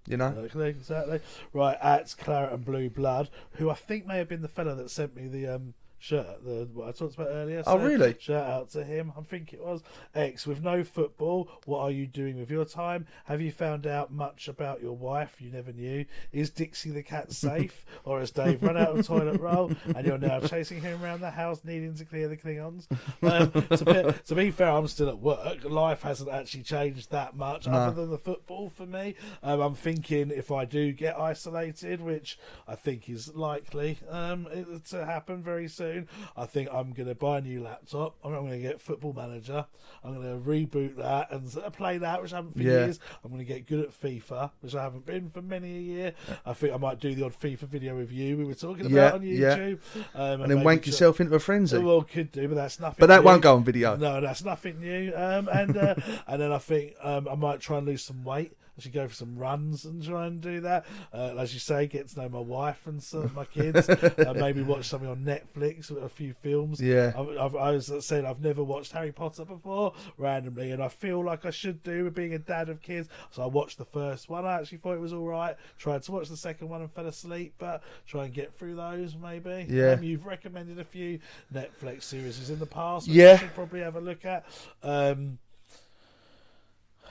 [0.06, 0.28] You know.
[0.28, 1.20] Exactly, exactly.
[1.52, 4.90] Right, at Claret and Blue Blood, who I think may have been the fella that
[4.90, 7.62] sent me the um, shirt, the what I talked about earlier.
[7.66, 8.16] Oh, really?
[8.18, 9.12] Shout out to him.
[9.18, 9.82] I think it was
[10.14, 10.46] Ex.
[10.46, 13.06] With no football, what are you doing with your time?
[13.24, 16.04] Have you found out much about your wife you never knew?
[16.32, 20.18] Is Dixie the cat safe, or has Dave run out of toilet roll and you're
[20.18, 22.86] now chasing him around the house, needing to clear the Klingons?
[23.22, 25.64] Um, to, be, to be fair, I'm still at work.
[25.64, 27.72] Life hasn't actually changed that much, No.
[27.72, 29.14] other than the football for me.
[29.42, 34.84] Um, I'm thinking if I do get isolated, which I think is likely um, it,
[34.86, 35.88] to happen very soon,
[36.36, 38.16] I think I'm going to buy a new laptop.
[38.24, 39.66] I'm going to get Football Manager.
[40.05, 42.85] I'm going to reboot that and play that, which I haven't for Yeah.
[42.85, 43.01] years.
[43.24, 46.15] I'm going to get good at FIFA, which I haven't been for many a year.
[46.47, 49.12] I think I might do the odd FIFA video review we were talking about Yeah,
[49.12, 49.56] on yeah.
[49.56, 49.78] YouTube.
[50.15, 51.78] Um, And then maybe wank yourself into a frenzy.
[51.78, 52.97] Well, could do, but that's nothing.
[53.01, 53.27] But that new.
[53.27, 53.97] won't go on video.
[53.97, 55.12] No, that's nothing new.
[55.15, 55.94] Um, and uh,
[56.27, 58.52] and then I think um, I might try and lose some weight.
[58.78, 60.86] I should go for some runs and try and do that.
[61.12, 63.88] Uh, as you say, get to know my wife and some, of my kids.
[63.88, 66.80] uh, maybe watch something on Netflix, a few films.
[66.80, 67.12] Yeah.
[67.16, 71.24] I've, I've, I was saying I've never watched Harry Potter before randomly, and I feel
[71.24, 73.09] like I should do with being a dad of kids.
[73.30, 74.44] So I watched the first one.
[74.44, 75.56] I actually thought it was all right.
[75.76, 79.16] Tried to watch the second one and fell asleep, but try and get through those
[79.16, 79.66] maybe.
[79.68, 79.92] Yeah.
[79.92, 81.18] Um, you've recommended a few
[81.52, 83.09] Netflix series in the past.
[83.09, 83.32] Which Yeah.
[83.32, 84.44] I should probably have a look at.
[84.84, 85.38] Um,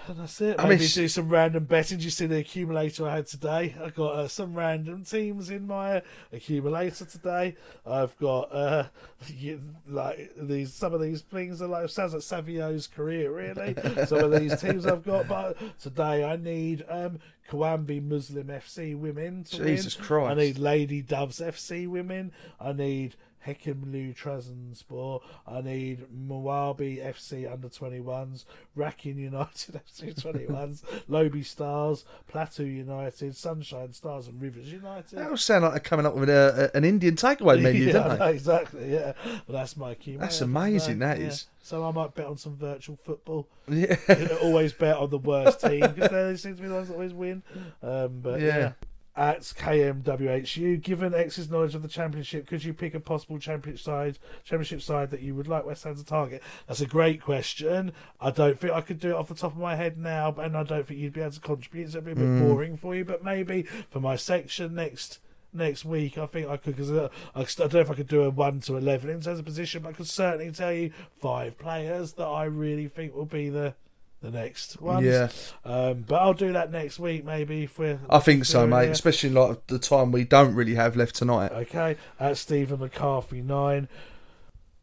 [0.07, 0.55] and that's it.
[0.59, 1.97] I Maybe mean, s- do some random betting.
[1.97, 3.75] Did you see the accumulator I had today?
[3.83, 6.01] I got uh, some random teams in my
[6.31, 7.55] accumulator today.
[7.85, 8.83] I've got uh,
[9.27, 10.73] you, like these.
[10.73, 13.75] Some of these things are like sounds like Savio's career, really.
[14.05, 17.19] some of these teams I've got, but today I need um,
[17.49, 19.43] Kawambi Muslim FC women.
[19.45, 20.05] To Jesus win.
[20.05, 20.31] Christ.
[20.31, 22.31] I need Lady Doves FC women.
[22.59, 23.15] I need
[23.47, 25.21] Hekimlu Trabzonspor.
[25.47, 28.45] I need Mwabi FC under 21s,
[28.75, 35.17] Racking United FC 21s, Lobi Stars, Plateau United, Sunshine Stars, and Rivers United.
[35.17, 37.91] That all sound like they're coming up with a, a- an Indian takeaway menu, yeah,
[37.93, 38.31] don't they?
[38.33, 38.91] exactly.
[38.93, 40.17] Yeah, but that's my key.
[40.17, 41.27] That's amazing, that yeah.
[41.27, 41.45] is.
[41.61, 43.47] So I might bet on some virtual football.
[43.69, 43.95] Yeah.
[44.41, 47.13] always bet on the worst team because they seem to be the ones that always
[47.13, 47.43] win.
[47.83, 48.57] Um, but Yeah.
[48.57, 48.71] yeah.
[49.17, 54.19] At KMWHU, given Ex's knowledge of the championship, could you pick a possible championship side,
[54.43, 56.43] championship side that you would like West Ham to target?
[56.67, 57.93] That's a great question.
[58.21, 60.55] I don't think I could do it off the top of my head now, and
[60.55, 61.91] I don't think you'd be able to contribute.
[61.91, 62.47] So it'd be a bit Mm.
[62.47, 63.03] boring for you.
[63.03, 65.19] But maybe for my section next
[65.51, 68.07] next week, I think I could because uh, I, I don't know if I could
[68.07, 70.91] do a one to eleven in terms of position, but I could certainly tell you
[71.19, 73.73] five players that I really think will be the
[74.21, 75.05] the next ones.
[75.05, 75.29] Yeah.
[75.63, 77.99] Um, but I'll do that next week, maybe if we're.
[78.09, 78.89] I think so, mate.
[78.89, 81.51] Especially like the time we don't really have left tonight.
[81.51, 83.87] Okay, at Stephen McCarthy nine.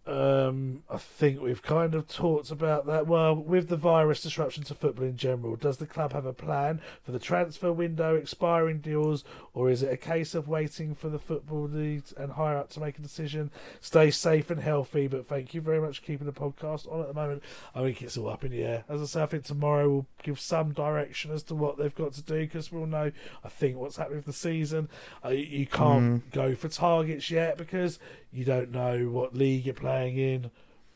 [0.06, 3.06] Um, I think we've kind of talked about that.
[3.06, 6.82] Well, with the virus disruption to football in general, does the club have a plan
[7.02, 9.24] for the transfer window, expiring deals,
[9.55, 12.81] or is it a case of waiting for the football leagues and higher up to
[12.81, 13.51] make a decision?
[13.81, 17.09] Stay safe and healthy, but thank you very much for keeping the podcast on at
[17.09, 17.43] the moment.
[17.74, 18.85] I think it's all up in the air.
[18.90, 22.12] As I say, I think tomorrow will give some direction as to what they've got
[22.14, 23.10] to do because we'll know,
[23.43, 24.90] I think, what's happening with the season.
[25.24, 27.98] Uh, you can't go for targets yet because
[28.32, 30.51] you don't know what league you're playing in.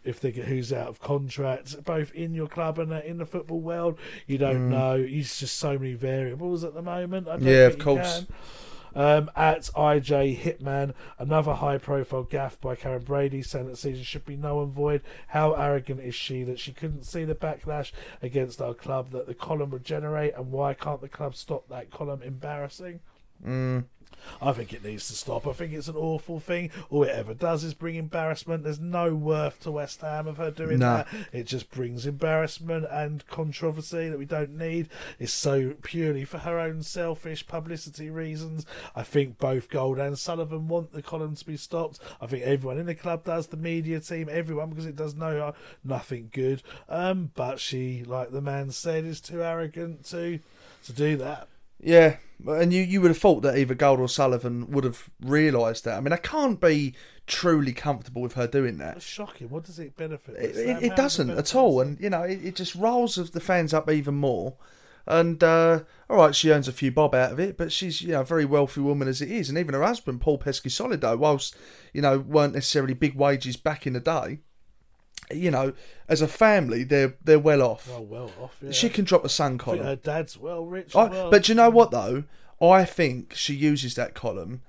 [0.04, 3.60] If they get who's out of contract, both in your club and in the football
[3.60, 4.70] world, you don't Mm.
[4.70, 4.94] know.
[4.94, 7.26] It's just so many variables at the moment.
[7.42, 8.24] Yeah, of course.
[8.94, 14.24] Um, at IJ Hitman, another high profile gaff by Karren Brady saying that season should
[14.24, 15.02] be null and void.
[15.28, 17.92] How arrogant is she that she couldn't see the backlash
[18.22, 21.90] against our club that the column would generate, and why can't the club stop that
[21.90, 23.00] column embarrassing?
[23.46, 23.84] Mm.
[24.40, 25.46] I think it needs to stop.
[25.46, 26.70] I think it's an awful thing.
[26.90, 28.64] All it ever does is bring embarrassment.
[28.64, 31.08] There's no worth to West Ham of her doing that.
[31.32, 34.88] It just brings embarrassment and controversy that we don't need.
[35.18, 38.66] It's so purely for her own selfish publicity reasons.
[38.94, 41.98] I think both Gold and Sullivan want the column to be stopped.
[42.20, 45.54] I think everyone in the club does, the media team, everyone, because it does no
[45.84, 46.62] nothing good.
[46.88, 50.40] Um, but she, like the man said, is too arrogant to
[50.84, 51.48] to do that.
[51.80, 55.84] Yeah, and you, you would have thought that either Gold or Sullivan would have realised
[55.84, 55.96] that.
[55.96, 56.94] I mean, I can't be
[57.26, 58.96] truly comfortable with her doing that.
[58.96, 59.48] It's shocking.
[59.50, 60.36] What does it benefit?
[60.36, 63.32] It, it, it does doesn't at all, and you know, it, it just riles of
[63.32, 64.56] the fans up even more.
[65.06, 65.80] And uh,
[66.10, 68.24] all right, she earns a few bob out of it, but she's you know a
[68.24, 71.56] very wealthy woman as it is, and even her husband Paul Peschisolido, whilst
[71.92, 74.40] you know weren't necessarily big wages back in the day,
[75.32, 75.72] you know,
[76.08, 77.88] as a family they're they're well off.
[77.92, 78.56] Oh, well off.
[78.62, 78.70] Yeah.
[78.72, 79.84] She can drop a sun column.
[79.84, 80.94] her dad's well rich.
[80.96, 81.30] I- well.
[81.30, 82.24] But do you know what though?
[82.60, 84.62] I think she uses that column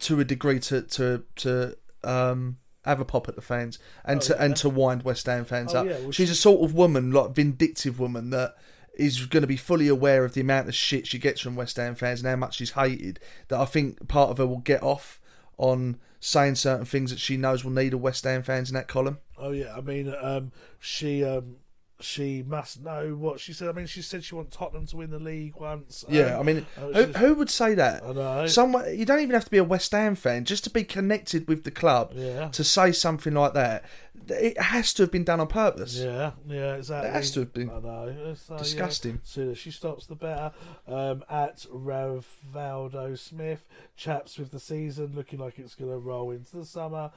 [0.00, 4.22] to a degree to to to um have a pop at the fans and Oh,
[4.26, 4.44] to yeah.
[4.44, 5.86] and to wind West Ham fans Oh, up.
[5.86, 8.56] yeah, well, She's she- a sort of woman, like vindictive woman that
[8.94, 11.76] is going to be fully aware of the amount of shit she gets from West
[11.76, 13.20] Ham fans and how much she's hated.
[13.48, 15.20] That I think part of her will get off
[15.58, 18.86] on saying certain things that she knows will need a West Ham fans in that
[18.86, 19.18] column?
[19.36, 21.56] Oh yeah, I mean, um, she um,
[22.02, 23.68] she must know what she said.
[23.68, 26.04] I mean, she said she wants Tottenham to win the league once.
[26.08, 28.02] Yeah, Um, I mean, uh, who, she's- who would say that?
[28.04, 28.46] I know.
[28.46, 31.48] Someone you don't even have to be a West Ham fan just to be connected
[31.48, 32.12] with the club.
[32.14, 32.48] Yeah.
[32.48, 33.84] To say something like that,
[34.28, 35.96] it has to have been done on purpose.
[35.96, 37.08] Yeah, yeah, exactly.
[37.10, 38.34] That has to have been I know.
[38.34, 39.12] So, disgusting.
[39.14, 40.52] Yeah, sooner she stops, the better.
[40.86, 43.66] Um, at Ravaldo Smith,
[43.96, 47.10] chaps with the season looking like it's going to roll into the summer.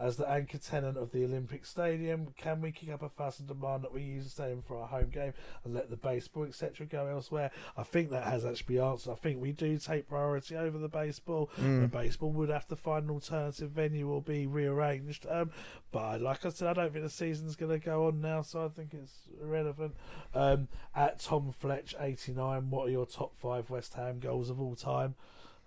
[0.00, 3.46] As the anchor tenant of the Olympic Stadium, can we kick up a fuss and
[3.46, 6.86] demand that we use the stadium for our home game and let the baseball, etc.,
[6.86, 7.50] go elsewhere?
[7.76, 9.12] I think that has actually been answered.
[9.12, 11.50] I think we do take priority over the baseball.
[11.60, 11.82] Mm.
[11.82, 15.26] The baseball would have to find an alternative venue or be rearranged.
[15.28, 15.50] Um,
[15.92, 18.64] but like I said, I don't think the season's going to go on now, so
[18.64, 19.94] I think it's irrelevant.
[20.34, 24.60] Um, at Tom Fletch eighty nine, what are your top five West Ham goals of
[24.60, 25.14] all time?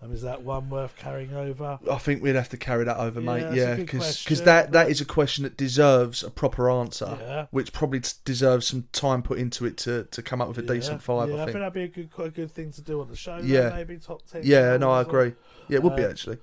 [0.03, 1.79] Um, is that one worth carrying over?
[1.89, 3.55] I think we'd have to carry that over, Yeah, mate.
[3.55, 7.45] Yeah, because that that is a question that deserves a proper answer, Yeah.
[7.51, 10.73] which probably deserves some time put into it to, to come up with a Yeah,
[10.73, 11.29] decent five.
[11.29, 11.53] Yeah, I think.
[11.57, 13.39] that'd be a good, a good thing to do on the show.
[13.39, 13.69] though, Yeah.
[13.69, 14.41] maybe top ten.
[14.43, 15.33] Yeah, no, I or- agree.
[15.69, 16.37] Yeah, it would be Uh, actually.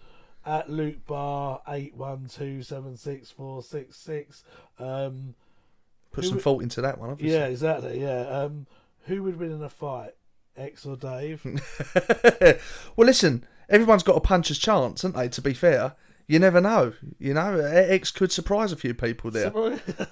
[0.47, 4.43] At Luke Bar eight one two seven six four six six.
[4.78, 5.35] Um,
[6.12, 7.11] Put some would- thought into that one.
[7.11, 7.37] Obviously.
[7.39, 8.01] Yeah, exactly.
[8.01, 8.23] Yeah.
[8.23, 8.66] Um,
[9.05, 10.15] who would win in a fight,
[10.56, 11.43] Ex or Dave?
[12.97, 15.28] well, listen, everyone's got a puncher's chance, haven't they?
[15.28, 15.94] To be fair,
[16.27, 16.93] you never know.
[17.18, 19.52] You know, Ex could surprise a few people there.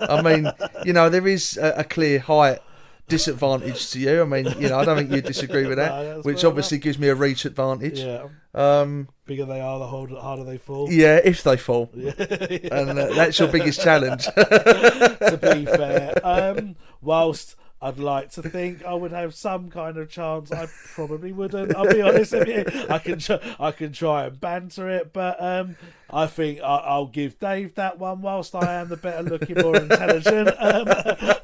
[0.00, 0.50] I mean,
[0.84, 2.60] you know, there is a, a clear height
[3.08, 4.20] disadvantage to you.
[4.22, 6.98] I mean, you know, I don't think you disagree with that, No, which obviously gives
[6.98, 8.00] me a reach advantage.
[8.00, 8.28] Yeah.
[8.54, 10.90] Um, Bigger they are, the harder, harder they fall.
[10.90, 12.12] yeah, if they fall, Yeah.
[12.18, 14.24] and uh, that's your biggest challenge.
[14.24, 20.10] to be fair, um, whilst I'd like to think I would have some kind of
[20.10, 21.76] chance, I probably wouldn't.
[21.76, 22.64] I'll be honest with you.
[22.90, 25.76] I can try, I can try and banter it, but um,
[26.10, 28.22] I think I, I'll give Dave that one.
[28.22, 30.86] Whilst I am the better looking, more intelligent, um,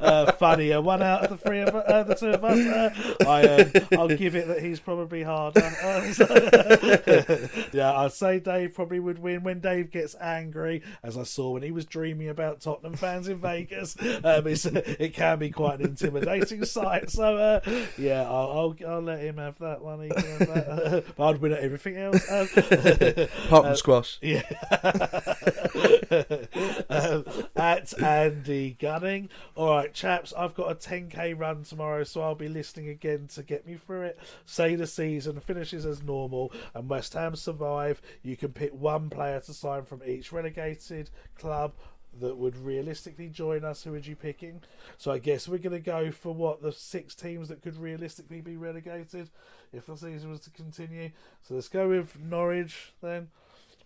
[0.00, 3.42] uh, funnier one out of the three of uh, the two of us, uh, I
[3.46, 5.64] um, I'll give it that he's probably harder.
[5.82, 11.24] Um, so- yeah, I'd say Dave probably would win when Dave gets angry, as I
[11.24, 13.96] saw when he was dreaming about Tottenham fans in Vegas.
[14.00, 17.10] Um, it can be quite an intimidating sight.
[17.10, 17.60] So uh,
[17.98, 20.02] yeah, I'll, I'll I'll let him have that one.
[20.04, 21.04] He can have that.
[21.16, 22.24] but I'd win at everything else.
[22.30, 24.18] Um, Apart from uh, squash.
[24.22, 24.42] Yeah.
[26.88, 27.24] um,
[27.56, 29.28] at Andy Gunning.
[29.54, 33.42] All right, chaps, I've got a 10k run tomorrow, so I'll be listening again to
[33.42, 34.18] get me through it.
[34.46, 38.00] Say the season finishes as normal and West Ham survive.
[38.22, 41.72] You can pick one player to sign from each relegated club
[42.20, 43.84] that would realistically join us.
[43.84, 44.62] Who would you picking?
[44.96, 48.40] So I guess we're going to go for what the six teams that could realistically
[48.40, 49.30] be relegated
[49.72, 51.10] if the season was to continue.
[51.42, 53.28] So let's go with Norwich then.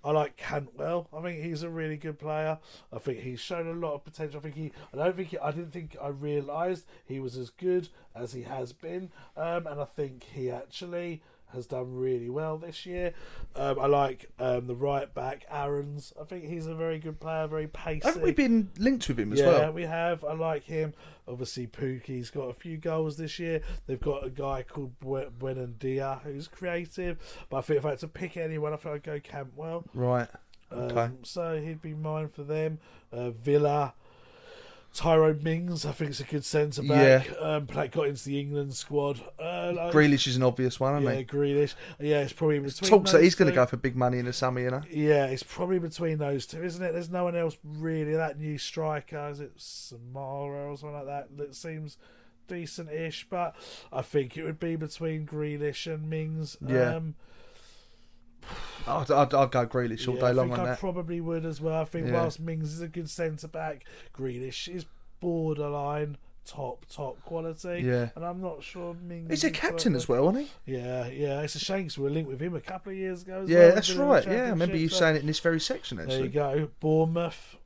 [0.05, 1.09] I like Cantwell.
[1.12, 2.59] I think he's a really good player.
[2.93, 4.39] I think he's shown a lot of potential.
[4.39, 4.73] I think he.
[4.93, 5.29] I don't think.
[5.29, 9.11] He, I didn't think I realised he was as good as he has been.
[9.37, 11.23] Um, and I think he actually
[11.53, 13.12] has done really well this year.
[13.57, 16.12] Um, I like um, the right back Aarons.
[16.20, 17.47] I think he's a very good player.
[17.47, 18.07] Very pacey.
[18.07, 19.59] Haven't we been linked with him as yeah, well?
[19.61, 20.25] Yeah, we have.
[20.25, 20.95] I like him.
[21.27, 23.62] Obviously, Pukki's got a few goals this year.
[23.87, 27.19] They've got a guy called Bu- Buendía who's creative.
[27.51, 29.85] But I think if I had to pick anyone, I think I'd go Cantwell.
[29.95, 30.29] Right.
[30.73, 31.01] Okay.
[31.01, 32.79] Um, so he'd be mine for them.
[33.12, 33.95] Uh, Villa.
[34.94, 37.31] Tyrone Mings, I think, it's a good centre back.
[37.40, 39.20] Um, play, got into the England squad.
[39.39, 41.24] Uh, like, Grealish is an obvious one, isn't yeah, he?
[41.24, 41.74] Grealish.
[42.01, 42.90] Yeah, it's probably between.
[42.90, 44.82] Talks that he's going to go for big money in the summer, you know.
[44.90, 46.93] Yeah, it's probably between those two, isn't it?
[46.93, 48.15] There's no one else really.
[48.15, 51.36] That new striker, is it Samatta or something like that?
[51.36, 51.97] That seems
[52.48, 53.55] decent-ish, but
[53.93, 56.56] I think it would be between Grealish and Mings.
[56.66, 56.97] Yeah.
[56.97, 57.15] Um,
[58.87, 60.81] I'd, I'd, I'd go Grealish all yeah, day I long think on I that.
[60.81, 61.81] probably would as well.
[61.81, 62.15] I think Yeah.
[62.15, 63.85] whilst Mings is a good centre back,
[64.16, 64.87] Grealish is
[65.20, 66.16] borderline
[66.47, 67.83] top top quality.
[67.85, 68.09] Yeah.
[68.16, 69.29] and I'm not sure Mings.
[69.31, 70.73] He's a captain as well, isn't he?
[70.77, 71.41] Yeah, yeah.
[71.43, 73.43] It's a shame 'cause we were linked with him a couple of years ago.
[73.43, 74.25] As Yeah, well, that's right.
[74.27, 76.29] Yeah, I remember you so- saying it in this very section, There you actually.
[76.29, 76.70] go.
[76.81, 77.57] Bournemouth.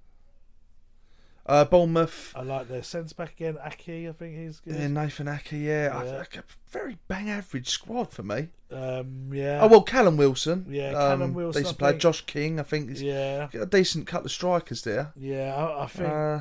[1.44, 2.32] Uh, Bournemouth.
[2.36, 4.09] I like their sense back again, Aké.
[4.09, 4.77] I think he's good.
[4.77, 6.05] Yeah, Nathan Aké, yeah.
[6.05, 6.23] Yeah.
[6.35, 8.48] I- a very bang average squad for me.
[8.70, 9.59] Um, yeah.
[9.60, 10.66] Oh, well, Callum Wilson.
[10.69, 11.98] Yeah, um, Callum Wilson, Decent player.
[11.98, 12.90] Josh King, I think.
[12.93, 13.48] Is, Yeah.
[13.60, 15.12] A decent couple of strikers there.
[15.16, 16.40] Yeah, I, I think Uh,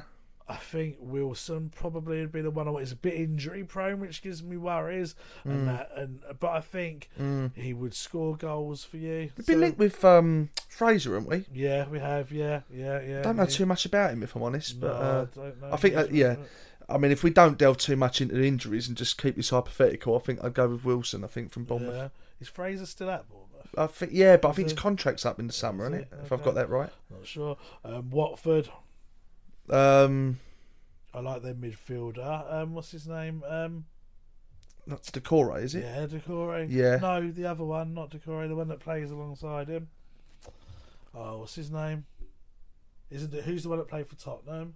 [0.52, 2.68] I think Wilson probably would be the one.
[2.68, 2.80] I.
[2.80, 5.16] He's a bit injury prone, which gives me worries.
[5.46, 5.52] Mm.
[5.52, 7.56] And that, and but I think Mm.
[7.56, 9.30] he would score goals for you.
[9.38, 11.46] We've been linked with um, Fraser, haven't we?
[11.54, 12.32] Yeah, we have.
[12.32, 13.22] Yeah, yeah, yeah.
[13.22, 13.50] don't know yeah.
[13.50, 14.80] too much about him, if I'm honest.
[14.80, 16.36] But No, I uh, know I think, uh, yeah.
[16.90, 20.16] I mean, if we don't delve too much into injuries and just keep this hypothetical,
[20.18, 21.24] I think I'd go with Wilson.
[21.24, 21.96] I think from Bournemouth.
[21.96, 22.10] Yeah.
[22.42, 23.48] Is Fraser still at Bournemouth?
[23.78, 26.08] I think yeah, but I think his contract's up in the summer, isn't it?
[26.12, 26.20] it?
[26.26, 26.90] If I've got that right.
[27.10, 27.58] Not sure.
[27.86, 28.70] Um, Watford.
[29.70, 30.40] Um,
[31.14, 32.52] I like their midfielder.
[32.54, 33.44] Um, what's his name?
[33.48, 33.86] Um,
[34.88, 35.84] that's Doucouré, is it?
[35.84, 36.68] yeah, Doucouré.
[36.70, 36.98] Yeah.
[36.98, 38.48] No, the other one, not Doucouré.
[38.48, 39.88] The one that plays alongside him.
[41.14, 42.06] Oh, what's his name?
[43.10, 43.44] Isn't it?
[43.44, 44.76] Who's the one that played for Tottenham?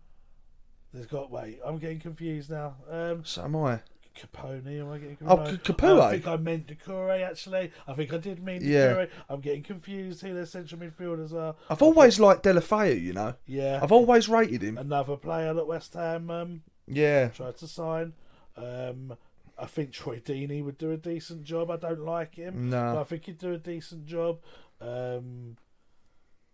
[0.94, 1.32] There's got.
[1.32, 2.76] Wait, I'm getting confused now.
[2.90, 3.80] Um, So am I.
[4.16, 4.66] Capoue.
[4.82, 5.66] Am I getting Oh, confused?
[5.68, 6.02] C- Caputo.
[6.02, 7.22] I think I meant Doucouré.
[7.28, 8.88] Actually, I think I did mean Yeah.
[8.94, 9.10] Doucouré.
[9.30, 11.56] I'm getting confused who their central midfielders are.
[11.70, 13.36] I've always liked Deulofeu, you know.
[13.46, 13.80] Yeah.
[13.82, 14.78] I've always rated him.
[14.78, 17.28] Another player that West Ham um, Yeah.
[17.30, 18.14] tried to sign.
[18.58, 19.18] Um,
[19.58, 21.70] I think Troy Deeney would do a decent job.
[21.72, 22.94] I don't like him, No.
[22.96, 24.40] but I think he'd do a decent job.
[24.82, 25.58] Um,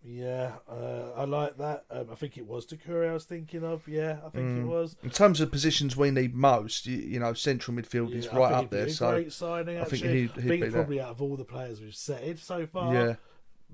[0.04, 1.86] yeah, uh, I like that.
[1.92, 3.88] Um, I think it was Doucouré I was thinking of.
[3.88, 4.68] Yeah, I think it Mm.
[4.68, 4.96] was.
[5.04, 8.38] In terms of positions we need most, you, you know, central midfield is Yeah, I
[8.40, 8.86] right up there.
[8.88, 9.78] a So great signing.
[9.78, 9.98] I Actually.
[10.00, 10.74] think he'd, he'd think be that.
[10.74, 13.16] probably out of all the players we've said so far, Yeah.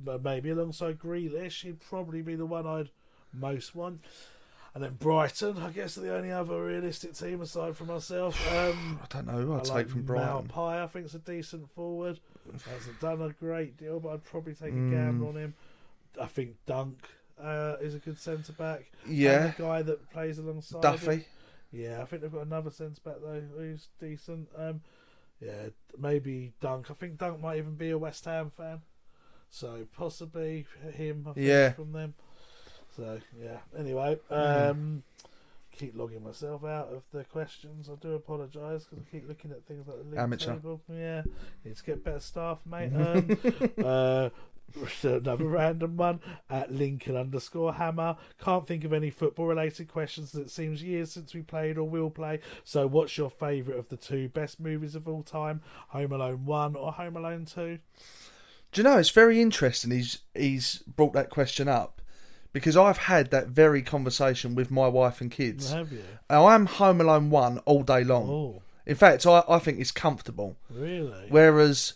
[0.04, 2.90] but maybe alongside Grealish, he'd probably be the one I'd
[3.34, 4.02] most want.
[4.76, 8.38] And then Brighton, I guess, are the only other realistic team aside from myself.
[8.54, 10.50] Um, I don't know who I'd I take like from Brighton.
[10.50, 12.20] Maupay, I think think's a decent forward.
[12.70, 14.92] Hasn't done a great deal, but I'd probably take a Mm.
[14.92, 15.54] gamble on him.
[16.22, 16.98] I think Dunk
[17.42, 18.92] uh, is a good centre back.
[19.08, 19.46] Yeah.
[19.46, 21.12] and the guy that plays alongside Duffy.
[21.12, 21.26] him.
[21.72, 24.48] Yeah, I think they've got another centre back though who's decent.
[24.58, 24.82] Um,
[25.42, 25.68] yeah,
[25.98, 26.90] maybe Dunk.
[26.90, 28.82] I think Dunk might even be a West Ham fan,
[29.50, 31.24] so possibly him.
[31.26, 31.72] Think, Yeah.
[31.74, 32.14] from them.
[32.96, 33.58] So yeah.
[33.78, 34.70] Anyway, Mhm.
[34.72, 35.04] um,
[35.72, 37.88] keep logging myself out of the questions.
[37.90, 40.54] I do apologise because I keep looking at things like the league Amateur.
[40.54, 40.82] table.
[40.92, 41.22] Yeah,
[41.64, 42.92] need to get better staff, mate.
[42.96, 43.38] Um,
[43.86, 44.30] uh,
[45.04, 46.20] another random one
[46.50, 48.18] at Lincoln underscore Hammer.
[48.44, 50.34] Can't think of any football related questions.
[50.36, 52.40] It seems years since we played or will play.
[52.64, 55.62] So, what's your favourite of the two best movies of all time?
[55.90, 57.80] Home Alone One or Home Alone Two?
[58.72, 59.92] Do you know it's very interesting?
[59.92, 62.02] He's he's brought that question up
[62.54, 65.72] because I've had that very conversation with my wife and kids.
[65.72, 66.04] Have you?
[66.30, 68.30] I am Home Alone one all day long.
[68.30, 68.62] Oh.
[68.86, 70.56] In fact, I, I think it's comfortable.
[70.70, 71.28] Really?
[71.30, 71.94] Whereas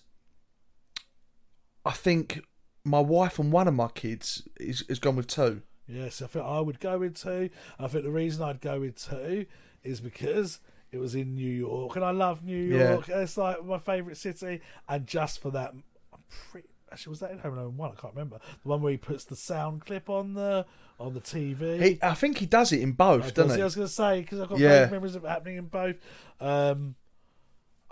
[1.86, 2.44] I think
[2.84, 5.62] my wife and one of my kids is has gone with two.
[5.88, 7.50] Yes, I think I would go with two.
[7.80, 9.46] I think the reason I'd go with two
[9.84, 10.60] is because
[10.92, 12.94] it was in New York, and I love New Yeah.
[12.94, 13.10] York.
[13.10, 15.72] It's like my favourite city, and just for that,
[16.14, 16.68] I'm pretty.
[16.92, 17.92] Actually, was that in Home Alone One?
[17.92, 18.40] I can't remember.
[18.64, 20.66] The one where he puts the sound clip on the
[21.00, 21.82] on the TV.
[21.82, 23.62] He, I think he does it in both, I doesn't he?
[23.62, 24.88] I was going to say because I've got Yeah.
[24.92, 25.96] memories of it happening in both.
[26.42, 26.96] Um,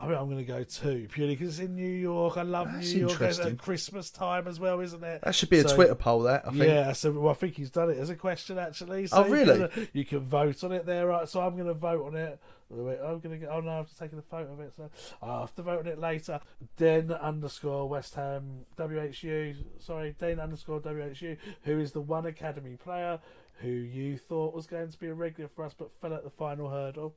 [0.01, 2.37] I mean, I'm going to go two purely because it's in New York.
[2.37, 5.21] I love That's New York at Christmas time as well, isn't it?
[5.23, 6.21] That should be a So- Twitter poll.
[6.21, 6.63] That I think.
[6.63, 9.07] Yeah, so well, I think he's done it as a question actually.
[9.07, 9.67] So Oh, you really?
[9.69, 11.27] can, uh, you can vote on it there, right?
[11.27, 12.39] So I'm going to vote on it.
[12.71, 13.49] I'm going to get.
[13.49, 14.89] Oh no, I've just taken a photo of it, so
[15.23, 16.39] I'll have to vote on it later.
[16.77, 19.55] Den underscore West Ham WHU.
[19.79, 21.35] Sorry, Den underscore WHU.
[21.63, 23.19] Who is the one academy player
[23.61, 26.29] who you thought was going to be a regular for us, but fell at the
[26.29, 27.15] final hurdle?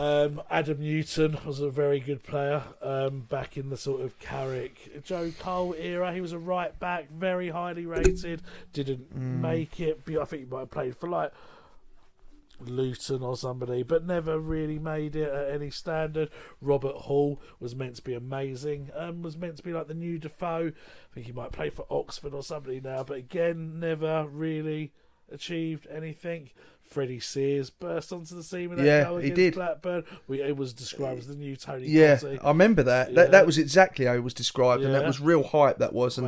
[0.00, 5.04] Um, Adam Newton was a very good player um, back in the sort of Carrick,
[5.04, 6.14] Joe Cole era.
[6.14, 8.40] He was a right back, very highly rated.
[8.72, 10.00] Didn't make it.
[10.06, 11.32] but I think he might have played for like
[12.60, 16.30] Luton or somebody, but never really made it at any standard.
[16.62, 18.88] Robert Hall was meant to be amazing.
[18.96, 20.68] Um, was meant to be like the new Defoe.
[20.68, 24.92] I think he might play for Oxford or somebody now, but again, never really
[25.30, 26.48] achieved anything.
[26.90, 29.54] Freddie Sears burst onto the scene with that Yeah, goal he against did.
[29.54, 30.04] Blackburn.
[30.26, 32.18] We, it was described as the new Tony Yeah.
[32.42, 33.10] I remember that.
[33.10, 33.14] Yeah.
[33.14, 35.78] That that was exactly how it was described, and that was real hype.
[35.78, 36.26] That was, and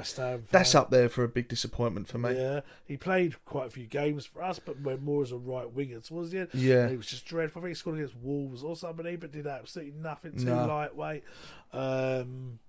[0.52, 2.34] that's up there for a big disappointment for me.
[2.36, 5.70] Yeah, he played quite a few games for us, but went more as a right
[5.70, 6.48] winger towards the end.
[6.54, 6.88] Yeah.
[6.88, 7.60] he was just dreadful.
[7.60, 10.66] I think he scored against Wolves or somebody, but did absolutely nothing too No.
[10.66, 11.24] lightweight.
[11.72, 12.60] Um,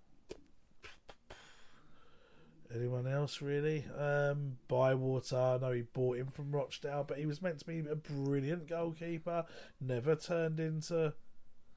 [2.76, 3.86] anyone else really?
[3.98, 7.80] Um, Bywater, I know he bought him from Rochdale, but he was meant to be
[7.80, 9.46] a brilliant goalkeeper.
[9.80, 11.14] Never turned into.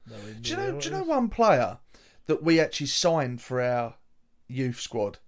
[0.05, 0.79] nowhere Do you know?
[0.79, 1.79] Do you know one player
[2.25, 3.95] that we actually signed for our
[4.47, 5.19] youth squad?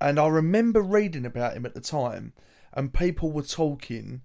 [0.00, 2.32] And I remember reading about him at the time,
[2.72, 4.22] and people were talking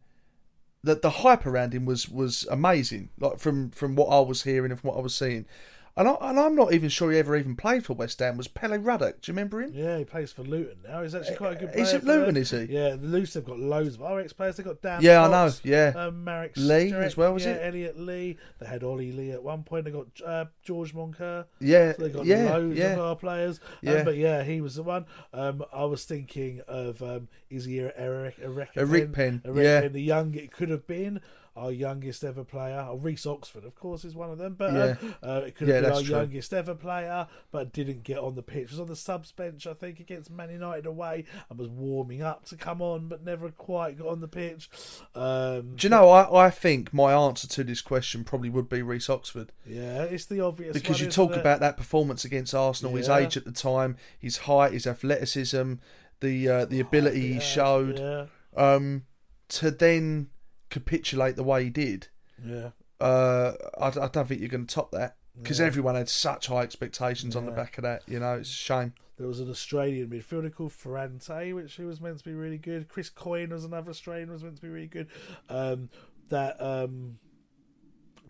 [0.83, 3.09] that the hype around him was was amazing.
[3.19, 5.45] Like from from what I was hearing and from what I was seeing.
[5.97, 8.37] And, I, and I'm not even sure he ever even played for West Ham.
[8.37, 9.21] Was Pelly Ruddock?
[9.21, 9.71] Do you remember him?
[9.73, 11.01] Yeah, he plays for Luton now.
[11.01, 11.69] He's actually quite a good.
[11.69, 12.37] Is player it for Luton, them.
[12.37, 12.63] is he?
[12.65, 14.57] Yeah, the Luton have got loads of RX players.
[14.57, 15.01] They've got Dan.
[15.01, 15.93] Yeah, I know, yeah.
[15.95, 17.67] um, Marek Lee Strick, as well, was yeah, it?
[17.67, 18.37] Elliot Lee.
[18.59, 19.85] They had Ollie Lee at one point.
[19.85, 21.45] They got uh, George Moncur.
[21.59, 22.93] Yeah, so they got yeah, loads yeah.
[22.93, 23.59] of our players.
[23.59, 24.03] Um, Yeah.
[24.03, 25.05] but yeah, he was the one.
[25.33, 29.87] Um, I was thinking of um, is he Eric Eric Eric Penn, yeah.
[29.87, 31.21] the young it could have been.
[31.57, 32.85] Our youngest ever player.
[32.87, 34.53] Oh, Reece Oxford, of course, is one of them.
[34.53, 34.95] But Yeah.
[35.23, 36.15] uh, it could Yeah, have been our true.
[36.17, 38.69] youngest ever player, but didn't get on the pitch.
[38.69, 42.45] Was on the subs bench, I think, against Man United away, and was warming up
[42.45, 44.69] to come on, but never quite got on the pitch.
[45.15, 46.09] Um, Do you know?
[46.09, 49.51] I, I think my answer to this question probably would be Reece Oxford.
[49.65, 51.39] Yeah, it's the obvious because one, you talk it?
[51.39, 55.73] about that performance against Arsenal, his age at the time, his height, his athleticism,
[56.19, 58.25] the uh, the ability he showed, yeah.
[58.55, 59.05] um,
[59.49, 60.29] to then
[60.69, 62.07] capitulate the way he did.
[62.43, 62.69] Yeah.
[62.99, 65.67] Uh, I, I don't think you're going to top that because Yeah.
[65.67, 68.01] everyone had such high expectations on the back of that.
[68.07, 68.93] You know, it's a shame.
[69.17, 72.87] There was an Australian midfielder called Ferrante, which he was meant to be really good.
[72.87, 75.07] Chris Coyne was another Australian, was meant to be really good.
[75.49, 75.89] Um,
[76.29, 77.17] that um,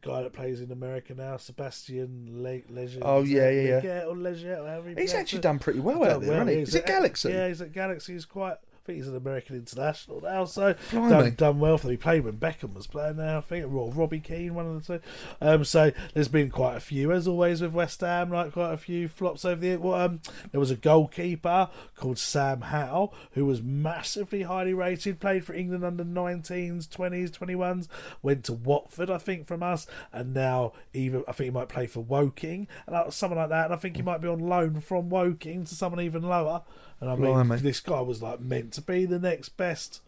[0.01, 2.99] guy that plays in America now, Sebastian Le- Leger.
[3.01, 3.76] Oh, yeah, yeah, yeah.
[3.76, 5.43] Leger or Leger, or however He's actually it.
[5.43, 6.59] done pretty well Done out there, hasn't he?
[6.59, 7.30] He's Is it at- Galaxy?
[7.31, 8.14] Yeah, he's at Galaxy.
[8.14, 8.57] He's quite.
[8.88, 11.09] Think he's an American international now, so Blimey.
[11.09, 11.91] done, done well for them.
[11.91, 14.99] He played when Beckham was playing there, I think, or Robbie Keane, one of the
[14.99, 15.03] two.
[15.41, 18.77] Um, so there's been quite a few, as always with West Ham, like quite a
[18.77, 19.76] few flops over the.
[19.76, 25.43] Well, um, there was a goalkeeper called Sam Howe who was massively highly rated, played
[25.43, 27.89] for England under 19s, 20s, 21s,
[28.22, 31.88] went to Watford, I think, from us, and now even I think he might play
[31.88, 33.65] for Woking and uh, someone like that.
[33.65, 36.64] And I think he might be on loan from Woking to someone even lower.
[36.99, 37.57] And I mean, Blimey.
[37.57, 40.01] this guy was like meant to be the next best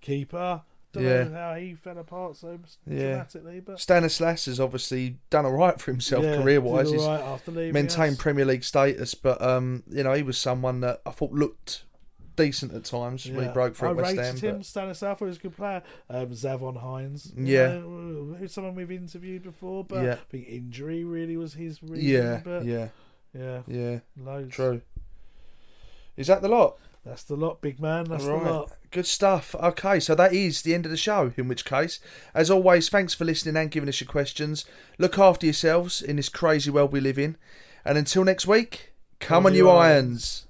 [0.00, 0.62] keeper.
[0.92, 1.24] Don't Yeah.
[1.24, 3.00] know how he fell apart so Yeah.
[3.10, 6.90] dramatically, but Stanislas has obviously done all right for himself Yeah, career wise.
[6.90, 8.22] He's right after leaving maintained us.
[8.22, 11.84] Premier League status, but um, you know he was someone that I thought looked
[12.36, 14.36] decent at times when he broke through I at West rated Ham.
[14.36, 14.56] him.
[14.58, 15.82] but- Stanislav was a good player.
[16.08, 17.62] Um, Zavon Hines, Yeah.
[17.64, 17.80] uh,
[18.38, 20.12] who's someone we've interviewed before, but Yeah.
[20.12, 21.98] I think injury really was his reason.
[21.98, 22.88] Yeah, but yeah,
[23.34, 23.98] yeah, yeah.
[24.16, 24.54] loads.
[24.54, 24.80] True.
[26.16, 26.78] Is that the lot?
[27.04, 28.04] That's the lot, big man.
[28.04, 28.72] That's All the lot.
[28.90, 29.54] Good stuff.
[29.54, 31.32] Okay, so that is the end of the show.
[31.36, 32.00] In which case,
[32.34, 34.64] as always, thanks for listening and giving us your questions.
[34.98, 37.36] Look after yourselves in this crazy world we live in.
[37.84, 40.47] And until next week, come on, you irons.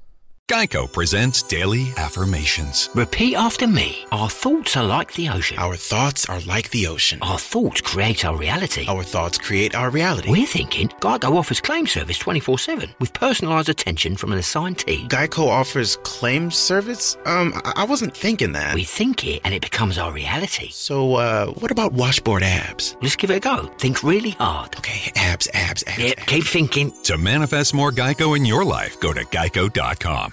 [0.49, 2.89] Geico presents Daily Affirmations.
[2.95, 4.07] Repeat after me.
[4.11, 5.59] Our thoughts are like the ocean.
[5.59, 7.19] Our thoughts are like the ocean.
[7.21, 8.87] Our thoughts create our reality.
[8.89, 10.31] Our thoughts create our reality.
[10.31, 15.07] We're thinking Geico offers claim service 24 7 with personalised attention from an assigned team.
[15.11, 17.19] Geico offers claim service?
[17.27, 18.75] Um, I I wasn't thinking that.
[18.75, 20.71] We think it and it becomes our reality.
[20.71, 22.97] So, uh, what about washboard abs?
[23.03, 23.67] Let's give it a go.
[23.79, 24.75] Think really hard.
[24.79, 25.99] Okay, abs, abs, abs.
[25.99, 26.91] Yep, keep thinking.
[27.03, 30.33] To manifest more Geico in your life, go to geico.com.